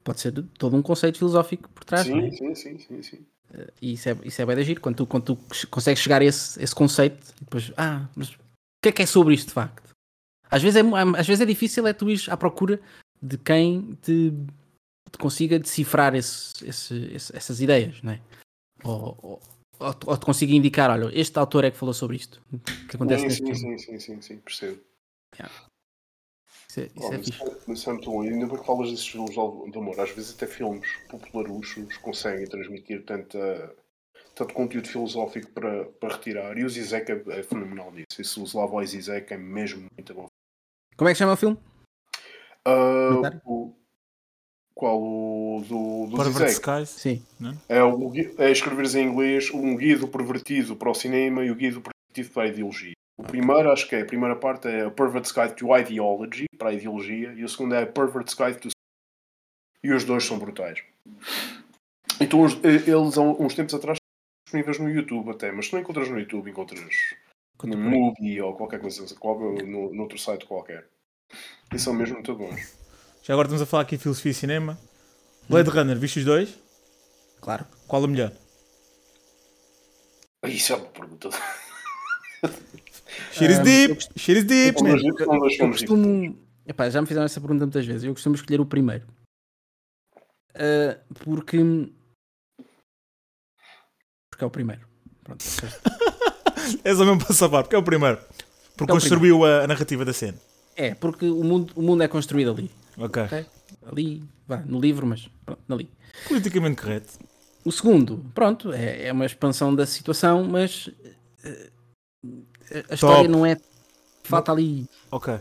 [0.04, 2.08] pode ser todo um conceito filosófico por trás.
[2.08, 2.32] não é?
[2.32, 3.26] Sim, sim, sim, sim, sim.
[3.82, 4.80] E isso é, isso é bem de agir.
[4.80, 8.38] Quando tu, quando tu consegues chegar a esse, esse conceito, e depois, ah, mas o
[8.82, 9.94] que é que é sobre isto de facto?
[10.50, 12.80] Às vezes é, às vezes é difícil é tu ires à procura
[13.22, 14.32] de quem te,
[15.12, 18.22] te consiga decifrar esse, esse- essas ideias, não é?
[18.84, 19.42] Ou, ou,
[19.80, 22.42] ou te- ou te consiga indicar, olha, este autor é que falou sobre isto.
[22.90, 24.80] Que acontece Sim, sim, sim, sim, sim, sim, percebo.
[26.74, 27.90] Isso é, isso Oh, é mas fixe.
[27.90, 28.24] é- muito bom.
[28.24, 30.00] E ainda bem que falas desses filmes de amor.
[30.00, 33.76] Às vezes até filmes popularuchos conseguem transmitir tanta,
[34.34, 36.58] tanto conteúdo filosófico para, para retirar.
[36.58, 38.20] E o Zizek é, é fenomenal nisso.
[38.20, 40.26] Esse o Slavoj Zizek é mesmo muito bom.
[40.98, 41.58] Como é que chama o filme?
[42.64, 43.42] Comentário?
[43.46, 43.76] o,
[44.74, 45.00] qual?
[45.02, 46.62] O do, do Pervert Zizek?
[46.86, 46.90] Skies.
[46.90, 47.26] Sim.
[47.70, 51.56] É, o, é escreveres em inglês um guia do pervertido para o cinema e o
[51.56, 52.93] guia do pervertido para a ideologia.
[53.18, 56.70] O primeiro, acho que é, a primeira parte é a Pervert's Guide to Ideology, para
[56.70, 58.70] a ideologia, e o segundo é a Pervert's Guide to
[59.84, 60.84] E os dois são brutais.
[62.20, 64.00] Então, eh, eles, há uns tempos atrás,
[64.46, 66.82] disponíveis no YouTube até, mas se não encontras no YouTube, encontras
[67.64, 70.88] no Mubi ou qualquer coisa, qualquer, no, no outro site qualquer.
[71.74, 72.78] E são mesmo muito bons.
[73.24, 74.78] Já agora estamos a falar aqui de filosofia e cinema.
[75.48, 76.58] Blade Runner, viste os dois?
[77.42, 77.66] Claro.
[77.88, 78.32] Qual a melhor?
[80.46, 81.30] Isso é uma pergunta.
[83.32, 84.02] Shit is eu deep!
[84.18, 86.38] Shit is deep, dois- são dois Eu costumo.
[86.66, 88.04] Epá, já me fizeram essa pergunta muitas vezes.
[88.04, 89.06] Eu costumo escolher o primeiro.
[90.56, 91.58] Ah, porque.
[94.30, 94.82] Porque é o primeiro.
[95.24, 95.44] Pronto.
[96.84, 98.20] És o mesmo para salvar, porque é o primeiro.
[98.78, 100.38] Porque É construiu a, a narrativa da cena.
[100.76, 102.72] É, porque o mundo, o mundo é construído ali.
[102.98, 103.24] Ok.
[103.24, 103.46] ok?
[103.86, 105.90] Ali, vá, no livro, mas pronto, ali.
[106.28, 107.20] Politicamente correto.
[107.66, 110.90] O segundo, pronto, é, é uma expansão da situação, mas
[111.44, 111.70] eh,
[112.90, 113.58] a história não é.
[114.24, 114.88] Falta ali.
[115.12, 115.40] Ok.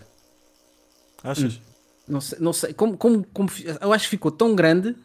[1.22, 1.60] Achas?
[2.08, 3.48] Não sei, não sei como, como, como
[3.80, 4.96] eu acho que ficou tão grande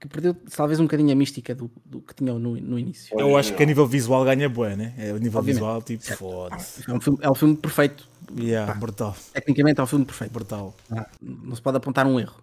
[0.00, 3.18] que perdeu talvez um bocadinho a mística do, do que tinha no, no início.
[3.18, 4.94] Eu acho que a nível visual ganha bué, né?
[4.98, 5.54] É o nível Obviamente.
[5.54, 6.90] visual, tipo, foda-se.
[6.90, 8.08] É um filme, é um filme perfeito.
[8.38, 8.78] Yeah, Pá.
[8.78, 10.32] brutal, Tecnicamente é um filme perfeito.
[10.32, 10.74] brutal.
[10.90, 12.42] Ah, não se pode apontar um erro.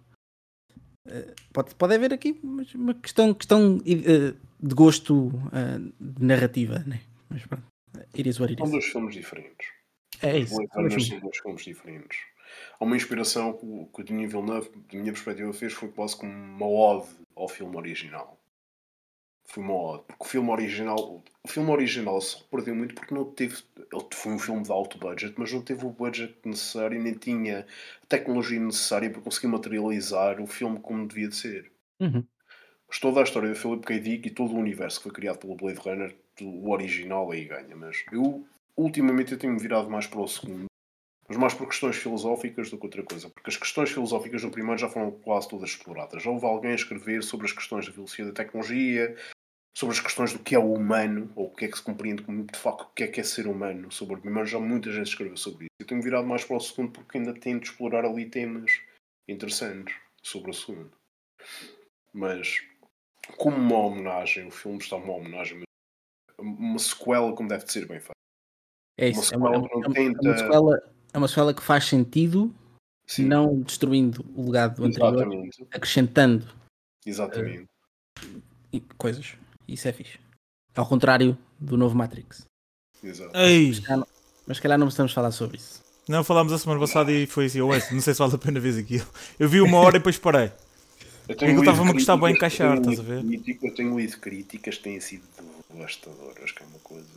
[1.06, 7.00] Eh, pode, pode haver aqui uma questão, questão eh, de gosto eh, de narrativa, né?
[7.28, 7.64] Mas pronto.
[8.14, 8.70] It is what it São is.
[8.72, 9.68] dois filmes diferentes.
[10.22, 10.54] É isso.
[10.54, 11.36] São dois filmes.
[11.42, 12.18] são diferentes.
[12.78, 16.66] Há uma inspiração que o- Denis Villeneuve, da minha perspectiva, fez foi quase como uma
[16.68, 18.38] ode ao filme original.
[19.46, 20.04] Foi uma ode.
[20.04, 23.62] Porque o filme original, o filme original só perdeu muito porque não teve.
[23.76, 27.66] Ele foi um filme de alto budget, mas não teve o budget necessário nem tinha
[28.02, 31.70] a tecnologia necessária para conseguir materializar o filme como devia de ser.
[32.00, 32.24] Uhum.
[32.88, 33.98] Mas toda a história do Philip K.
[34.00, 37.76] Dick e todo o universo que foi criado pelo Blade Runner, o original aí ganha.
[37.76, 40.66] Mas eu, ultimamente, eu tenho virado mais para o segundo.
[41.28, 43.30] Mas mais por questões filosóficas do que outra coisa.
[43.30, 46.22] Porque as questões filosóficas no primeiro já foram quase todas exploradas.
[46.22, 49.16] Já houve alguém a escrever sobre as questões da velocidade da tecnologia,
[49.76, 52.22] sobre as questões do que é o humano, ou o que é que se compreende
[52.22, 53.90] como, de facto, o que é que é ser humano.
[53.90, 55.74] Sobre o primeiro já muita gente escreveu sobre isso.
[55.80, 58.80] Eu tenho virado mais para o segundo porque ainda tento explorar ali temas
[59.28, 60.92] interessantes sobre o segundo.
[62.12, 62.62] Mas
[63.36, 65.62] como uma homenagem, o filme está uma homenagem,
[66.38, 68.12] uma sequela como deve de ser bem feita.
[68.98, 69.34] É Uma isso.
[69.34, 71.28] É uma, é uma- sequela que não é uma- tenta- é uma sequela, é uma
[71.28, 72.54] sequela que faz sentido,
[73.06, 75.66] Sim, não destruindo o legado do anterior, exatamente.
[75.70, 76.46] acrescentando
[77.04, 77.64] Exatamente.
[78.72, 79.34] e- coisas.
[79.68, 80.18] Isso é fixe.
[80.74, 82.44] Ao contrário do novo Matrix.
[83.02, 83.36] Exato.
[83.36, 83.72] Ei!
[84.46, 85.82] Mas se calhar não precisamos falar sobre isso.
[86.08, 88.60] Não, falámos a semana passada e foi assim, ouço, não sei se vale a pena
[88.60, 89.06] ver aquilo.
[89.38, 90.52] Eu vi uma hora e depois parei.
[91.28, 93.24] Eu estava-me a gostar bem encaixar, estás a ver?
[93.62, 95.22] Eu tenho lido críticas que têm sido
[95.74, 97.08] devastadoras, que é uma coisa.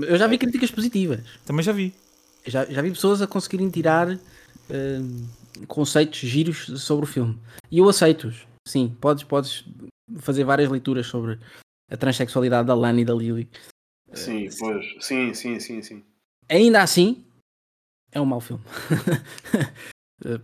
[0.00, 1.20] Eu já vi críticas positivas.
[1.46, 1.94] Também já vi.
[2.46, 5.28] Já, já vi pessoas a conseguirem tirar hum,
[5.66, 7.38] conceitos giros sobre o filme.
[7.70, 8.46] E eu aceito-os.
[8.66, 9.64] Sim, podes, podes
[10.18, 11.38] fazer várias leituras sobre
[11.90, 13.48] a transexualidade da Lana e da Lily.
[14.12, 14.84] Sim, pois.
[15.00, 16.04] Sim, sim, sim, sim.
[16.48, 17.24] Ainda assim,
[18.10, 18.64] é um mau filme.
[20.24, 20.40] Eh,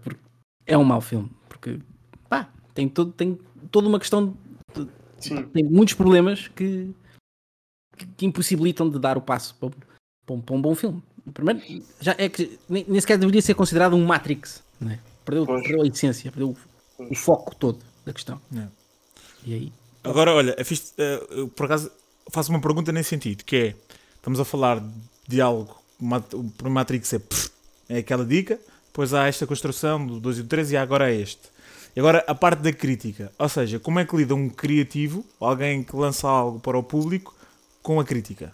[0.67, 1.29] é um mau filme.
[1.49, 1.81] Porque,
[2.29, 3.37] pá, tem, todo, tem
[3.73, 4.37] toda uma questão.
[4.73, 4.89] de-
[5.29, 5.43] Sim.
[5.49, 6.95] tem muitos problemas que,
[7.97, 9.71] que, que impossibilitam de dar o passo para,
[10.27, 11.03] para um, para um bom filme.
[11.33, 11.61] Primeiro,
[12.01, 14.63] já é que nem, nem sequer deveria ser considerado um Matrix.
[14.81, 14.99] Não é?
[15.25, 16.55] perdeu, perdeu a essência, perdeu
[16.99, 18.41] o foco todo da questão.
[18.57, 18.67] É.
[19.47, 19.73] E aí?
[20.03, 21.91] Agora, olha, é fixe, eh, eu, por acaso
[22.31, 23.75] faço uma pergunta nesse sentido, que é,
[24.17, 24.83] estamos a falar
[25.27, 27.51] de algo, o primeiro Matrix é, pff,
[27.89, 31.17] é aquela dica, depois há esta construção do 2 e do 3 e agora é
[31.17, 31.54] este.
[31.97, 35.83] E agora a parte da crítica, ou seja, como é que lida um criativo, alguém
[35.85, 37.35] que lança algo para o público,
[37.83, 38.53] com a crítica?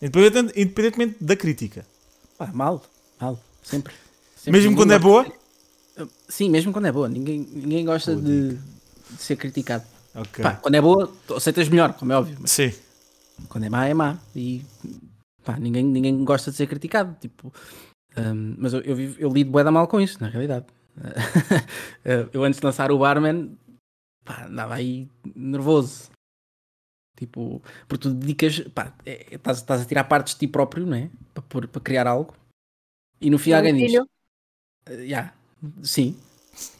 [0.00, 1.86] Independente- Independentemente da crítica.
[2.38, 2.82] Pá, mal,
[3.20, 3.92] mal, sempre.
[4.34, 4.52] Sempre.
[4.52, 5.30] Mesmo quando é gosta-
[5.98, 6.08] boa?
[6.28, 7.08] Sim, mesmo quando é boa.
[7.08, 9.84] Ninguém, ninguém gosta de, de ser criticado.
[10.14, 10.42] Ok.
[10.42, 12.38] Pá, quando é boa, aceitas melhor, como é óbvio.
[12.40, 12.72] Mas Sim.
[13.50, 14.16] quando é má, é má.
[14.34, 14.64] E
[15.44, 17.14] pá, ninguém, ninguém gosta de ser criticado.
[17.20, 17.52] Tipo,
[18.16, 20.64] hum, mas eu, eu, vivo- eu lido bué da mal com isso, na realidade.
[22.32, 23.56] eu antes de lançar o Barman,
[24.24, 26.10] pá, andava aí nervoso.
[27.16, 30.86] Tipo, porque tu dedicas, pá, é- é- estás, estás a tirar partes de ti próprio,
[30.86, 31.10] não é?
[31.34, 32.34] Para, pôr- para criar algo.
[33.20, 34.08] E no fim alguém diz, filho.
[34.86, 35.34] "Eh, yeah,
[35.82, 36.16] sim.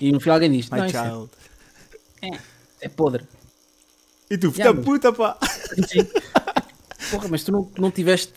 [0.01, 1.31] E no fim alguém diz, My é, child.
[2.81, 3.27] é podre.
[4.31, 5.39] E tu, filho Yeah, puta, pá.
[5.89, 6.07] Sim.
[7.11, 8.35] Porra, mas tu não, não tiveste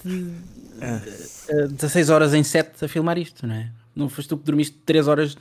[0.81, 1.53] É.
[1.63, 3.71] eh, 16 horas em 7 a filmar isto, não é?
[3.95, 5.37] Não foste tu que dormiste 3 horas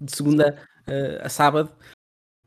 [0.00, 1.70] de segunda eh, a sábado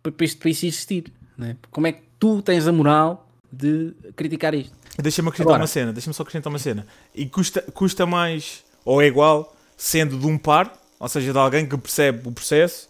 [0.04, 1.56] para, para isto existir, é?
[1.72, 4.76] Como é que tu tens a moral de criticar isto?
[4.98, 5.62] Deixa-me acrescentar Agora.
[5.64, 6.88] uma cena, deixa-me só acrescentar uma cena.
[7.14, 11.68] E custa, custa mais, ou é igual, sendo de um par, ou seja, de alguém
[11.70, 12.88] que percebe o processo,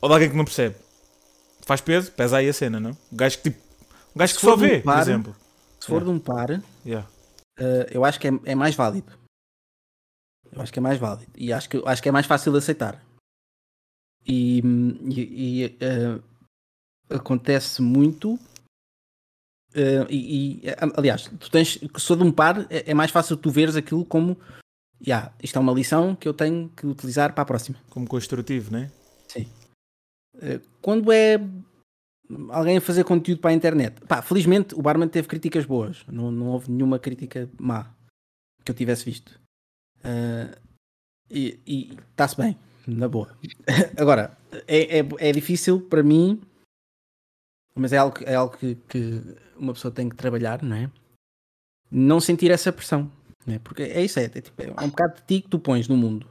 [0.00, 0.76] ou de alguém que não percebe.
[1.66, 2.10] Faz peso?
[2.12, 2.90] Pesa aí a cena, não?
[3.12, 3.60] Um gajo que tipo.
[4.16, 5.36] Um gajo que só de um vê, por par- exemplo.
[5.78, 6.04] Se for Yeah.
[6.12, 7.08] de um par, Yeah.
[7.58, 9.12] eh, eu acho que é, é mais válido.
[10.52, 11.30] Eu acho que é mais válido.
[11.36, 13.00] E acho que, acho que é mais fácil de aceitar.
[14.26, 16.20] E, e- e, eh,
[17.08, 18.38] acontece muito.
[19.74, 23.36] eh, e, eh, aliás, tu tens que sou de um par, é, é mais fácil
[23.36, 24.36] tu veres aquilo como
[25.06, 27.78] "Ya, isto é uma lição que eu tenho que utilizar para a próxima.
[27.88, 28.90] Como construtivo, né?
[29.28, 29.46] Sim.
[30.42, 31.38] Eh, Quando é
[32.50, 36.30] alguém a fazer conteúdo para a internet, pá, felizmente o Barman teve críticas boas, não,
[36.30, 37.94] não houve nenhuma crítica má
[38.64, 39.40] que eu tivesse visto.
[40.04, 40.58] Eh,
[41.30, 42.56] e está-se bem,
[42.86, 43.36] na boa.
[43.96, 46.40] Agora, é, é, é difícil para mim,
[47.74, 49.22] mas é algo, é algo que, que
[49.56, 50.90] uma pessoa tem que trabalhar, não é?
[51.90, 53.10] Não sentir essa pressão,
[53.46, 53.58] não é?
[53.58, 55.96] Porque é isso, é, é, tipo, é um bocado de ti que tu pões no
[55.96, 56.28] mundo.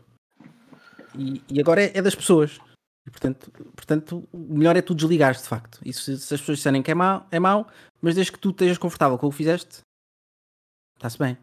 [1.15, 2.59] E, e agora é, é das pessoas.
[3.07, 5.79] E, portanto, portanto, o melhor é tu desligares de facto.
[5.83, 7.67] E se, se as pessoas disserem que é mau, é mau,
[8.01, 9.79] mas desde que tu estejas confortável com o que fizeste,
[10.95, 11.37] está-se bem.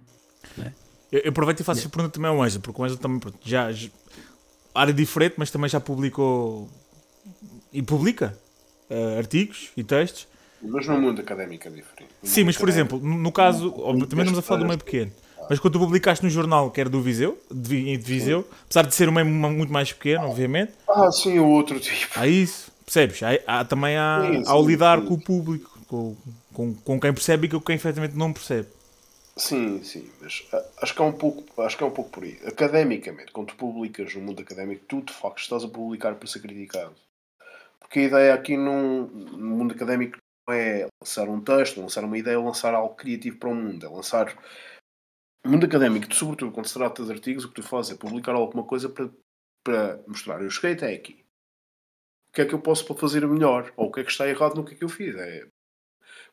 [1.11, 3.69] Eu, eu aproveito e faço essa pergunta também ao Ângelo, porque o Ângelo também, já-
[4.81, 6.69] área diferente, mas também já publicou
[7.73, 8.37] e publica
[8.91, 10.27] eh, artigos e textos.
[10.63, 12.11] Mas no mundo académico é diferente.
[12.23, 14.79] No Sim, mas por exemplo, no no caso, óbvio, também estamos a falar do meio
[14.79, 15.13] pequeno,
[15.51, 18.95] mas quando tu publicaste no jornal que era do Viseu, de, de Viseu, apesar de
[18.95, 22.19] ser um meio mu- muito mais pequeno, obviamente, Ah, sim, o outro tipo.
[22.19, 23.23] há isso, percebes?
[23.23, 25.07] Há, há- também há, Sim, ao sim, lidar sim.
[25.07, 26.17] com o público, com,
[26.55, 28.69] com, com quem percebe e com quem efetivamente não percebe.
[29.39, 32.25] Sim, sim, mas ah, acho que é um pouco, acho que é um pouco por
[32.25, 32.39] aí.
[32.47, 36.41] Academicamente, quando tu publicas no mundo académico, tu de facto estás a publicar para ser
[36.41, 36.95] criticado.
[37.81, 42.19] Porque a ideia aqui num, no mundo académico não é lançar um texto, lançar uma
[42.19, 44.37] ideia, é lançar algo criativo para o mundo, é lançar
[45.45, 47.97] no mundo académico, tu, sobretudo quando se trata de artigos, o que tu fazes é
[47.97, 49.11] publicar alguma coisa para,
[49.65, 51.25] para mostrar eu cheguei até aqui.
[52.29, 53.73] O que é que eu posso fazer melhor?
[53.77, 55.15] Ou o que é que está errado no que é que eu fiz?
[55.17, 55.49] É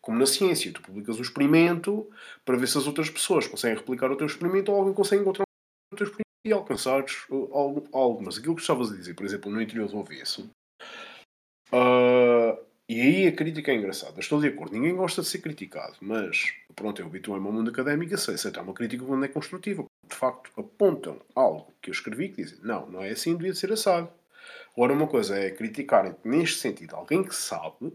[0.04, 2.10] como na ciência, tu publicas um experimento
[2.44, 5.46] para ver se as outras pessoas conseguem replicar o teu experimento ou alguém consegue encontrar
[5.94, 8.22] o teu experimento e alcançares uh, algo, algo.
[8.22, 10.50] Mas aquilo que estavas a dizer, por exemplo, no interior do avesso,
[11.72, 14.20] uh, e aí a crítica é engraçada.
[14.20, 18.14] Estou de acordo, ninguém gosta de ser criticado, mas pronto, eu habituei-me ao mundo académico
[18.14, 19.86] e sei aceitar uma crítica quando é construtiva.
[20.06, 23.72] De facto, apontam algo que eu escrevi que dizem não, não é assim, devia ser
[23.72, 24.10] assado.
[24.76, 27.94] Agora, uma coisa é criticarem neste sentido alguém que sabe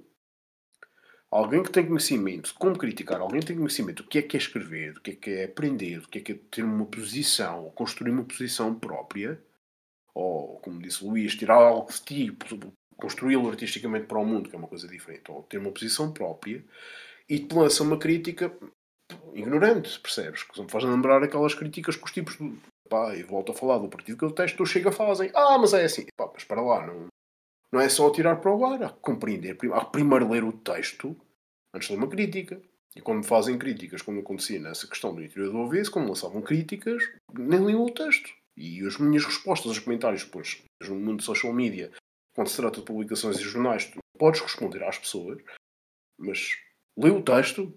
[1.31, 4.41] Alguém que tem conhecimento, como criticar, alguém que tem conhecimento do que é que é
[4.41, 7.65] escrever, do que é que é aprender, do que é que é ter uma posição,
[7.65, 9.39] ou construir uma posição própria,
[10.15, 12.37] ou, como disse Luís, tirar algo de ti,
[12.97, 16.65] construí-lo artisticamente para o mundo, que é uma coisa diferente, ou ter uma posição própria,
[17.29, 18.51] e te lança uma crítica
[19.35, 20.43] ignorante, percebes?
[20.43, 22.57] Que me faz lembrar aquelas críticas que os tipos do.
[22.89, 25.31] Pá, e volto a falar do partido que eu detesto, chega fazem.
[25.35, 26.07] Ah, mas é assim.
[26.17, 27.07] Pá, mas para lá, não,
[27.73, 29.57] não é só tirar para o ar, há que compreender.
[29.73, 31.17] Há que primeiro ler o texto
[31.75, 32.61] antes de uma crítica.
[32.97, 37.03] E quando fazem críticas, como acontecia nessa questão do interior do avesso, quando lançavam críticas,
[37.33, 38.31] nem liam o texto.
[38.57, 41.93] E as minhas respostas aos comentários, depois, no mundo de social media,
[42.35, 45.41] quando se trata de publicações e jornais, tu podes responder às pessoas,
[46.19, 46.57] mas
[46.99, 47.73] lê o texto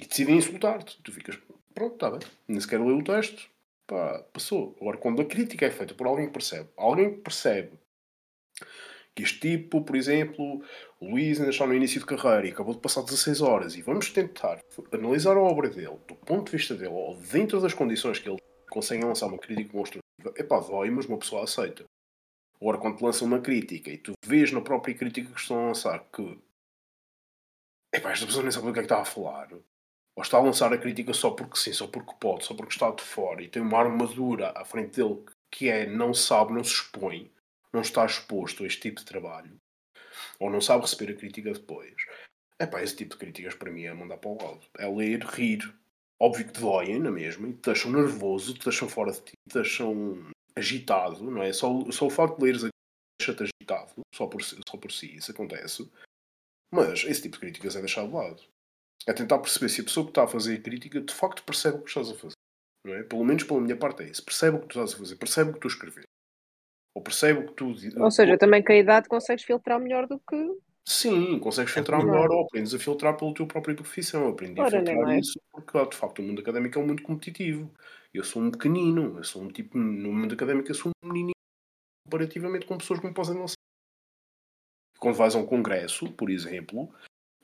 [0.00, 1.00] e decidem insultar-te.
[1.02, 1.38] Tu ficas,
[1.74, 2.20] pronto, está bem.
[2.48, 3.48] Nem sequer lê o texto.
[3.86, 4.76] pá, passou.
[4.80, 7.78] Agora, quando a crítica é feita por alguém que percebe, alguém que percebe
[9.14, 10.62] que este tipo, por exemplo,
[11.00, 13.82] o Luís ainda está no início de carreira e acabou de passar 16 horas e
[13.82, 14.60] vamos tentar
[14.92, 18.38] analisar a obra dele, do ponto de vista dele, ou dentro das condições que ele
[18.70, 21.84] consegue lançar uma crítica construtiva, epá, dói, mas uma pessoa aceita.
[22.60, 25.66] Agora, quando te lança uma crítica e tu vês na própria crítica que estão a
[25.68, 26.38] lançar que
[27.92, 30.42] epá, esta pessoa nem sabe do que é que está a falar, ou está a
[30.42, 33.48] lançar a crítica só porque sim, só porque pode, só porque está de fora e
[33.48, 37.32] tem uma armadura à frente dele que é não sabe, não se expõe,
[37.72, 39.56] não está exposto a este tipo de trabalho,
[40.38, 41.94] ou não sabe receber a crítica depois.
[42.60, 44.66] Epá, esse tipo de críticas para mim é mandar para o lado.
[44.76, 45.72] É ler, rir.
[46.20, 49.32] Óbvio que te doem na mesma e te deixam nervoso, te deixam fora de ti,
[49.48, 51.52] te deixam agitado, não é?
[51.52, 52.62] Só, só o facto de leres
[53.20, 55.88] deixa-te agitado, só por, só por si, isso acontece.
[56.72, 58.42] Mas esse tipo de críticas é deixado de lado.
[59.06, 61.78] É tentar perceber se a pessoa que está a fazer a crítica de facto percebe
[61.78, 62.34] o que estás a fazer.
[62.84, 63.02] Não é?
[63.04, 64.24] Pelo menos pela minha parte é isso.
[64.24, 66.04] Percebe o que tu estás a fazer, percebe o que tu escreves.
[66.98, 67.72] Ou percebe o que tu.
[68.02, 70.58] Ou seja, também com a idade consegues filtrar melhor do que.
[70.84, 72.12] Sim, consegues filtrar Claro.
[72.12, 74.24] melhor ou aprendes a filtrar pela tua própria profissão.
[74.24, 75.20] Eu aprendi a Ora, filtrar não é?
[75.20, 77.72] isso porque, de facto, o mundo académico é um mundo competitivo.
[78.12, 81.30] Eu sou um pequenino, eu sou um tipo, no mundo académico, eu sou um menino
[82.04, 83.54] comparativamente com pessoas que me podem lançar.
[84.98, 86.92] Quando vais a um congresso, por exemplo,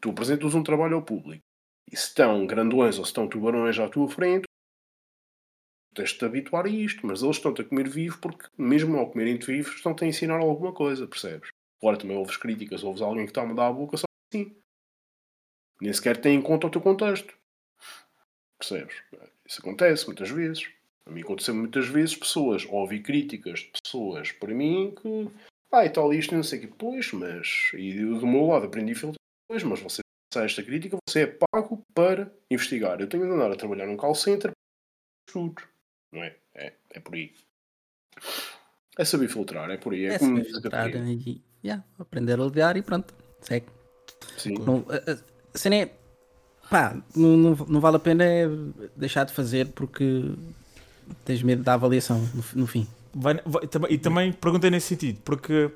[0.00, 1.44] tu apresentas um trabalho ao público
[1.92, 4.46] e se estão grandões ou se estão tubarões à tua frente,
[5.94, 9.10] tens de te habituar a isto, mas eles estão-te a comer vivo porque, mesmo ao
[9.10, 11.50] comerem-te vivo, estão-te a ensinar alguma coisa, percebes?
[11.80, 14.56] Agora também ouves críticas, ouves alguém que está a mudar a boca só assim.
[15.80, 17.36] Nem sequer tem em conta o teu contexto.
[18.58, 19.02] Percebes?
[19.46, 20.70] Isso acontece muitas vezes.
[21.06, 25.30] A mim aconteceu muitas vezes pessoas, ouvi críticas de pessoas para mim que,
[25.70, 28.92] ah, e tal, isto, não sei o que, pois, mas, e do meu lado aprendi
[28.92, 30.00] a filtrar, pois, mas você
[30.32, 33.00] sai esta crítica, você é pago para investigar.
[33.00, 35.73] Eu tenho de andar a trabalhar num call center para estudos,
[36.14, 36.34] não é?
[36.54, 37.32] É, é por aí.
[38.98, 40.04] É saber filtrar, é por aí.
[40.06, 41.10] É, É como filtrar Catarina.
[41.10, 43.12] e yeah, aprender a lidar e pronto.
[43.40, 43.66] Segue.
[44.38, 44.54] Sim.
[44.58, 45.94] Não, a, cena é.
[46.70, 48.46] Pá, não, não, não vale a pena é
[48.96, 50.32] deixar de fazer porque
[51.24, 52.86] tens medo da avaliação no, no fim.
[53.12, 55.70] Vai- vai- e também perguntei nesse sentido, porque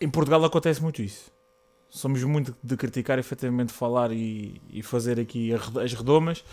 [0.00, 1.30] em Portugal acontece muito isso.
[1.88, 6.44] Somos muito de criticar, efetivamente, falar e, e fazer aqui as redomas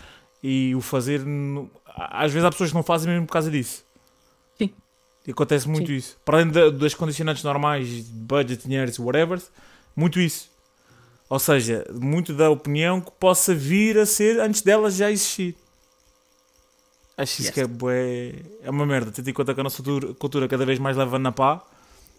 [0.42, 1.22] e o fazer.
[1.96, 3.84] Às vezes há pessoas que não fazem mesmo por causa disso.
[4.58, 4.70] Sim.
[5.26, 5.94] E acontece muito Sim.
[5.96, 6.16] isso.
[6.24, 9.40] Para além da- das condicionantes normais, de budget, dinheiro, whatever,
[9.94, 10.48] muito isso.
[11.28, 15.56] Ou seja, muito da opinião que possa vir a ser antes delas já existir.
[17.16, 17.54] Acho isso Yes.
[17.54, 19.82] que é, bué, é uma merda, tendo em conta que a nossa
[20.18, 21.62] cultura, cada vez mais leva na pá,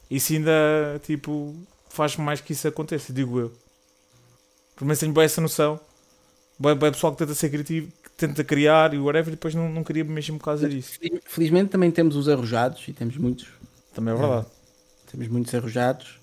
[0.09, 0.51] isso ainda,
[1.03, 1.55] tipo,
[1.89, 3.49] faz mais que isso aconteça, digo eu.
[4.75, 5.79] Pelo menos tenho bem essa noção.
[6.59, 7.91] Bem, bem pessoal que tenta ser criativo,
[8.27, 10.97] tenta criar e whatever, e depois não, não queria mesmo por causa disso.
[10.99, 13.47] Feliz- Felizmente também temos os arrojados e temos muitos.
[13.93, 14.47] Também é verdade.
[15.11, 16.19] Temos muitos arrojados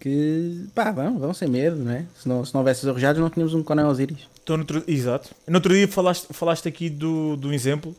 [0.00, 2.06] que pá, vão, vão sem medo, não é?
[2.20, 4.28] Se não, se não houvesse os arrojados não tínhamos um Conan Osiris.
[4.48, 5.34] No outro- exato.
[5.46, 7.94] No outro dia falaste, falaste aqui do, do exemplo,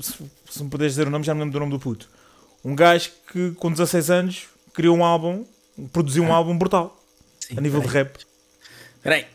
[0.00, 0.14] se,
[0.50, 2.08] se me puderes dizer o nome, já me lembro do nome do puto.
[2.64, 5.44] Um gajo que com 16 anos criou um álbum,
[5.92, 6.98] produziu um álbum brutal,
[7.38, 8.16] Sim, a nível de rap.
[8.96, 9.26] Espera aí.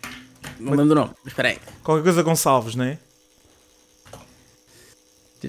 [0.59, 1.59] Não lembro do nome, mas espera aí.
[1.83, 2.97] Qualquer coisa Gonçalves, não é?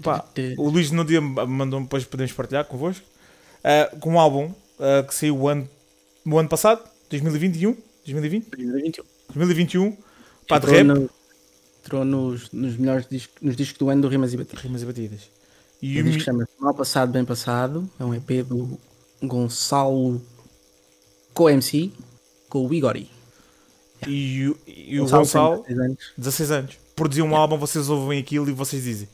[0.02, 0.24] Pá,
[0.56, 3.04] o Luís no dia me mandou-me depois podemos partilhar convosco.
[3.64, 5.68] ah, com um álbum ah, que saiu o ano,
[6.24, 9.04] no ano passado, 2021, 2020, 2021.
[9.34, 9.96] 2021,
[10.48, 11.10] pá, de Entrou rap, no-
[11.84, 14.62] Entrou nos, nos melhores discos, nos discos do ano do Rimas e Batidas.
[14.62, 15.20] rimas e batidas.
[15.80, 17.88] E O o disco mi- chama-se Mal Passado, Bem Passado.
[17.98, 18.78] É um EP do
[19.22, 20.20] Gonçalo
[21.32, 21.90] Co-MC
[22.48, 23.08] com o Igori.
[24.06, 26.12] e, o- e o Gonçalo Gonçalo, tem 16 anos.
[26.18, 29.08] 16 anos, produziu um álbum, vocês ouvem aquilo e vocês dizem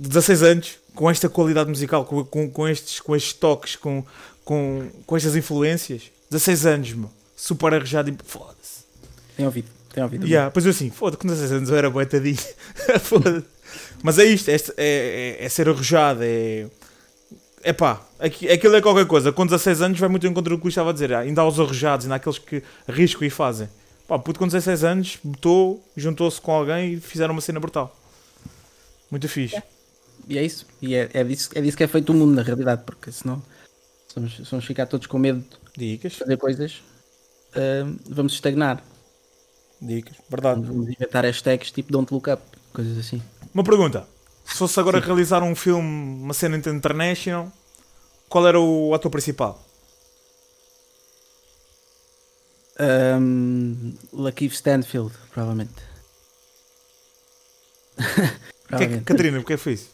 [0.00, 4.04] 16 anos, com esta qualidade musical, com, com, com estes, com estes toques, com,
[4.44, 8.84] com, com estas influências, 16 anos, meu, super arrejado e foda-se.
[9.36, 10.26] Tem ouvido, tem ouvido.
[10.26, 12.38] Yeah, pois eu assim, foda com 16 anos eu era boetadinho.
[13.02, 13.44] foda
[14.02, 16.66] Mas é isto, é, é, é, é ser arrojado, é.
[17.60, 19.32] É pá, aqui- aquilo é qualquer coisa.
[19.32, 21.12] Com 16 anos vai muito em contra do que o Luís estava a dizer.
[21.12, 23.68] Ainda há os arrojados, ainda há aqueles que arriscam e fazem.
[24.06, 27.94] Pá, puto com 16 anos, botou, juntou-se com alguém e fizeram uma cena brutal.
[29.10, 29.60] Muito fixe.
[30.26, 30.66] E é isso.
[30.82, 33.42] E é, é, disso, é disso que é feito o mundo, na realidade, porque senão
[34.08, 35.44] se vamos, se vamos ficar todos com medo
[35.76, 36.82] de Dicas, fazer coisas,
[37.54, 38.82] ah, vamos estagnar.
[39.80, 40.60] dicas, verdade.
[40.62, 42.42] Vamos inventar hashtags tipo don't look up,
[42.72, 43.22] coisas assim.
[43.54, 44.06] Uma pergunta:
[44.44, 45.88] se fosse agora realizar um filme,
[46.22, 47.50] uma cena international,
[48.28, 49.64] qual era o ator principal?
[52.80, 55.72] Um, Lakeith Stanfield, provavelmente.
[58.68, 59.88] Que é que- Catarina, porque é que foi isso?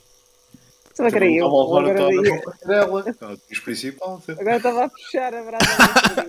[0.94, 1.46] Só queria eu.
[1.46, 3.02] Estava a levar Agora, a dela.
[3.64, 4.22] Principal.
[4.28, 6.26] estava a puxar a brasa.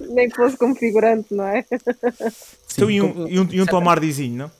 [0.00, 1.62] Nem que fosse como figurante, não é?
[1.62, 4.50] Sim, Então, e um, e um, e um Tom Hardyzinho, não?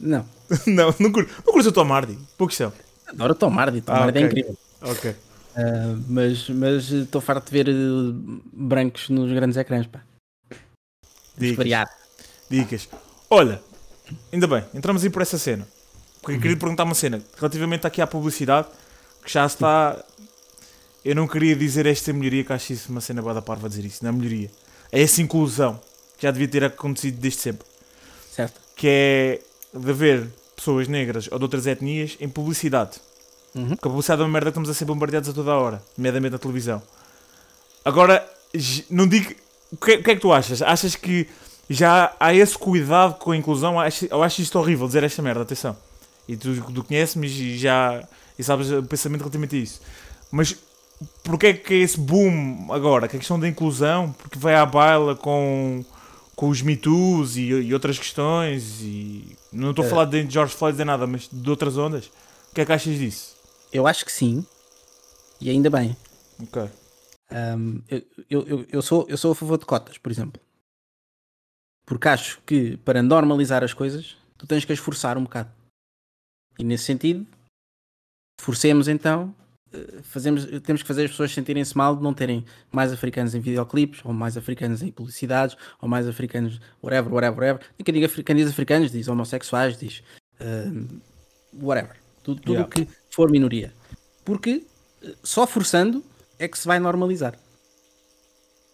[0.00, 0.26] Não,
[0.66, 2.18] não, não curto, não curto o Tom Hardy.
[2.38, 2.72] Boa questão.
[3.06, 4.26] adoro Tom Hardy, Tom Ah, Hardy é ok.
[4.26, 4.56] incrível.
[4.82, 5.14] Ok.
[5.56, 7.72] Ah, mas mas estou farto de ver eh,
[8.52, 10.00] brancos nos grandes ecrãs, pá.
[11.36, 11.56] Dicas.
[11.56, 11.90] Variar.
[12.48, 12.88] Dicas.
[13.28, 13.60] Olha,
[14.32, 15.66] ainda bem, entramos aí por essa cena.
[16.20, 18.68] Porque eu queria perguntar uma cena relativamente aqui à publicidade,
[19.24, 19.96] que já está.
[21.04, 23.84] Eu não queria dizer esta melhoria, que acho isso uma cena boa da parva dizer
[23.86, 24.50] isso, não é melhoria.
[24.92, 25.80] É essa inclusão
[26.18, 27.66] que já devia ter acontecido desde sempre.
[28.30, 28.60] Certo?
[28.76, 29.40] Que é
[29.78, 32.98] de haver pessoas negras ou de outras etnias em publicidade.
[33.54, 33.68] Uhum.
[33.70, 35.82] Porque a publicidade é uma merda que estamos a ser bombardeados a toda a hora,
[35.96, 36.82] nomeadamente na televisão.
[37.84, 38.28] Agora,
[38.90, 39.32] não digo.
[39.72, 40.60] O que, é- o que é que tu achas?
[40.60, 41.26] Achas que
[41.68, 43.76] já há esse cuidado com a inclusão?
[44.10, 45.76] Eu acho isto horrível dizer esta merda, atenção.
[46.28, 48.06] E tu, tu conheces-me e já
[48.38, 49.80] e sabes o pensamento relativamente a isso.
[50.30, 50.56] Mas
[51.24, 53.08] porquê é que é esse boom agora?
[53.08, 55.84] Que a questão da inclusão, porque vai à baila com,
[56.36, 58.80] com os Me Toos e, e outras questões.
[58.80, 62.06] E não estou a falar de George Floyd nem nada, mas de outras ondas.
[62.50, 63.36] O que é que achas disso?
[63.72, 64.44] Eu acho que sim.
[65.40, 65.96] E ainda bem.
[66.42, 66.68] Ok.
[67.30, 70.40] Ahm, eu, eu, eu- eu sou, eu sou a favor de cotas, por exemplo.
[71.86, 75.50] Porque acho que para normalizar as coisas, tu tens que as forçar um bocado.
[76.60, 77.26] E nesse sentido,
[78.40, 79.34] forcemos então,
[79.72, 83.40] eh, fazemos, temos que fazer as pessoas sentirem-se mal de não terem mais africanos em
[83.40, 87.62] videoclipes, ou mais africanos em publicidades, ou mais africanos, whatever, whatever, whatever.
[87.78, 90.02] Nem que diga africanos, diz africanos, diz homossexuais, diz
[90.38, 90.86] ahm,
[91.54, 91.96] whatever.
[92.22, 92.70] Tudo, tudo Yeah.
[92.70, 93.72] que for minoria.
[94.22, 94.66] Porque
[95.02, 96.04] eh, só forçando
[96.38, 97.38] é que se vai normalizar.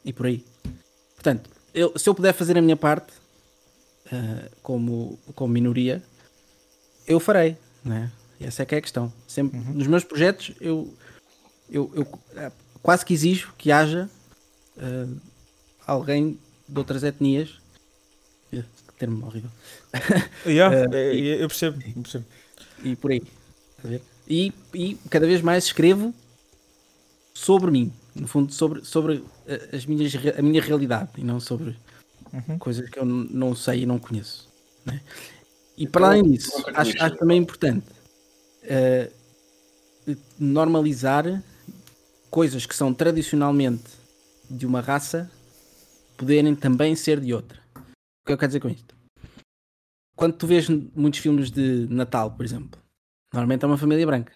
[0.04, 0.44] E por aí.
[1.14, 3.12] Portanto, eu- se eu puder fazer a minha parte
[4.10, 6.02] eh, como, como minoria,
[7.06, 7.56] eu farei.
[7.86, 8.10] Né?
[8.40, 9.12] Essa é que é a questão.
[9.26, 10.92] Sempre, Nos meus projetos, eu,
[11.70, 12.06] eu, eu,
[12.36, 12.50] eh,
[12.82, 14.10] quase que exijo que haja
[14.76, 15.06] eh,
[15.86, 16.38] alguém
[16.68, 17.58] de outras etnias.
[18.50, 18.62] Que
[18.98, 19.50] termo horrível.
[20.46, 21.80] Yeah, é- é- eu percebo.
[21.86, 22.24] eu percebo.
[22.82, 23.22] e por aí.
[23.84, 24.02] Ver?
[24.28, 26.12] E, e cada vez mais escrevo
[27.34, 31.76] sobre mim, no fundo, sobre, sobre eh, as minhas, a minha realidade e não sobre
[32.58, 34.48] coisas que eu não sei e não conheço.
[34.84, 35.00] né?
[35.76, 37.86] E para além disso, pergunta que acho, acho também importante
[38.62, 39.10] eh,
[40.38, 41.42] normalizar
[42.30, 43.90] coisas que são tradicionalmente
[44.48, 45.30] de uma raça
[46.16, 47.60] poderem também ser de outra.
[47.76, 48.96] O que eu quero dizer com isto?
[50.16, 52.80] Quando tu vês muitos filmes de Natal, por exemplo,
[53.32, 54.32] normalmente é uma família branca.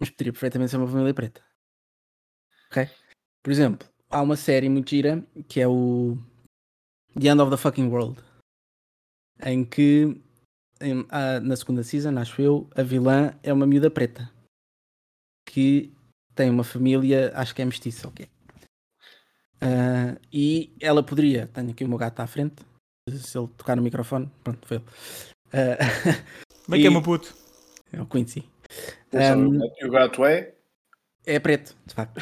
[0.00, 1.42] Mas poderia perfeitamente ser uma família preta.
[2.66, 2.88] Ok?
[3.42, 6.16] Por exemplo, há uma série muito gira que é o
[7.14, 8.22] The End of the Fucking World.
[9.40, 10.20] Em que
[10.80, 14.30] em- ah, na segunda season, acho eu, a vilã é uma miúda preta.
[15.48, 15.92] Que
[16.34, 18.28] tem uma família, acho que é mestiça, ok?
[19.60, 22.64] Ah, e ela poderia, tenho aqui o meu gato à frente,
[23.08, 24.86] se ele tocar no microfone, pronto, foi ele.
[25.52, 25.76] Ah,
[26.64, 27.34] Como é que é, meu puto?
[27.92, 28.48] é o Quincy.
[29.12, 30.54] Um, E o gato é?
[31.26, 32.20] É preto, de facto.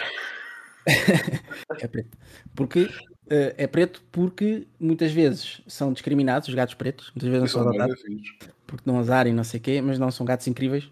[1.80, 2.18] é preto.
[2.54, 2.88] Porque
[3.30, 7.68] eh, é preto porque muitas vezes são discriminados os gatos pretos, muitas vezes não são
[7.68, 8.02] adotados
[8.66, 10.90] porque não azarem não sei o quê, mas não são gatos incríveis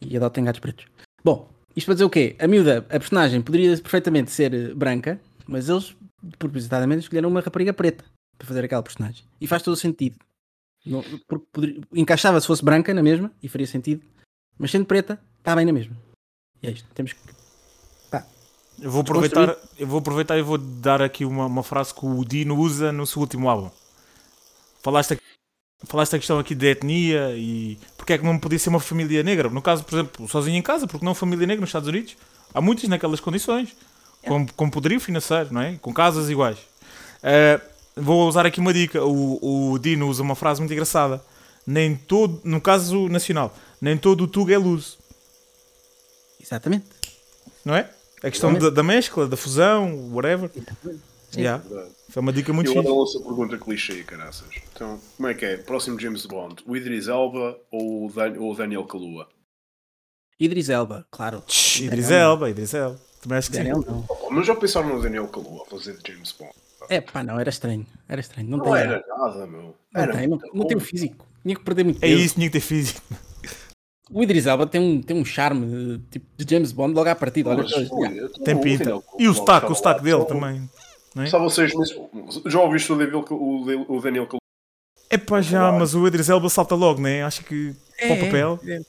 [0.00, 0.86] e adotem gatos pretos.
[1.22, 2.36] Bom, isto para dizer o quê?
[2.38, 5.94] A miúda, a personagem poderia perfeitamente ser eh, branca, mas eles
[6.38, 8.04] propositadamente escolheram uma rapariga preta
[8.38, 9.24] para fazer aquela personagem.
[9.40, 10.16] E faz todo o sentido.
[10.84, 14.02] Não- porque poderia- encaixava se fosse branca na mesma e faria sentido,
[14.58, 15.96] mas sendo preta, está bem na mesma.
[16.62, 16.88] E é isto.
[16.94, 17.20] Temos que
[18.80, 22.24] Eu vou aproveitar, eu vou aproveitar e vou dar aqui uma, uma frase que o
[22.24, 23.70] Dino usa no seu último álbum.
[24.82, 25.18] Falaste,
[25.86, 29.22] falaste a questão aqui de etnia e porque é que não podia ser uma família
[29.22, 29.48] negra.
[29.48, 32.16] No caso, por exemplo, sozinho em casa, porque não família negra nos Estados Unidos.
[32.52, 33.74] Há muitos naquelas condições,
[34.26, 35.76] com, com poderio financeiro, não é?
[35.80, 36.58] Com casas iguais.
[37.22, 37.60] Eh,
[37.96, 39.02] vou usar aqui uma dica.
[39.04, 41.24] O, o Dino usa uma frase muito engraçada.
[41.66, 44.98] Nem todo, no caso nacional, nem todo o Tuga é luz,
[46.38, 46.84] Exatamente.
[47.64, 47.88] não é?
[48.24, 50.50] A questão da, da mescla, da fusão, whatever.
[51.36, 51.62] Yeah.
[51.68, 51.90] Verdade.
[52.08, 52.98] Foi uma dica muito E agora fixe.
[52.98, 54.48] lanço a pergunta clichê, caraças.
[54.72, 55.56] Então, como é que é?
[55.56, 59.28] Próximo James Bond, o Idris Elba ou o, Dan- ou o Daniel Kalua?
[60.38, 61.42] Idris Elba, claro.
[61.46, 63.00] Tch, Idris Daniel Elba, Idris Elba.
[63.20, 63.62] Também acho que sim.
[63.64, 64.04] Daniel não.
[64.08, 66.52] Oh, mas já pensaram no Daniel Kalua a fazer de James Bond?
[66.88, 67.86] É pá, não, era estranho.
[68.08, 68.48] Era estranho.
[68.48, 68.74] Não, Não tem.
[68.74, 69.74] era nada, meu.
[69.92, 71.26] Não, Era tem, não, não tem o físico.
[71.42, 72.22] Tinha que perder muito É peso.
[72.22, 73.00] isso, tinha que ter físico.
[74.10, 77.14] O Idris Elba tem um, tem um charme de, tipo, de James Bond logo à
[77.14, 77.50] partida.
[77.50, 77.64] Olha,
[78.44, 79.02] Tem pinta.
[79.18, 80.70] E o sotaque, o sotaque dele só- também.
[81.14, 81.26] Não é?
[81.26, 81.72] Só vocês,
[82.46, 84.28] já ouviste o Daniel, o, Daniel?
[85.08, 87.22] É pá, já, mas o Idris Elba salta logo, né?
[87.22, 88.60] Acho que para o papel.
[88.66, 88.80] é,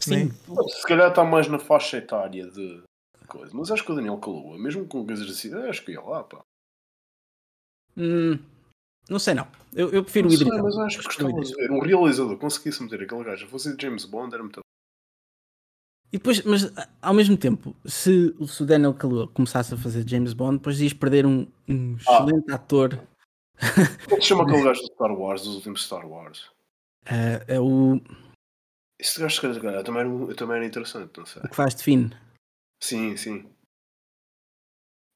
[0.00, 0.24] sim.
[0.24, 0.30] né?
[0.68, 2.82] Se calhar está mais na faixa etária de
[3.28, 3.52] coisa.
[3.54, 6.40] Mas acho que o Daniel Kalua, mesmo com coisas assim, acho que ia lá, pá.
[7.96, 8.38] Hum,
[9.10, 9.46] não sei não.
[9.74, 10.62] Eu, eu prefiro Não o sei, Idris.
[10.62, 10.86] mas Elba.
[10.86, 11.70] acho que gostava de ver.
[11.70, 14.60] Um realizador conseguisse meter aquele gajo a fazer James Bond era muito.
[16.12, 20.32] E depois, mas ao mesmo tempo, se, se o Daniel Kaluuya começasse a fazer James
[20.32, 22.24] Bond, depois ias perder um, um Ah.
[22.24, 22.96] excelente ator.
[22.96, 26.50] Como é que se chama aquele gajo do Star Wars, dos últimos Star Wars?
[27.06, 28.00] eh, é o,
[28.98, 31.42] Esse gajo, se calhar, também era, também era interessante, não sei.
[31.42, 32.10] o que faz de Finn.
[32.82, 33.42] Sim, sim.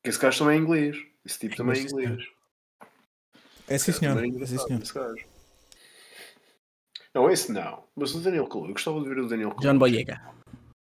[0.02, 0.96] Que esse gajo também é inglês.
[1.24, 2.22] Esse tipo também é inglês.
[3.68, 4.22] É sim, senhor.
[4.22, 5.14] É É sim, senhor.
[7.14, 7.84] Não, esse não.
[7.96, 9.72] Mas o Daniel Kaluuya, eu gostava de ver o Daniel Kaluuya.
[9.72, 10.20] John Boyega.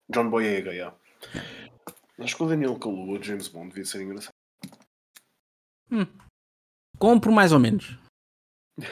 [0.09, 0.95] John Boyega, yeah.
[2.19, 4.33] Acho que o Daniel Kaluuya, James Bond, devia ser engraçado.
[6.97, 7.97] Compro mais ou menos.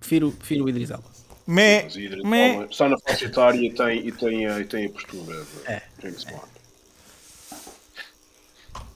[0.00, 1.10] Prefiro, prefiro o Idris Elba.
[1.46, 2.22] Mé, Mas o Idris.
[2.24, 5.66] Elba está na faixa etária e tem, e tem, a, e tem a postura de
[5.72, 5.82] É.
[6.02, 6.44] James Bond.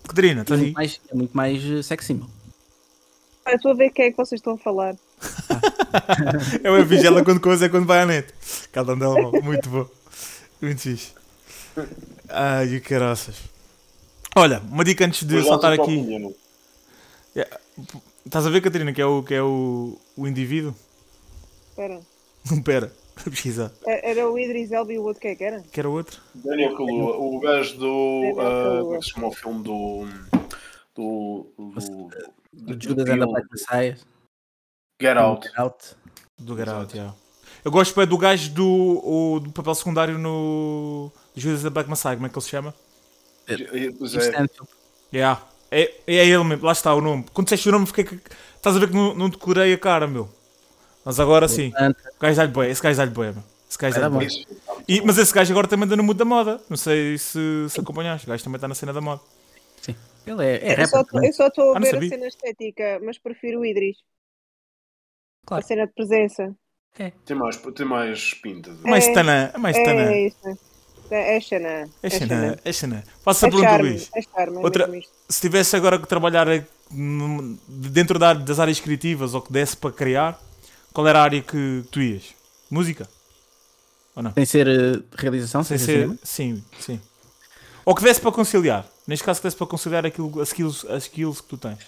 [0.06, 0.64] Catarina, É estás aí?
[0.66, 2.28] muito mais, é muito mais eh, sex symbol.
[3.48, 4.94] Ah, Estou a ver quem é que vocês estão a falar.
[6.62, 8.32] Eu a vigela quando coisa é quando vai à net.
[8.70, 9.86] Cada um dela, muito bom.
[10.60, 11.12] Muito fixe.
[12.28, 13.36] Ai, que caraças.
[14.36, 15.80] Olha, uma dica antes de saltar aqui.
[15.82, 16.34] opinião.
[18.24, 20.74] Estás a ver, Catarina, que é o, que é o, o indivíduo?
[21.70, 22.00] Espera.
[22.64, 23.72] Pera, vou pesquisar.
[23.86, 25.62] É- Era o Idris Elba e o outro que é que era?
[25.72, 26.20] Que era o outro?
[26.34, 28.34] Daniel Kaluuya, o gajo do.
[28.36, 28.82] Kaluuya.
[28.82, 30.06] como é que se chama o filme do.
[30.94, 31.46] do.
[31.56, 32.10] do.
[32.52, 33.96] Do Judas and the Black Messiah.
[35.00, 35.48] Get Out.
[35.56, 35.96] Out.
[36.38, 37.14] Do Get Out, yeah.
[37.64, 42.14] Eu gosto do gajo do, o- do papel secundário no Judas and the Black Messiah,
[42.16, 42.74] como é que ele se chama?
[43.44, 44.68] Steve é, Stanfield.
[45.12, 45.42] Yeah.
[45.70, 47.26] É, é ele mesmo, lá está o nome.
[47.32, 48.20] Quando disseste o nome, fiquei que.
[48.56, 50.28] Estás a ver que não, não decorei a cara, meu.
[51.04, 51.72] Mas agora sim.
[52.16, 53.42] O gajo dá-lhe boia, esse gajo dá-lhe boia, meu.
[53.68, 54.26] Esse gajo dá-lhe.
[54.86, 56.60] E- Mas esse gajo agora também anda no mundo da moda.
[56.68, 58.26] Não sei se, se acompanhaste.
[58.26, 59.20] O gajo também está na cena da moda.
[60.28, 61.04] Ele é, é Eu só rapper.
[61.04, 61.28] também.
[61.28, 63.98] eu só estou Ah, a não ver a cena estética, mas prefiro o Idris.
[65.44, 65.60] Claro.
[65.60, 66.44] A cena de presença.
[67.26, 68.70] Tem mais, tem mais pinta.
[68.74, 68.82] De...
[68.82, 70.02] Mais É, tanã, é mais tanã.
[70.12, 70.48] É isso.
[71.10, 71.90] É, é Xanã.
[72.02, 72.08] É
[72.64, 73.02] é xanã.
[73.24, 73.76] Faça a É pergunta.
[73.82, 74.10] Luís.
[74.18, 74.58] É charme.
[74.58, 74.88] é Outra-.
[75.28, 76.64] Se tivesse agora que trabalhar eh,
[77.68, 80.40] dentro da- das áreas criativas ou que desse para criar,
[80.92, 82.34] qual era a área que tu ias?
[82.70, 83.08] Música?
[84.34, 86.18] Sem ser eh, realização, sem, Sem ser ser.
[86.22, 87.00] Sim, sim.
[87.84, 88.86] Ou que desse para conciliar.
[89.08, 91.78] Neste caso, que desse para conciliar aquilo, as, skills, as skills que tu tens.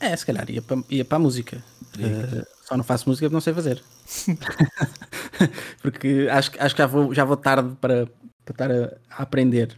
[0.00, 1.62] É, se calhar ia para, ia para a música.
[1.98, 3.82] Eh, só não faço música porque não sei fazer.
[5.80, 8.06] porque acho, que- acho que já vou, já vou tarde para,
[8.44, 9.76] para estar a, a aprender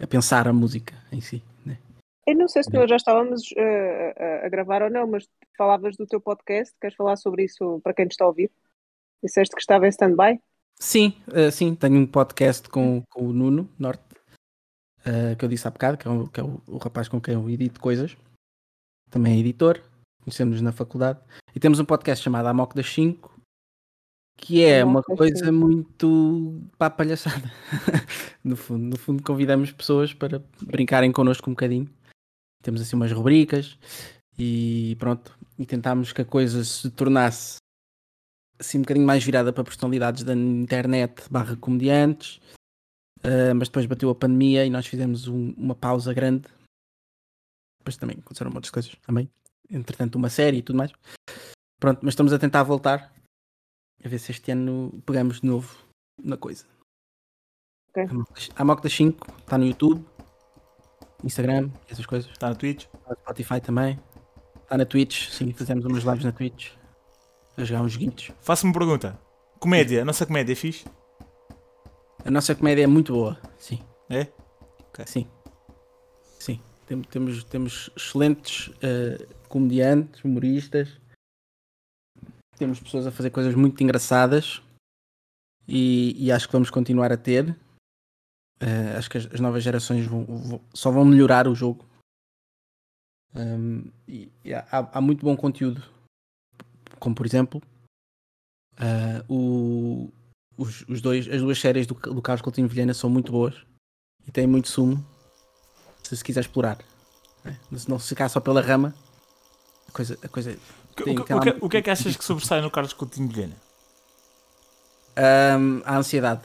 [0.00, 1.42] a pensar a música em si.
[1.64, 1.78] né?
[2.26, 5.96] Eu não sei se nós já estávamos eh, a, a gravar ou não, mas falavas
[5.96, 6.74] do teu podcast.
[6.80, 8.50] Queres falar sobre isso para quem te está a ouvir?
[9.22, 10.40] Disseste que estava em stand-by?
[10.80, 14.02] Sim, eh, sim, tenho um podcast com, com o Nuno Norte,
[15.04, 17.20] eh, que eu disse há bocado, que é, o, que é o, o rapaz com
[17.20, 18.16] quem eu edito coisas.
[19.10, 19.80] Também é editor,
[20.22, 21.20] conhecemos-nos na faculdade.
[21.54, 23.34] E temos um podcast chamado Amok das 5,
[24.36, 27.50] que é uma coisa muito a palhaçada.
[28.42, 31.88] no, fundo, no fundo, convidamos pessoas para brincarem connosco um bocadinho.
[32.62, 33.78] Temos assim umas rubricas
[34.38, 35.38] e pronto.
[35.58, 37.58] E tentámos que a coisa se tornasse
[38.58, 42.40] assim um bocadinho mais virada para personalidades da internet barra comediantes.
[43.24, 46.46] Uh, mas depois bateu a pandemia e nós fizemos um- uma pausa grande.
[47.78, 49.30] Depois também aconteceram outras coisas também.
[49.70, 50.92] Entretanto, uma série e tudo mais.
[51.80, 53.12] Pronto, mas estamos a tentar voltar.
[54.04, 55.74] A ver se este ano pegamos de novo
[56.22, 56.66] na coisa.
[57.88, 58.04] Ok.
[58.56, 60.04] A Mock das 5 está no YouTube,
[61.22, 62.30] Instagram, essas coisas.
[62.30, 62.84] Está na Twitch?
[62.84, 63.98] Está no Spotify também.
[64.62, 66.72] Está na Twitch, sim, fizemos umas lives na Twitch.
[67.56, 68.32] A jogar uns joguinhos.
[68.40, 69.18] Faça-me uma pergunta.
[69.60, 70.84] Comédia, a nossa comédia é fixe?
[72.24, 73.80] A nossa comédia é muito boa, sim.
[74.08, 74.26] É?
[75.06, 75.26] Sim.
[76.38, 76.60] Sim.
[76.86, 80.88] Tem- Temos, temos excelentes eh, comediantes, humoristas.
[82.56, 84.62] Temos pessoas a fazer coisas muito engraçadas.
[85.66, 87.58] E, e acho que vamos continuar a ter.
[88.60, 91.84] Eh, acho que as, as novas gerações vão- vão- só vão melhorar o jogo.
[93.34, 95.82] Um, e e há, há muito bom conteúdo.
[97.00, 97.60] Como por exemplo,
[98.78, 100.08] eh, o,
[100.56, 103.54] os, os dois, as duas séries do, do Carlos Coutinho Vilhena são muito boas
[104.26, 105.04] e têm muito sumo
[106.02, 106.78] se se quiser explorar.
[107.44, 107.56] né?
[107.76, 108.94] Se não se ficar só pela rama,
[109.88, 110.52] a coisa, a coisa
[110.92, 112.70] O que, Tem o aquela- o que- o que é que achas que sobressai no
[112.70, 113.56] Carlos Coutinho de Vilhena?
[115.16, 116.42] Ahm, a ansiedade.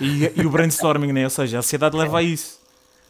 [0.00, 1.24] E, e o brainstorming, né?
[1.24, 2.58] Ou seja, a ansiedade leva a isso.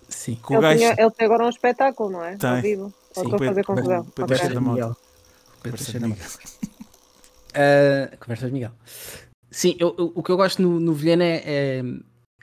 [0.08, 0.36] Sim.
[0.36, 2.36] Que Ele, gajo tinha- ele tem agora um espetáculo, não é?
[2.36, 2.50] Tem.
[2.50, 2.94] Ao vivo.
[3.12, 4.04] Sim, estou a fazer confusão.
[4.06, 4.26] Pedro.
[4.28, 4.74] Teixeira da Mota.
[4.74, 4.96] Miguel.
[5.62, 6.14] Pedro Teixeira da.
[6.14, 8.70] Uh, conversas, Miguel.
[9.50, 11.82] Sim, eu, eu, o que eu gosto no, no Vilhena é, é,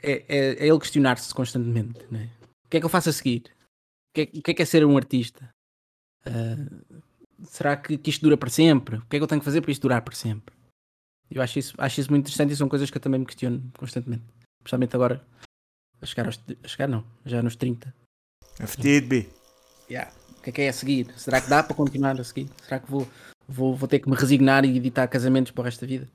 [0.02, 2.04] é, é ele questionar-se constantemente.
[2.10, 2.30] Né?
[2.64, 3.44] O que é que eu faço a seguir?
[4.10, 5.48] O que é, o que, é, que é ser um artista?
[6.26, 7.02] Uh,
[7.44, 8.96] será que, que isto dura para sempre?
[8.96, 10.54] O que é que eu tenho que fazer para isto durar para sempre?
[11.30, 13.62] Eu acho isso, acho isso muito interessante e são coisas que eu também me questiono
[13.76, 14.24] constantemente.
[14.60, 15.24] Especialmente agora,
[16.00, 17.94] a chegar, aos, a chegar não, já nos 30.
[18.58, 19.28] FTB.
[19.90, 20.12] Yeah.
[20.38, 21.12] O que é que é a seguir?
[21.16, 22.48] Será que dá para continuar a seguir?
[22.62, 23.06] Será que vou,
[23.48, 26.08] vou, vou ter que me resignar e editar casamentos para o resto da vida?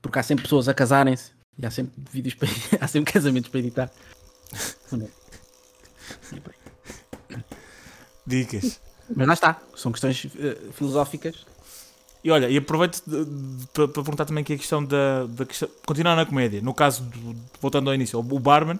[0.00, 2.48] Porque há sempre pessoas a casarem-se e há sempre vídeos para,
[2.80, 3.90] há sempre casamentos para editar.
[8.26, 8.80] Dicas.
[9.14, 11.46] Mas lá está, são questões uh, filosóficas.
[12.22, 13.02] E olha, e aproveito
[13.72, 16.60] para perguntar também aqui a questão da, da questão, continuar na comédia.
[16.60, 18.78] No caso, do, voltando ao início, o Barman,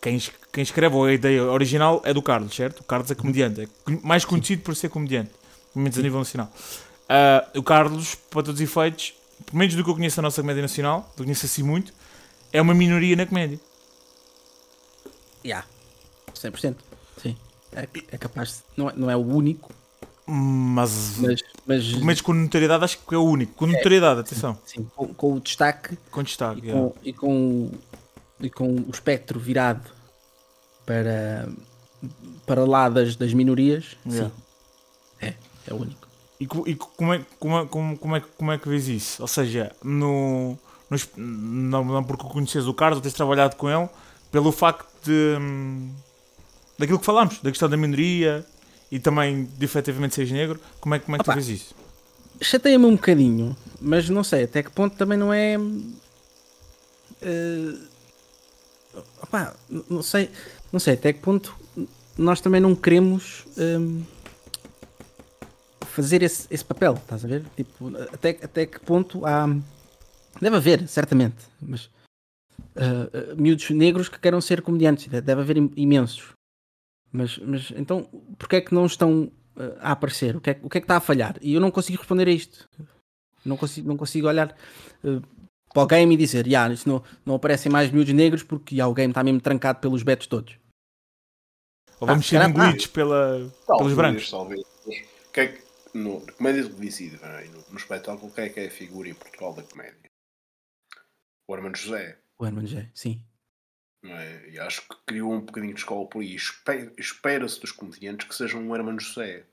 [0.00, 0.20] quem,
[0.52, 2.80] quem escreve a ideia original é do Carlos, certo?
[2.80, 3.68] O Carlos é comediante, é
[4.02, 5.30] mais conhecido por ser comediante,
[5.72, 6.52] pelo menos a nível nacional.
[7.08, 9.14] Uh, o Carlos, para todos os efeitos,
[9.46, 11.92] pelo menos do que eu conheço da nossa comédia nacional, do que conheço assim muito,
[12.52, 13.58] é uma minoria na comédia.
[15.44, 15.66] Já, yeah.
[16.34, 16.76] 100%.
[17.22, 17.36] Sim.
[17.72, 19.72] É, é capaz não, é, não é o único.
[20.26, 23.54] Mas, mas, mas, mas com notoriedade acho que é o único.
[23.54, 24.58] Com notoriedade, é, atenção.
[24.66, 24.90] Sim, sim.
[24.94, 25.96] Com, com, o destaque.
[26.10, 27.70] Com destaque, e, com, e, com,
[28.40, 29.90] e com o espectro virado
[30.84, 31.48] para,
[32.44, 34.28] para lá das, das minorias, yeah.
[34.28, 34.34] sim.
[35.26, 35.34] É,
[35.66, 36.07] é o único.
[36.40, 39.20] E, e como, é, como, é, como, é, como é que vês isso?
[39.20, 40.56] Ou seja, no,
[41.16, 43.88] não, não porque conheces o Carlos, ou tens trabalhado com ele,
[44.30, 45.36] pelo facto de.
[45.40, 45.90] Hum,
[46.78, 48.46] daquilo que falámos, da questão da minoria
[48.90, 51.74] e também de efetivamente seres negro, como é, como é que Opa, tu vês isso?
[52.40, 55.58] Chateia-me um bocadinho, mas não sei até que ponto também não é.
[57.20, 57.78] Uh,
[59.20, 59.54] opa,
[59.90, 60.30] não sei,
[60.72, 61.52] não sei até que ponto
[62.16, 64.02] nós também não queremos um,
[66.02, 67.44] fazer esse, esse papel, estás a ver?
[67.56, 69.46] Tipo, até, até que ponto há.
[70.40, 71.86] Deve haver, certamente, mas
[72.76, 76.32] uh, uh, miúdos negros que queiram ser comediantes, deve haver imensos.
[77.10, 78.04] Mas, mas então,
[78.38, 80.36] porquê é que não estão uh, a aparecer?
[80.36, 81.36] O que, é, o que é que está a falhar?
[81.40, 82.68] E eu não consigo responder a isto.
[83.44, 84.54] Não consigo, não consigo olhar
[85.02, 85.22] uh,
[85.72, 88.88] para o game e dizer, yeah, isso não, não aparecem mais miúdos negros porque yeah,
[88.88, 90.56] o game está mesmo trancado pelos betos todos.
[91.98, 94.30] Ou vamos ah, ser engolidos ah, pela, pelos brancos.
[94.30, 94.62] Talvez.
[95.32, 97.44] Que no, comédia televisiva, é?
[97.46, 100.10] no, no espetáculo, quem é que é a figura em Portugal da comédia?
[101.46, 102.18] O Hermano José.
[102.38, 103.22] O Hermano José, sim.
[104.04, 104.50] É?
[104.50, 106.36] E acho que criou um bocadinho de escola por aí.
[106.96, 109.46] Espera-se dos comediantes que sejam um Hermano José.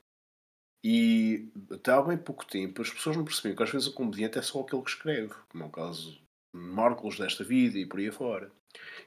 [0.84, 4.38] E até há bem pouco tempo as pessoas não percebiam que às vezes o comediante
[4.38, 6.20] é só aquele que escreve, como é o caso de
[6.52, 8.52] Marcos desta vida e por aí afora.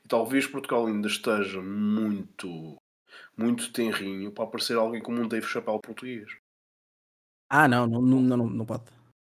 [0.03, 2.75] E talvez Portugal ainda esteja muito,
[3.37, 6.29] muito tenrinho para aparecer alguém como um Dave Chappelle português.
[7.49, 8.83] Ah, não, não, não, não, não pode.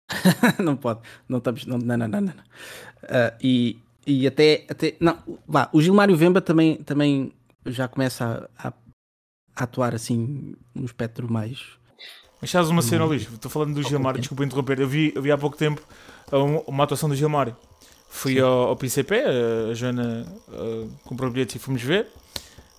[0.63, 1.01] não pode.
[1.27, 1.65] Não estamos.
[1.65, 2.21] Não, não, não, não.
[2.21, 2.31] não.
[2.31, 5.17] Uh, e, e até, até não,
[5.47, 7.33] vá, o Gilmário Vemba também, também
[7.65, 8.73] já começa a, a,
[9.55, 11.77] a atuar assim no espectro mais.
[12.41, 13.23] Mas sabes uma cena, Luís?
[13.23, 14.79] Estou falando do Gilmário, desculpa interromper.
[14.79, 15.81] Eu vi, eu vi há pouco tempo
[16.67, 17.55] uma atuação do Gilmário.
[18.07, 19.23] Fui ao, ao, PCP,
[19.71, 22.07] a Joana uh, comprou bilhete e fomos ver.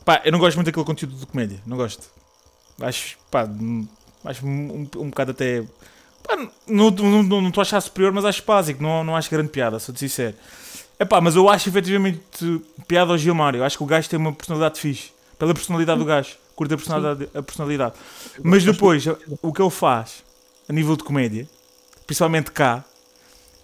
[0.04, 2.08] Pá, eu não gosto muito daquele conteúdo de comédia, não gosto.
[2.80, 3.46] Acho, pá,
[4.26, 5.62] acho um, um, bocado até.
[6.22, 6.36] Pá,
[6.66, 9.48] não estou não, não, não a achar superior, mas acho básico, não, não acho grande
[9.48, 10.34] piada, sou de sincero.
[10.98, 12.20] É pá, mas eu acho efetivamente
[12.88, 13.62] piada ao Gilmário.
[13.62, 15.10] Acho que o gajo tem uma personalidade fixe.
[15.38, 16.36] Pela personalidade do gajo.
[16.54, 17.28] Curta a personalidade.
[17.34, 17.94] A personalidade.
[18.42, 19.04] Mas depois,
[19.42, 20.24] o que ele faz
[20.68, 21.46] a nível de comédia,
[22.06, 22.82] principalmente cá,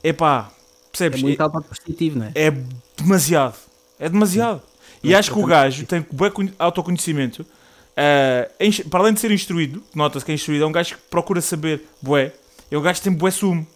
[0.04, 0.50] é pá,
[0.90, 1.20] percebes?
[1.20, 2.32] É muito positivo, não é?
[2.34, 2.52] É
[2.96, 3.56] demasiado.
[3.98, 4.62] É demasiado.
[5.02, 6.26] E acho que o gajo tem bom
[6.58, 7.46] autoconhecimento.
[7.92, 11.40] Uh, para além de ser instruído, nota-se que é instruído, é um gajo que procura
[11.40, 12.32] saber bué.
[12.70, 13.66] É um gajo que tem bué sumo.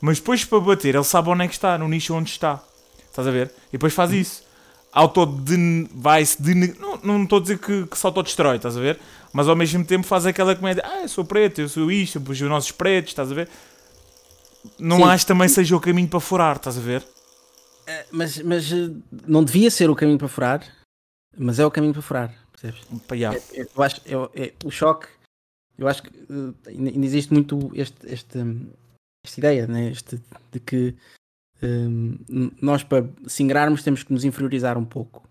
[0.00, 2.62] Mas depois para bater, ele sabe onde é que está, no nicho onde está.
[3.08, 3.50] Estás a ver?
[3.68, 4.46] E depois faz isso.
[4.92, 5.26] Auto
[5.94, 6.38] vai-se
[6.78, 8.98] não, não estou a dizer que, que se autodestrói, estás a ver?
[9.30, 12.40] Mas ao mesmo tempo faz aquela comédia, ah, eu sou preto, eu sou isto, os
[12.40, 13.48] nossos pretos, estás a ver?
[14.78, 15.04] Não Sim.
[15.04, 17.02] acho também seja o caminho para furar, estás a ver?
[17.02, 18.96] Uh, mas, mas uh,
[19.26, 20.62] não devia ser o caminho para furar,
[21.36, 22.86] mas é o caminho para furar, percebes?
[23.12, 23.38] Yeah.
[23.38, 25.08] É, é, eu acho, é, é, o choque,
[25.78, 28.38] eu acho que uh, ainda existe muito este, este,
[29.24, 29.90] esta ideia, né?
[29.90, 30.20] este,
[30.50, 30.94] de que
[31.62, 32.18] um,
[32.60, 35.26] nós para singrarmos temos que nos inferiorizar um pouco.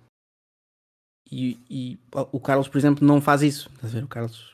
[1.32, 2.00] E, e,
[2.32, 3.70] o Carlos, por exemplo, não faz isso.
[3.74, 4.04] Estás a ver?
[4.04, 4.54] O Carlos,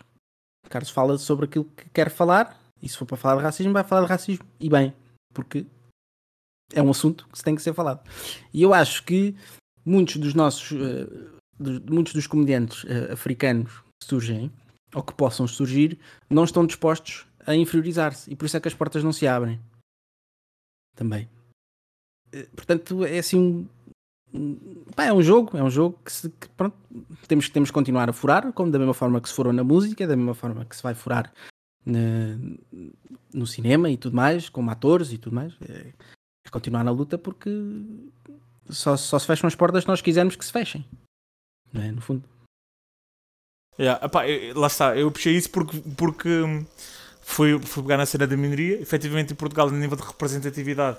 [0.65, 3.73] o Carlos fala sobre aquilo que quer falar, e se for para falar de racismo,
[3.73, 4.45] vai falar de racismo.
[4.59, 4.93] E bem,
[5.33, 5.65] porque
[6.73, 8.01] é um assunto que se tem que ser falado.
[8.53, 9.35] E eu acho que
[9.85, 11.40] muitos dos nossos, uh,
[11.89, 13.71] muitos dos comediantes uh, africanos
[14.01, 14.51] que surgem,
[14.93, 15.97] ou que possam surgir,
[16.29, 18.31] não estão dispostos a inferiorizar-se.
[18.31, 19.59] E por isso é que as portas não se abrem.
[20.95, 21.27] também.
[22.31, 23.67] Eh, Portanto, é assim
[24.33, 26.75] um- pá, é um jogo, é um jogo que, se, que, pronto,
[27.27, 30.05] temos, temos que continuar a furar, como da mesma forma que se furou na música,
[30.07, 31.33] da mesma forma que se vai furar
[31.85, 32.37] na-
[33.33, 35.53] no cinema e tudo mais, como atores e tudo mais.
[35.61, 35.93] É,
[36.45, 37.49] é continuar na luta porque
[38.69, 40.85] só, só se fecham as portas se nós quisermos que se fechem.
[41.73, 41.91] Não é?
[41.91, 42.23] No fundo.
[43.79, 46.65] Yeah, epá, eu- lá está, eu puxei isso porque, porque hum,
[47.21, 48.79] foi, foi pegar na cena da minoria.
[48.81, 50.97] Efetivamente, em Portugal, a nível de representatividade,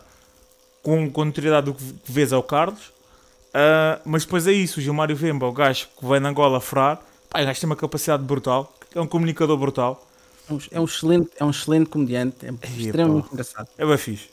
[0.82, 2.92] com, com notoriedade, o que vês é o Carlos.
[3.54, 7.00] Ah, mas depois é isso, o Gilmário Vemba, o gajo que vem na Angola furar,
[7.28, 10.08] pá, o gajo tem uma capacidade brutal, é um comunicador brutal.
[10.48, 12.50] É um, é um excelente, é um excelente comediante, é
[12.80, 13.30] extremamente pá.
[13.32, 13.68] engraçado.
[13.78, 14.28] É bem fixe.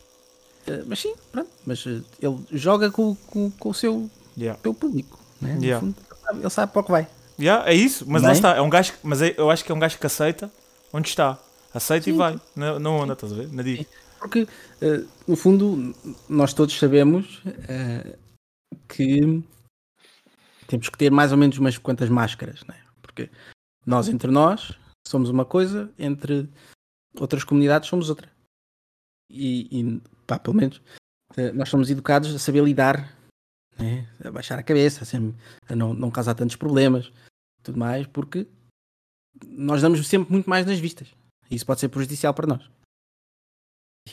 [0.65, 4.57] Eh, mas sim, pronto, mas eh, ele joga com, com, com o seu, Yeah.
[4.63, 5.53] seu público, né?
[5.55, 5.85] No Yeah.
[5.85, 5.95] fundo,
[6.29, 7.07] sabe- ele sabe para o que vai.
[7.39, 8.35] Yeah, é isso, mas lá Bem.
[8.35, 10.51] está, é um gajo, mas é- eu acho que é um gajo que aceita
[10.91, 11.39] onde está.
[11.73, 12.17] Aceita e Sim.
[12.17, 13.51] vai, na, na onda, estás a ver?
[13.53, 13.85] Na dica.
[14.19, 14.47] Porque,
[14.81, 15.95] eh, no fundo,
[16.27, 18.17] nós todos sabemos eh,
[18.89, 19.41] que
[20.67, 22.75] temos que ter mais ou menos umas quantas máscaras, né?
[23.01, 23.29] Porque
[23.85, 24.77] nós, entre nós,
[25.07, 26.49] somos uma coisa, entre
[27.17, 28.29] outras comunidades, somos outra.
[29.31, 30.81] E, e pá, pelo menos,
[31.37, 33.15] eh, nós somos educados a saber lidar,
[33.79, 34.07] né?
[34.23, 35.35] a baixar a cabeça, a, sempre-
[35.67, 37.11] a não, não causar tantos problemas,
[37.63, 38.47] tudo mais, porque
[39.45, 41.07] nós damos sempre muito mais nas vistas.
[41.49, 42.69] E isso pode ser prejudicial para nós.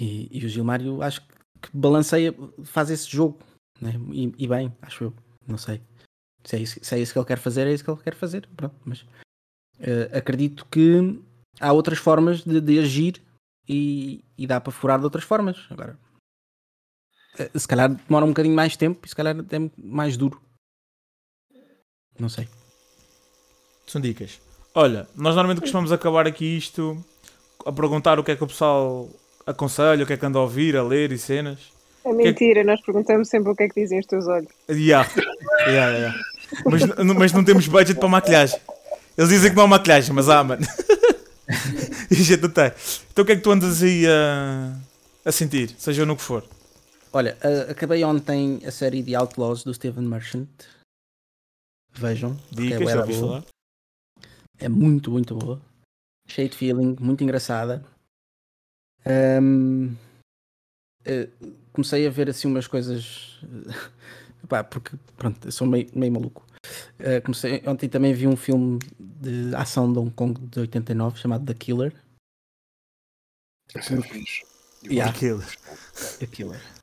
[0.00, 1.22] E, e o Gilmário acho
[1.60, 2.34] que balanceia,
[2.64, 3.38] faz esse jogo,
[3.80, 3.92] né?
[4.12, 5.14] e, e bem, acho eu,
[5.46, 5.80] não sei.
[6.44, 8.14] Se é, isso, se é isso que ele quer fazer, é isso que ele quer
[8.14, 8.76] fazer, pronto.
[8.84, 9.04] Mas
[9.80, 11.20] eh, acredito que
[11.58, 13.20] há outras formas de, de agir
[13.68, 15.66] e, e dá para furar de outras formas.
[15.70, 15.98] Agora,
[17.54, 20.40] se calhar demora um bocadinho mais tempo e se calhar é mais duro.
[22.18, 22.48] Não sei.
[23.86, 24.40] São dicas.
[24.74, 27.02] Olha, nós normalmente costumamos acabar aqui isto
[27.64, 29.08] a perguntar o que é que o pessoal
[29.46, 31.58] aconselha, o que é que anda a ouvir, a ler e cenas.
[32.04, 34.48] É mentira, nós perguntamos sempre o que é que dizem os teus olhos.
[34.68, 35.08] Yeah.
[35.66, 36.18] Yeah, yeah.
[36.64, 36.82] Mas,
[37.16, 38.58] mas não temos budget para maquilhagem.
[39.16, 40.62] Eles dizem que não há maquilhagem, mas há, mano.
[42.10, 42.70] e a gente não tem.
[43.12, 44.72] Então o que é que tu andas aí a,
[45.24, 46.44] a sentir, seja no que for?
[47.16, 50.46] Olha, a- acabei ontem a série de Outlaws do Steven Merchant.
[51.94, 52.36] Vejam.
[52.52, 53.44] é Dicas, já ouvi falar.
[54.58, 55.62] É muito, muito boa.
[56.28, 57.82] Cheio de feeling, muito engraçada.
[59.06, 59.94] Ahm,
[61.06, 61.30] eh,
[61.72, 63.40] comecei a ver assim umas coisas.
[63.44, 66.44] eh, pá, porque pronto, eu sou meio, meio maluco.
[66.98, 71.46] Eh, comecei, ontem também vi um filme de ação de Hong Kong de 89 chamado
[71.46, 71.94] The Killer.
[73.74, 74.44] É fixe.
[74.84, 75.10] Yeah.
[75.10, 75.16] gosto.
[75.16, 76.18] Aquilo.
[76.18, 76.75] The Killer.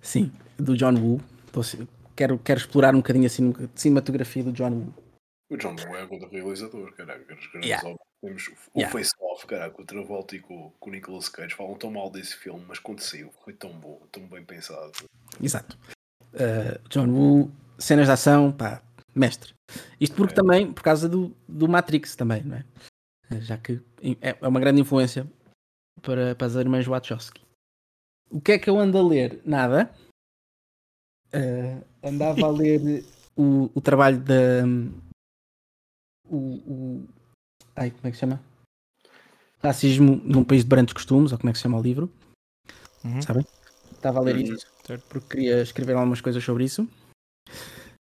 [0.00, 1.20] Sim, do John Woo.
[1.52, 4.94] Tô assim- quero, quero explorar um bocadinho assim de cinematografia do John Woo.
[5.50, 7.20] O John Woo é o realizador, caraca.
[7.34, 7.88] Os grandes Yeah.
[7.88, 8.06] obras.
[8.20, 8.92] Temos o Yeah.
[8.92, 12.34] Face Off, caraca, o Travolta e com, com o Nicolas Cage falam tão mal desse
[12.36, 14.90] filme, mas saiu foi tão bom, tão bem pensado.
[15.40, 15.78] Exato.
[16.34, 18.82] Uh, John Woo, cenas de ação, pá,
[19.14, 19.54] mestre.
[20.00, 20.36] Isto porque É.
[20.36, 22.64] também, por causa do, do Matrix também, não é?
[23.40, 23.80] Já que
[24.20, 25.26] é é uma grande influência
[26.02, 27.40] para, para as irmãs Wachowski.
[28.30, 29.40] O que é que eu ando a ler?
[29.44, 29.90] Nada.
[31.32, 33.04] Uh, andava a ler
[33.36, 34.64] o, o trabalho da.
[36.28, 37.08] O, o.
[37.74, 38.42] Ai, como é que se chama?
[39.62, 42.10] Racismo num país de brandos costumes, ou como é que se chama o livro?
[43.04, 43.22] Uhum.
[43.22, 43.46] Sabem?
[43.92, 44.54] Estava a ler Uhum.
[44.54, 45.04] isso Certo.
[45.08, 46.88] porque queria escrever algumas coisas sobre isso.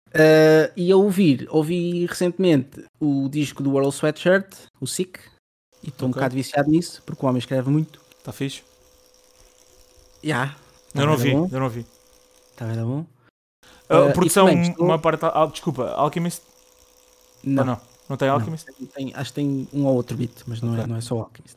[0.09, 5.19] Uh, e a ouvir, ouvi recentemente o disco do World Sweatshirt, o Sick,
[5.83, 6.21] e estou um Ok.
[6.21, 8.01] bocado viciado nisso, porque o homem escreve muito.
[8.19, 8.63] Está fixe?
[10.25, 10.57] Já.
[10.95, 11.49] Eu não vi, bom.
[11.53, 11.87] eu não vi.
[12.53, 13.07] Está bem, tá bom?
[13.89, 15.25] A Uh, produção, também estou- uma parte.
[15.25, 16.43] ah, desculpa, Alchemist?
[17.43, 17.81] Não, Ou não?
[18.09, 18.35] Não tem Não.
[18.37, 18.67] Alchemist?
[18.95, 20.87] Tem- acho que tem um ou outro beat, mas não, é, Ok.
[20.87, 21.57] não é só o Alchemist.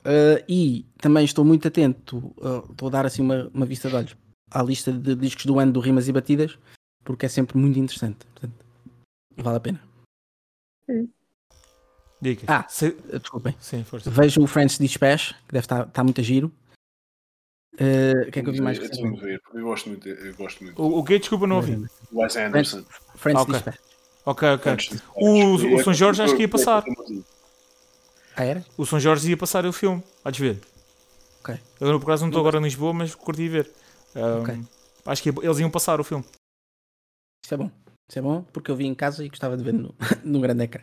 [0.00, 3.94] Uh, e também estou muito atento, uh, estou a dar assim uma, uma vista de
[3.96, 4.16] olhos
[4.50, 6.58] à lista de discos do ano do Rimas e Batidas,
[7.04, 8.26] porque é sempre muito interessante.
[8.26, 8.54] Portanto,
[9.36, 9.80] vale a pena.
[12.20, 12.48] Dicas.
[12.48, 12.66] Ah.
[12.68, 13.54] Se- desculpem.
[13.60, 14.10] Sim, força.
[14.10, 16.50] Vejo o French Dispatch, que deve estar tá muito a giro.
[17.74, 20.34] Uh, O que é que eu vi mais Eu ver, porque eu gosto muito, eu
[20.36, 20.80] gosto muito.
[20.80, 21.18] O, o que?
[21.18, 21.84] Desculpa, não ouvi.
[22.12, 22.84] Wes Anderson.
[23.16, 23.54] French Ok.
[23.54, 23.78] Dispatch.
[24.26, 24.72] Ok, ok.
[25.16, 26.84] O- o São Jorge acho que ia passar.
[28.36, 28.64] Ah, era?
[28.76, 30.02] O São Jorge ia passar o filme.
[30.24, 30.60] Há de ver.
[31.40, 31.56] Ok.
[31.80, 33.70] Eu por acaso não estou agora em Lisboa, mas curti ver.
[34.14, 34.60] Um, Ok.
[35.06, 36.24] Acho que eles iam passar o filme.
[37.44, 37.70] Isso é bom.
[38.08, 39.94] Isso é bom porque eu vi em casa e gostava de ver no,
[40.24, 40.82] no grande ecrã.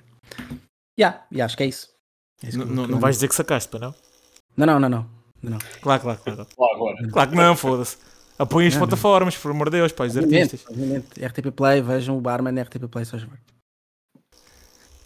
[0.99, 1.89] Já, e acho que é isso.
[2.43, 3.95] É isso que eu- Não não eu- vais dizer que sacaste, não?
[4.55, 5.20] Não, não, não, não.
[5.49, 5.57] Não.
[5.81, 6.47] Claro, claro, claro.
[6.76, 7.09] Agora.
[7.11, 7.97] Claro que não, foda-se.
[8.39, 8.88] Apoiem as Não, não.
[8.88, 10.65] plataformas, por amor de Deus, pá, os Obviamente, artistas.
[10.72, 11.23] obviamente.
[11.23, 13.38] RTP Play, vejam o Barman RTP Play, só favor.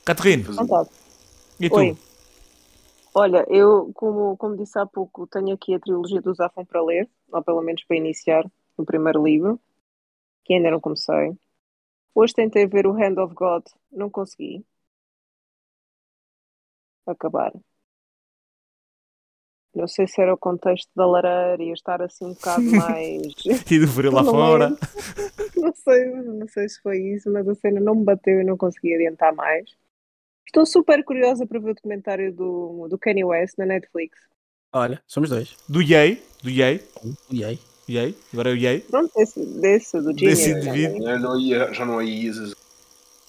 [0.06, 0.90] Caterine, Fazer- Vontade.
[1.60, 1.76] e tu?
[1.76, 1.98] Oi.
[3.14, 7.10] Olha, eu, como, como disse há pouco, tenho aqui a trilogia do Zafon para ler,
[7.32, 8.46] ou pelo menos para iniciar
[8.78, 9.60] o primeiro livro,
[10.44, 11.36] que ainda não comecei.
[12.14, 14.66] Hoje tentei ver o Hand of God, não consegui
[17.06, 17.52] acabar.
[19.76, 23.22] Não sei se era o contexto da lareira e eu estar assim um bocado mais.
[23.70, 24.34] E do frio lá Não é.
[24.34, 24.70] fora.
[25.58, 28.56] Não sei, não sei se foi isso, mas a cena não me bateu e não
[28.56, 29.66] consegui adiantar mais.
[30.46, 34.16] Estou super curiosa para ver o documentário do, do Kanye West na Netflix.
[34.72, 35.56] Olha, somos dois.
[35.68, 36.22] Do Yay.
[36.44, 36.84] Do Yay.
[37.32, 37.60] E aí?
[37.90, 38.16] Yay.
[38.32, 38.80] Agora é o Yay.
[38.82, 40.66] Pronto, desse, desse do Desse Genius.
[40.68, 41.04] indivíduo.
[41.04, 42.56] Já não ia, já não ia Isis.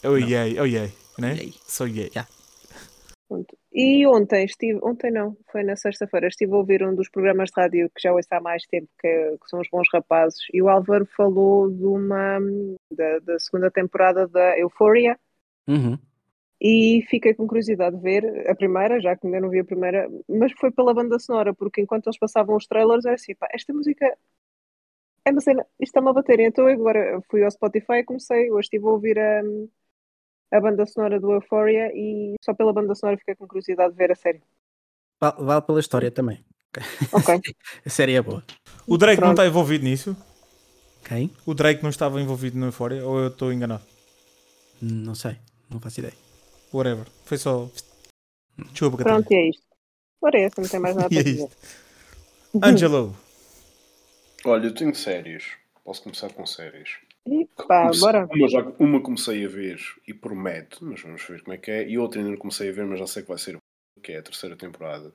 [0.03, 0.59] É o Yay.
[0.59, 0.93] É o Yay.
[1.19, 1.35] Né?
[1.37, 1.55] Yay.
[1.67, 2.11] Só Yay.
[2.13, 2.27] Já.
[3.79, 7.61] E ontem estive, ontem não, foi na sexta-feira, estive a ouvir um dos programas de
[7.61, 9.09] rádio que já ouço há mais tempo, que,
[9.39, 12.39] que são os Bons Rapazes, e o Álvaro falou de uma
[12.91, 15.19] da, da segunda temporada da Euphoria,
[15.69, 15.99] Uhum.
[16.61, 20.09] e fiquei com curiosidade de ver a primeira, já que ainda não vi a primeira,
[20.27, 23.75] mas foi pela banda sonora, porque enquanto eles passavam os trailers, era assim, pá, esta
[23.75, 24.17] música
[25.25, 28.67] é uma cena, isto está-me a bater, então agora fui ao Spotify e comecei, hoje
[28.67, 29.43] estive a ouvir a,
[30.53, 34.13] a banda sonora do Euphoria e só pela banda sonora fiquei com curiosidade de ver
[34.13, 34.43] a série.
[35.21, 36.45] Vale, vale pela história também.
[37.13, 37.41] Ok.
[37.87, 38.45] A série é boa.
[38.87, 39.39] O Drake não Pronto.
[39.41, 40.15] está envolvido nisso?
[41.03, 41.31] Quem?
[41.47, 43.03] O Drake não estava envolvido no Euphoria?
[43.07, 43.83] Ou eu estou enganado?
[44.83, 45.39] Não sei.
[45.71, 46.13] Não faço ideia.
[46.75, 47.07] Whatever.
[47.25, 47.71] Foi só.
[48.73, 49.63] Desculpa, Pronto, e é isto.
[50.21, 51.49] Ora, essa não tem mais nada E é para dizer.
[52.63, 53.17] Angelo.
[54.45, 55.45] Olha, eu tenho séries.
[55.83, 56.91] Posso começar com séries.
[58.01, 58.29] Bora.
[58.33, 61.89] Uma, já, uma comecei a ver e promete, mas vamos ver como é que é.
[61.89, 63.59] E outra ainda não comecei a ver, mas já sei que vai ser
[64.03, 65.13] que é a terceira temporada.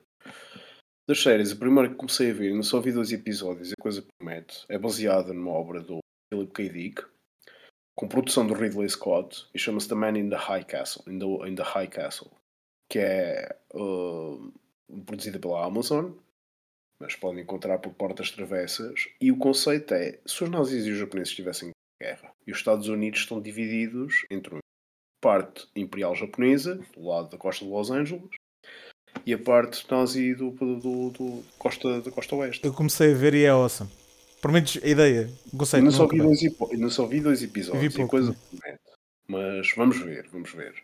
[1.08, 3.82] Das séries, a primeira que comecei a ver, ainda só vi dois episódios e a
[3.82, 4.64] coisa promete.
[4.68, 5.98] É baseada numa obra do
[6.32, 6.68] Philip K.
[6.68, 7.02] Dick,
[7.96, 11.48] com produção do Ridley Scott, e chama-se The Man in the High Castle, in the,
[11.48, 12.30] in the High Castle,
[12.88, 14.52] que é uh,
[15.04, 16.12] produzida pela Amazon,
[17.00, 19.08] mas podem encontrar por portas travessas.
[19.20, 21.72] E o conceito é: se os nazis e os japoneses estivessem em
[22.02, 24.58] guerra e os Estados Unidos estão divididos entre
[25.20, 28.28] parte imperial japonesa, do lado da costa de Los Angeles,
[29.24, 32.66] e a parte nazi do, do, do- do costa, da costa oeste.
[32.66, 33.90] Eu comecei a ver e é awesome.
[34.40, 35.30] Por menos a ideia.
[35.74, 36.40] Ainda não só, vi dois,
[36.72, 38.80] ainda só vi dois episódios Vi pouco, coisa promete.
[39.28, 40.74] Mas vamos ver, vamos ver.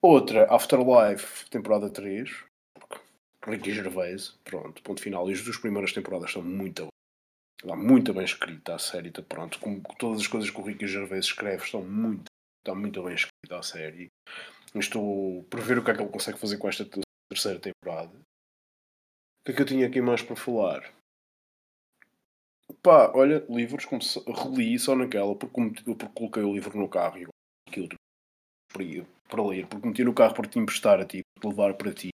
[0.00, 2.30] Outra, Afterlife, temporada 3.
[3.44, 5.28] Ricky Gervais, pronto, ponto final.
[5.28, 6.92] E as duas primeiras temporadas estão muito boas.
[7.60, 9.58] Está muito bem escrita a série, tá, pronto.
[9.58, 12.26] Como todas as coisas que o Ricky Gervais escreve estão muito,
[12.60, 14.08] está muito bem escrita a série.
[14.74, 18.14] Estou por ver o que é que ele consegue fazer com esta te- terceira temporada.
[19.40, 20.94] O que é que eu tinha aqui mais para falar?
[22.82, 27.18] Pá, olha, livros, comece- reli só naquela, porque, como- porque coloquei o livro no carro
[27.18, 27.26] e
[27.68, 27.88] aquilo
[28.72, 28.84] para,
[29.28, 31.92] para ler, porque meti no carro para te emprestar a ti, para te levar para
[31.92, 32.10] ti.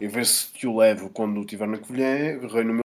[0.00, 2.83] E ver se te o levo quando estiver na Covilhã, agarrei no meu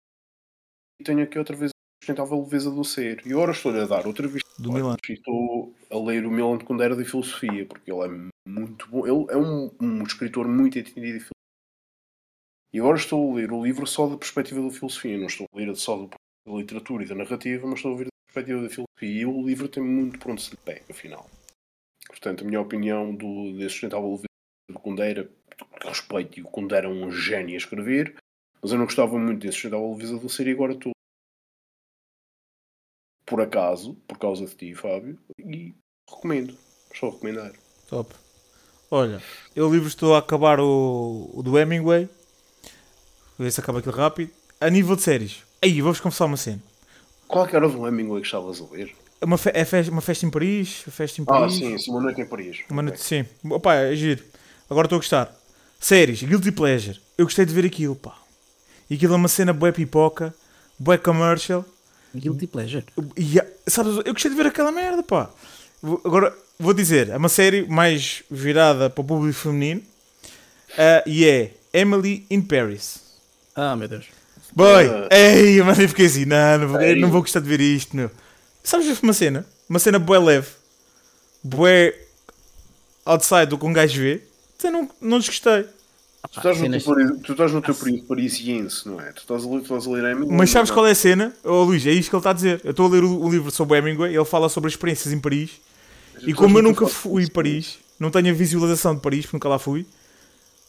[1.03, 3.26] tenho aqui outra vez a sustentável leveza do ser.
[3.26, 4.95] E agora estou-lhe a dar outra vez Do Milan.
[5.07, 9.05] e estou a ler o Milan quando era de filosofia, porque ele é muito bom.
[9.05, 11.30] Ele é um, um escritor muito entendido de filosofia.
[12.71, 15.57] E agora estou a ler o livro só da perspectiva da filosofia, não estou a
[15.57, 16.17] ler só da
[16.47, 19.21] literatura e da narrativa, mas estou a ler da perspectiva da filosofia.
[19.21, 21.30] E o livro tem muito por onde se lhe pega, afinal.
[22.07, 24.27] Portanto, a minha opinião do, desse sustentável leveza
[24.69, 25.30] do Kundera,
[25.84, 28.15] respeito, e o Kundera é um gênio a escrever,
[28.61, 30.91] mas eu não gostava muito desse sustentável leveza do ser e agora estou
[33.26, 35.73] por acaso, por causa de ti, Fábio, e
[36.10, 36.57] recomendo.
[36.95, 37.52] Só recomendar.
[37.88, 38.14] Top.
[38.90, 39.22] Olha,
[39.56, 42.06] eu livro estou a acabar o, o do Hemingway.
[43.38, 44.31] Vou ver se acaba aquilo rápido.
[44.60, 45.44] A nível de séries.
[45.61, 46.61] Aí, vou-vos confessar uma cena.
[47.27, 48.95] Qual que era o do Hemingway que estavas a ler?
[49.22, 50.81] É Uma, fe é fe- uma festa em Paris.
[50.90, 51.53] Festa em Ah, Paris.
[51.53, 52.61] sim, sim, uma noite em Paris.
[52.69, 53.26] Uma noite, sim.
[53.48, 54.23] Opa, é giro.
[54.68, 55.36] Agora estou a gostar.
[55.80, 56.99] Séries, Guilty Pleasure.
[57.15, 58.18] Eu gostei de ver aquilo, pá.
[58.90, 60.34] E aquilo é uma cena bué pipoca,
[60.78, 61.64] bué commercial.
[62.16, 62.86] Guilty Pleasure.
[63.16, 65.30] E, sabes, eu gostei de ver aquela merda, pá.
[66.03, 69.82] Agora, vou dizer, é uma série mais virada para o público feminino.
[70.78, 72.99] ah, e é Emily in Paris.
[73.56, 74.06] Ah, meu Deus.
[74.56, 75.07] Boy, Ah.
[75.16, 78.10] ei, mas eu fiquei assim, não, não vou, não vou gostar de ver isto, meu.
[78.64, 79.45] Sabes uma cena?
[79.70, 80.48] Uma cena bué leve.
[81.44, 81.94] Bué
[83.06, 84.22] outside do que um gajo vê.
[84.64, 85.66] Eu não, não desgostei.
[86.31, 89.11] Tu estás, no cenas- teu, tu estás no teu período parisiense, não é?
[89.13, 90.37] Tu estás a ler, tu estás a ler Hemingway.
[90.37, 91.33] Mas sabes qual é a cena?
[91.43, 92.61] Oh, Luís, é isto que ele está a dizer.
[92.63, 95.13] Eu estou a ler o, o livro sobre o Hemingway, ele fala sobre as experiências
[95.13, 95.51] em Paris.
[96.21, 99.47] E como eu nunca fui a Paris, não tenho a visualização de Paris, porque nunca
[99.49, 99.85] lá fui,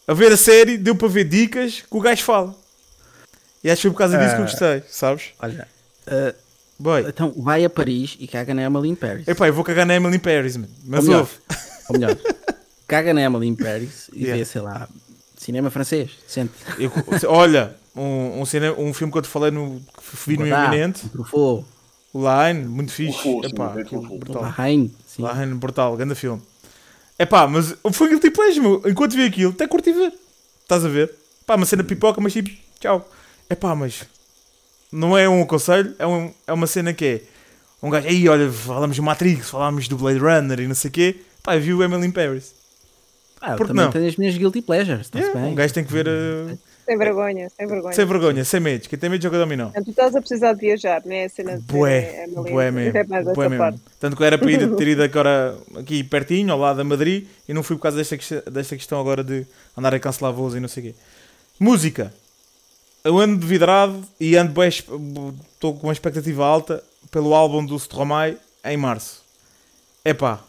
[0.06, 2.54] a ver a série deu para ver dicas que o gajo fala.
[3.62, 4.48] E acho que foi por causa disso que eu Ah.
[4.48, 5.24] gostei, sabes?
[5.40, 5.68] Olha.
[6.06, 6.34] ah,
[6.78, 9.28] Boy, então vai a Paris e caga na Emily in Paris.
[9.28, 10.66] epá, eu vou cagar na Emily in Paris, man.
[10.86, 11.32] mas Ou melhor, ouve.
[11.90, 12.16] Ou melhor,
[12.88, 14.38] caga na Emily in Paris e Yeah.
[14.38, 14.88] vê, sei lá,
[15.40, 16.52] Cinema francês, sente.
[16.78, 16.92] Eu-
[17.30, 21.08] olha, um, um, cine- um filme que eu te falei no que vi no Iminente,
[21.08, 21.64] Truffaut,
[22.12, 23.14] o Line, muito fixe.
[23.14, 24.42] Truffaut, sim, Epá, bem aquilo brutal.
[24.42, 25.22] Larraine, sim.
[25.26, 26.42] Line, brutal, grande filme.
[27.18, 28.82] Epá, mas foi aquele tipo pleasure, meu.
[28.86, 30.12] Enquanto vi aquilo, até curti ver.
[30.62, 31.10] Estás a ver?
[31.46, 33.08] Pá, uma cena pipoca, mas tipo, tchau.
[33.48, 34.02] Epá, mas
[34.92, 37.22] não é um aconselho, é, um, é uma cena que é
[37.82, 40.92] um gajo, aí olha, falamos de Matrix, falámos do Blade Runner e não sei o
[40.92, 41.16] quê.
[41.42, 42.59] Pá, eu vi o Emily in Paris.
[43.40, 43.92] Ah, eu Por que também não?
[43.92, 45.52] tenho as minhas guilty pleasures, está-se Yeah, bem.
[45.52, 47.94] um gajo tem que ver uh, Sem vergonha, sem vergonha.
[47.94, 48.88] sem vergonha, sem medo.
[48.88, 49.64] Quem tem medo joga dominó.
[49.66, 52.50] Portanto, tu estás a precisar de viajar, não é a cena de Bué, é, Emily,
[52.52, 53.80] bué mesmo, é mais bué mesmo.
[53.98, 57.26] Tanto que eu era para ir, ter ido agora aqui pertinho, ao lado da Madrid,
[57.48, 58.16] e não fui por causa desta,
[58.50, 59.46] desta questão agora de
[59.76, 60.94] andar a cancelar voos e não sei o quê.
[61.58, 62.12] Música.
[63.02, 68.36] Eu ando vidrado e ando bem, estou com uma expectativa alta pelo álbum do Stromae
[68.62, 69.22] em março.
[70.04, 70.40] Epá,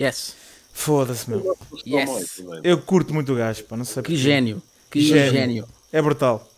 [0.00, 0.34] Yes.
[0.72, 1.56] Foda-se meu.
[1.86, 2.42] Yes.
[2.62, 4.62] Eu curto muito o gajo, pá, não sei Que gênio.
[4.90, 5.30] Que Gênio.
[5.32, 5.68] gênio.
[5.92, 6.48] É brutal.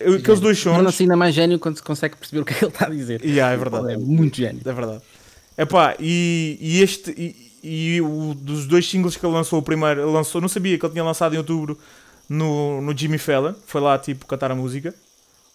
[0.00, 0.74] Eu- Aqueles dois sons...
[0.74, 2.90] Torna-se ainda mais gênio quando se consegue perceber o que é que ele está a
[2.90, 3.24] dizer.
[3.24, 3.92] Yeah, é verdade.
[3.92, 4.60] É muito gênio.
[4.64, 5.02] É verdade.
[5.56, 7.52] Epá, e, e este e,
[7.96, 10.86] e o dos dois singles que ele lançou, o primeiro, ele lançou, não sabia que
[10.86, 11.76] ele tinha lançado em outubro
[12.28, 14.94] no, no Jimmy Fallon, foi lá tipo cantar a música,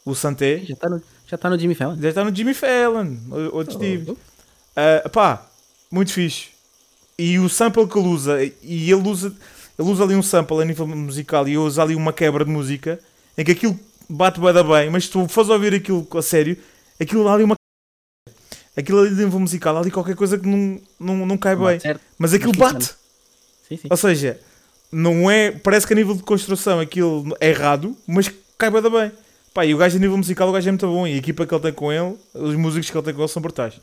[0.06, 0.60] o Santé.
[0.66, 1.98] Já está no, já está no Jimmy Fallon.
[2.02, 3.16] Já está no Jimmy Fallon,
[3.54, 4.12] outro Steve.
[4.12, 4.18] Oh.
[4.76, 5.46] Ah, pá,
[5.90, 6.48] muito fixe.
[7.18, 9.34] E o sample que ele usa, e ele usa,
[9.78, 13.00] ele usa ali um sample a nível musical e usa ali uma quebra de música
[13.38, 13.80] em que aquilo
[14.10, 16.58] bate bué da bem, mas se tu fores ouvir aquilo a sério,
[17.00, 17.56] aquilo há ali uma
[18.76, 21.66] aquilo ali de nível musical, há ali qualquer coisa que não, não, não cai Não
[21.66, 21.80] bem.
[21.80, 22.02] certo.
[22.18, 22.86] Mas aquilo bate.
[23.68, 23.88] Sim, sim.
[23.90, 24.40] Ou seja,
[24.92, 25.52] não é.
[25.52, 29.12] Parece que a nível de construção aquilo é errado, mas cai bué da bem.
[29.54, 31.06] Pá, e o gajo a nível musical, o gajo é muito bom.
[31.08, 33.28] E a equipa que ele tem com ele, os músicos que ele tem com ele
[33.30, 33.76] são brutais.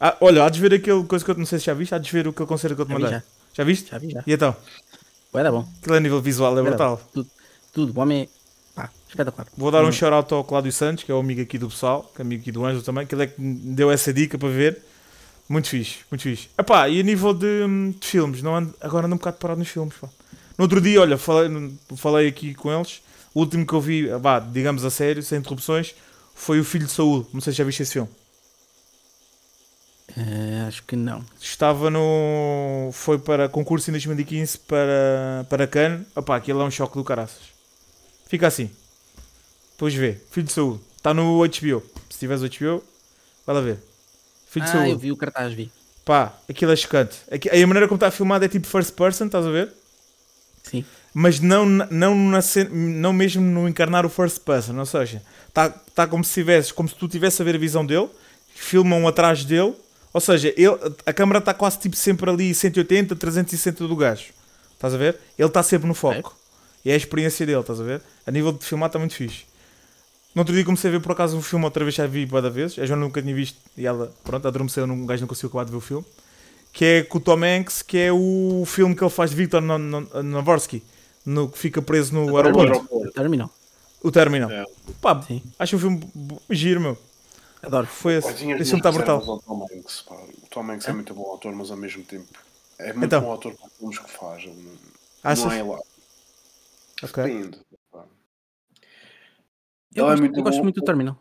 [0.00, 1.98] Ah, olha, há de ver aquele coisa que eu não sei se já viste, há
[1.98, 3.18] de ver aquele concerto que eu te Já vi, mandei.
[3.18, 3.24] já.
[3.54, 3.90] Já viste?
[3.90, 4.22] Já vi, já.
[4.26, 4.54] E então?
[5.32, 5.66] Vai dar bom.
[5.80, 6.96] Aquilo a nível visual é dar brutal.
[6.96, 7.02] bom.
[7.12, 7.30] Tudo,
[7.72, 7.96] tudo.
[7.98, 8.28] O homem é
[8.74, 9.46] pá, espetacular.
[9.56, 9.92] Vou dar um Hum.
[9.92, 12.52] shout-out ao Cláudio Santos, que é o amigo aqui do pessoal, que é amigo aqui
[12.52, 14.82] do Ângelo também, que ele é que me deu essa dica para ver.
[15.48, 16.48] Muito fixe, muito fixe.
[16.58, 17.66] Epá, e a nível de,
[18.00, 19.94] de filmes, não ando, agora ando um bocado parado nos filmes.
[20.00, 20.08] Pá.
[20.56, 21.50] No outro dia, olha, falei,
[21.96, 23.02] falei aqui com eles.
[23.34, 24.08] O último que eu vi,
[24.52, 25.94] digamos a sério, sem interrupções,
[26.34, 27.26] foi O Filho de Saúl.
[27.32, 28.08] Não sei se já viste esse filme.
[30.16, 31.24] Eh, acho que não.
[31.40, 32.90] Estava no.
[32.92, 36.06] Foi para concurso em 2015 para, para Cannes.
[36.14, 37.42] Opá, aquilo é um choque do caraças.
[38.26, 38.70] Fica assim.
[39.72, 40.16] Depois vê.
[40.30, 40.80] Filho de Saúl.
[40.96, 41.82] Está no HBO.
[42.08, 42.82] Se tiveres HBO,
[43.46, 43.78] vai lá ver.
[44.46, 45.70] Filho de Ah, eu vi o cartaz, vi.
[46.04, 47.16] Pá, aquilo é chocante.
[47.30, 49.72] A maneira como está filmado é tipo first person, estás a ver?
[50.62, 50.84] Sim.
[51.12, 54.78] Mas não, não, na não mesmo no encarnar o first person.
[54.78, 57.84] Ou seja, está tá como se tivesses, como se tu tivesse a ver a visão
[57.84, 58.08] dele,
[58.54, 59.74] filmam atrás dele.
[60.14, 64.26] Ou seja, ele, a câmera está quase tipo sempre ali 180, 360 do gajo.
[64.72, 65.18] Estás a ver?
[65.38, 66.34] Ele está sempre no foco.
[66.84, 68.00] E é a experiência dele, estás a ver?
[68.26, 69.44] A nível de filmar está muito fixe.
[70.34, 72.48] No outro dia comecei a ver por acaso um filme outra vez, já vi cada
[72.50, 72.78] vez.
[72.78, 75.70] A Joana nunca tinha visto e ela, pronto, adormeceu, um gajo não conseguiu acabar de
[75.72, 76.04] ver o filme.
[76.72, 79.60] Que é com o Tom Hanks, que é o filme que ele faz de Victor
[79.62, 80.82] No- No- Navorsky,
[81.24, 83.10] no, que fica preso no aeroporto.
[83.12, 83.50] Terminal.
[84.02, 84.50] O Terminal.
[84.50, 84.64] É.
[85.00, 85.40] Pá, Sim.
[85.58, 86.00] acho um filme
[86.50, 86.98] giro, meu.
[87.66, 87.86] Adoro.
[87.86, 88.34] Foi esse.
[88.34, 89.22] Filme está brutal.
[89.22, 90.14] ao Tom Hanks, pá.
[90.14, 92.26] O Tom Hanks é muito bom ator, mas ao mesmo tempo
[92.78, 93.20] é muito Então.
[93.22, 94.44] bom ator para os filmes que faz.
[94.46, 94.72] Não,
[95.22, 95.44] Achas?
[95.44, 95.80] não é lá.
[97.02, 97.22] Ok.
[97.24, 97.60] Depende.
[99.94, 101.16] Eu, é gosto, muito eu gosto muito do Terminal.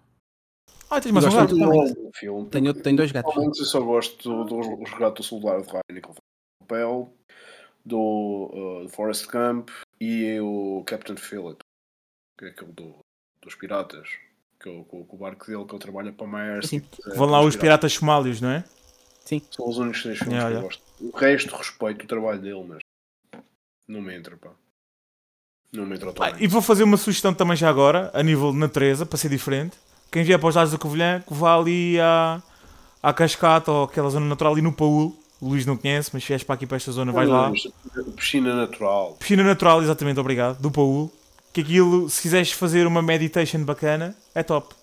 [0.89, 1.55] Ah, tens mais um gato?
[1.55, 2.49] é filme.
[2.49, 3.33] Tenho, tenho dois gatos.
[3.33, 7.13] Tom Hanks eu só gosto do, do do Soldado Ryan, que ele faz o papel,
[7.85, 11.59] do uh, Forrest Gump e o Captain Phillip,
[12.37, 12.95] que é aquele do,
[13.41, 14.09] dos piratas.
[14.63, 16.69] Que é o, com, com o barco dele que ele trabalha para a Maersk.
[16.69, 16.81] Sim.
[17.05, 18.63] eh, Vão lá os piratas somálios, não é?
[19.51, 20.59] São os únicos três filmes Yeah, que yeah.
[20.59, 20.81] eu gosto.
[21.01, 22.79] O resto respeito o trabalho dele, mas
[23.87, 24.51] não me entra, pá.
[25.73, 28.57] Não me entra Ah, e vou fazer uma sugestão também já agora, a nível de
[28.57, 29.75] natureza, para ser diferente.
[30.11, 32.41] Quem vier para os lados da Covilhã, que vá ali à,
[33.01, 35.17] à Cascata ou aquela zona natural ali no Paúl.
[35.41, 37.51] O Luís não conhece, mas se vieres para aqui para esta zona, vais lá.
[38.15, 39.17] Piscina natural.
[39.19, 41.11] Piscina natural, exatamente, obrigado, do Paúl.
[41.53, 44.73] Que aquilo, se quiseres fazer uma meditation bacana, é top.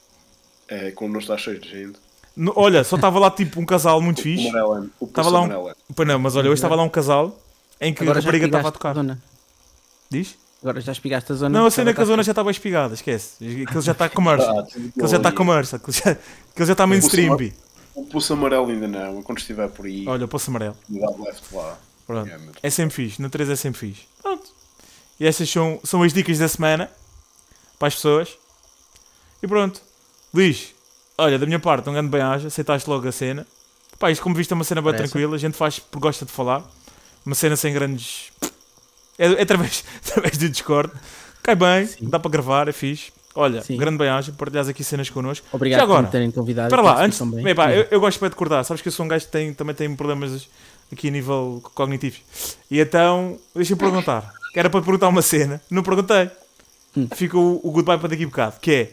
[0.69, 1.99] É, quando não está cheio de gente.
[2.37, 4.49] No- olha, só estava lá tipo um casal muito O fixe.
[4.49, 5.77] Amarelo, o Estava lá um- Amarelo.
[5.97, 7.37] Pois não, mas olha, hoje estava lá um casal
[7.81, 8.95] em que Agora a rapariga estava a tocar.
[8.95, 9.21] zona.
[10.09, 10.37] Diz?
[10.63, 11.59] Agora já espigaste a zona.
[11.59, 13.63] Não, a cena é que a Agora zona já estava espigada, esquece.
[13.67, 14.59] Aquilo já está commercial.
[14.61, 15.81] Ah, Aquilo já está commercial.
[15.81, 17.37] Aquilo já, aquilo já está mainstream.
[17.95, 19.23] O Pulso Amarelo ainda não.
[19.23, 20.77] Quando estiver por aí, Olha, o poço amarelo.
[20.89, 21.77] left lá.
[22.07, 22.31] Pronto.
[22.31, 23.21] É, É sempre fixe.
[23.21, 24.03] Na 3 é sempre fixe.
[24.23, 24.60] Pronto.
[25.21, 26.91] E estas são, são as dicas da semana
[27.79, 28.31] para as pessoas.
[29.43, 29.81] E pronto.
[30.33, 30.75] Luís,
[31.19, 32.49] olha, da minha parte, um grande bem-aja.
[32.49, 33.47] Aceitaste logo a cena.
[33.99, 35.13] Pá, isto como visto é uma cena bem Parece.
[35.13, 35.37] tranquila.
[35.37, 36.65] A gente faz porque gosta de falar.
[37.25, 38.33] Uma cena sem grandes.
[39.19, 40.91] É, é através, através do Discord.
[41.43, 42.09] Cai bem, Sim.
[42.09, 43.13] dá para gravar, é fixe.
[43.35, 43.77] Olha, Sim.
[43.77, 45.47] grande bem-aja, partilhas aqui cenas connosco.
[45.53, 46.69] Obrigado Já agora, por me terem convidado.
[46.69, 47.21] Espera lá, antes.
[47.21, 47.55] bem.
[47.55, 48.65] Pá, eu, eu gosto bem de acordar.
[48.65, 50.49] Sabes que eu sou um gajo que tem, também tem problemas
[50.91, 52.17] aqui a nível cognitivo.
[52.71, 54.40] E então, deixa-me perguntar.
[54.53, 56.31] Que era para perguntar uma cena, não perguntei.
[56.97, 57.09] Hum.
[57.15, 58.57] Fica o, o goodbye para daqui a bocado.
[58.61, 58.93] Que é: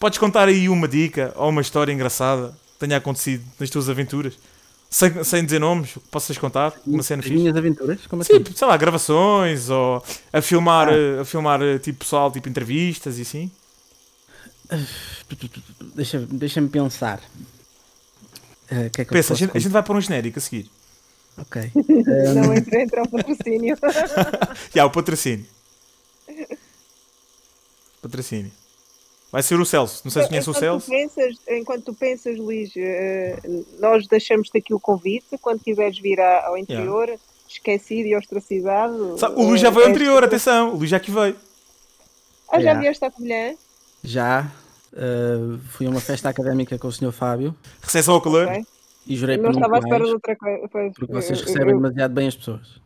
[0.00, 4.34] podes contar aí uma dica ou uma história engraçada que tenha acontecido nas tuas aventuras?
[4.90, 6.72] Sem, sem dizer nomes, possas contar?
[6.86, 7.40] Uma cena As fixe.
[7.40, 8.06] minhas aventuras?
[8.06, 8.34] Como assim?
[8.44, 10.02] Sim, sei lá, gravações ou
[10.32, 13.50] a filmar, eh, a filmar tipo pessoal, tipo entrevistas e assim.
[15.94, 17.20] Deixa- Deixa-me pensar.
[18.70, 20.42] Eh, o que é que Pensa, a gente, a gente vai para um genérico a
[20.42, 20.70] seguir.
[21.36, 21.70] Ok.
[22.34, 23.76] Não entra, entra o patrocínio.
[24.74, 25.46] Já, o patrocínio.
[28.00, 28.52] Patrocínio.
[29.32, 30.02] Vai ser o Celso.
[30.04, 30.88] Não sei se conhece o Celso.
[30.88, 33.36] pensas, enquanto tu pensas, Luís, eh,
[33.80, 35.36] nós deixamos-te aqui o convite.
[35.40, 37.10] Quando quiseres vir ao interior,
[37.48, 39.18] esquecido e ostracizado.
[39.18, 40.72] Sabe, o Luís já eh, veio és- anterior, atenção.
[40.72, 41.34] O Luís já aqui veio.
[42.48, 42.80] Ah, já Yeah.
[42.80, 43.54] vieste à Covilhã?
[44.04, 44.52] Já
[44.92, 47.10] eh, fui a uma festa académica com o Sr.
[47.10, 48.46] Fábio Recepção ao calor.
[48.46, 48.64] Ok.
[49.06, 50.68] E jurei Não estava à espera de outra coisa.
[50.70, 52.80] Pois, porque vocês eu- recebem eu- demasiado bem as pessoas.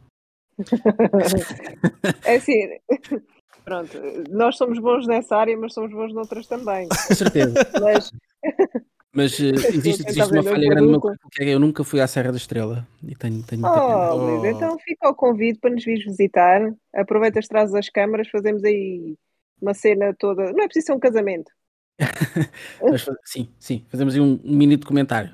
[2.24, 2.78] É assim.
[3.64, 3.98] Pronto,
[4.30, 6.88] nós somos bons nessa área, mas somos bons noutras também.
[7.08, 7.54] Com certeza.
[7.80, 8.10] Mas
[9.10, 12.06] Mas eh, existe, existe uma falha grande no meu que é eu nunca fui à
[12.06, 14.14] Serra da Estrela e tenho, tenho muita pena.
[14.14, 16.60] Oh, então fica o convite para nos vir visitar.
[16.94, 19.16] Aproveitas, trazes as câmaras, fazemos aí
[19.60, 20.52] uma cena toda.
[20.52, 21.50] Não é preciso ser um casamento.
[22.82, 25.30] Mas, sim, sim, fazemos aí um, um mini documentário.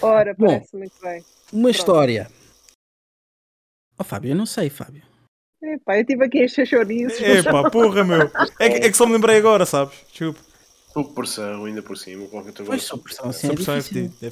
[0.00, 0.46] Ora, Bom.
[0.46, 1.24] parece muito bem.
[1.52, 2.30] Uma história.
[3.98, 5.02] Oh, Fábio, eu não sei, Fábio.
[5.62, 7.20] Epá, eu estive aqui a encher chouriços.
[7.20, 8.22] Epá, porra, meu.
[8.58, 9.96] É que, é que só me lembrei agora, sabes?
[10.10, 10.40] Desculpa.
[10.92, 12.26] Sob pressão, ainda por cima.
[12.26, 13.48] Qualquer Pois, sob pressão, assim.
[13.48, 14.30] É pressão é fedido, é.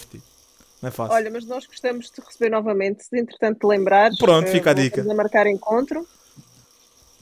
[0.83, 1.15] Não é fácil.
[1.15, 3.05] Olha, mas nós gostamos de te receber novamente.
[3.05, 5.03] Se entretanto te lembrares, Pronto, eh, fica a dica.
[5.09, 6.07] a marcar encontro.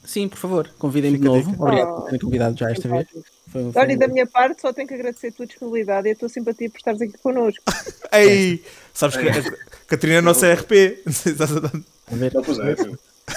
[0.03, 1.51] Sim, por favor, convidem-me de novo.
[1.61, 1.95] Obrigado Oh.
[1.97, 3.07] por terem convidado já esta vez.
[3.51, 6.07] Foi, foi Olha, e um- da minha parte, só tenho que agradecer a tua disponibilidade
[6.07, 7.63] e a tua simpatia por estares aqui connosco.
[8.13, 8.63] Ei,
[8.93, 9.41] sabes que a
[9.87, 10.71] Catarina é a nossa RP.
[10.71, 10.97] É.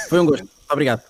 [0.08, 0.46] Foi um gosto.
[0.70, 1.02] Obrigado.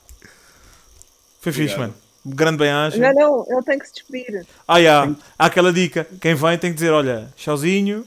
[1.40, 1.78] Foi fixe, Obrigado.
[1.80, 1.94] mano.
[2.24, 2.96] Grande bem-aja.
[2.98, 4.46] Não, não, ele tem que se despedir.
[4.66, 5.04] Ah, já.
[5.36, 6.06] Há aquela dica.
[6.20, 8.06] Quem vem tem que dizer, olha, tchauzinho.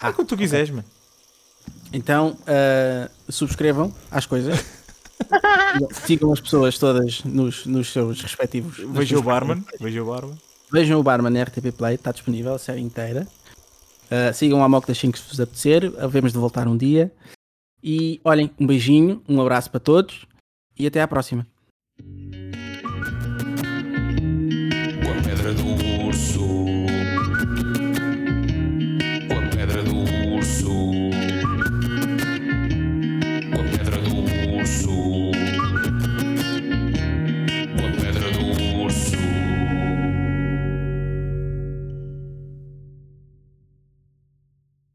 [0.00, 0.84] Ah, Ah, quando tu quiseres, mano.
[1.92, 4.58] Então, ah, subscrevam as coisas.
[6.04, 8.78] Sigam as pessoas todas nos, nos seus respectivos.
[8.78, 9.64] nas Veja o barman.
[9.80, 10.38] Veja o barman.
[10.72, 13.28] Vejam o Barman na RTP Play, está disponível a série inteira.
[14.06, 15.92] Uh, sigam a Mock das 5 se vos apetecer.
[15.98, 17.12] Havemos de voltar um dia.
[17.84, 20.26] E olhem, um beijinho, um abraço para todos
[20.78, 21.46] e até à próxima.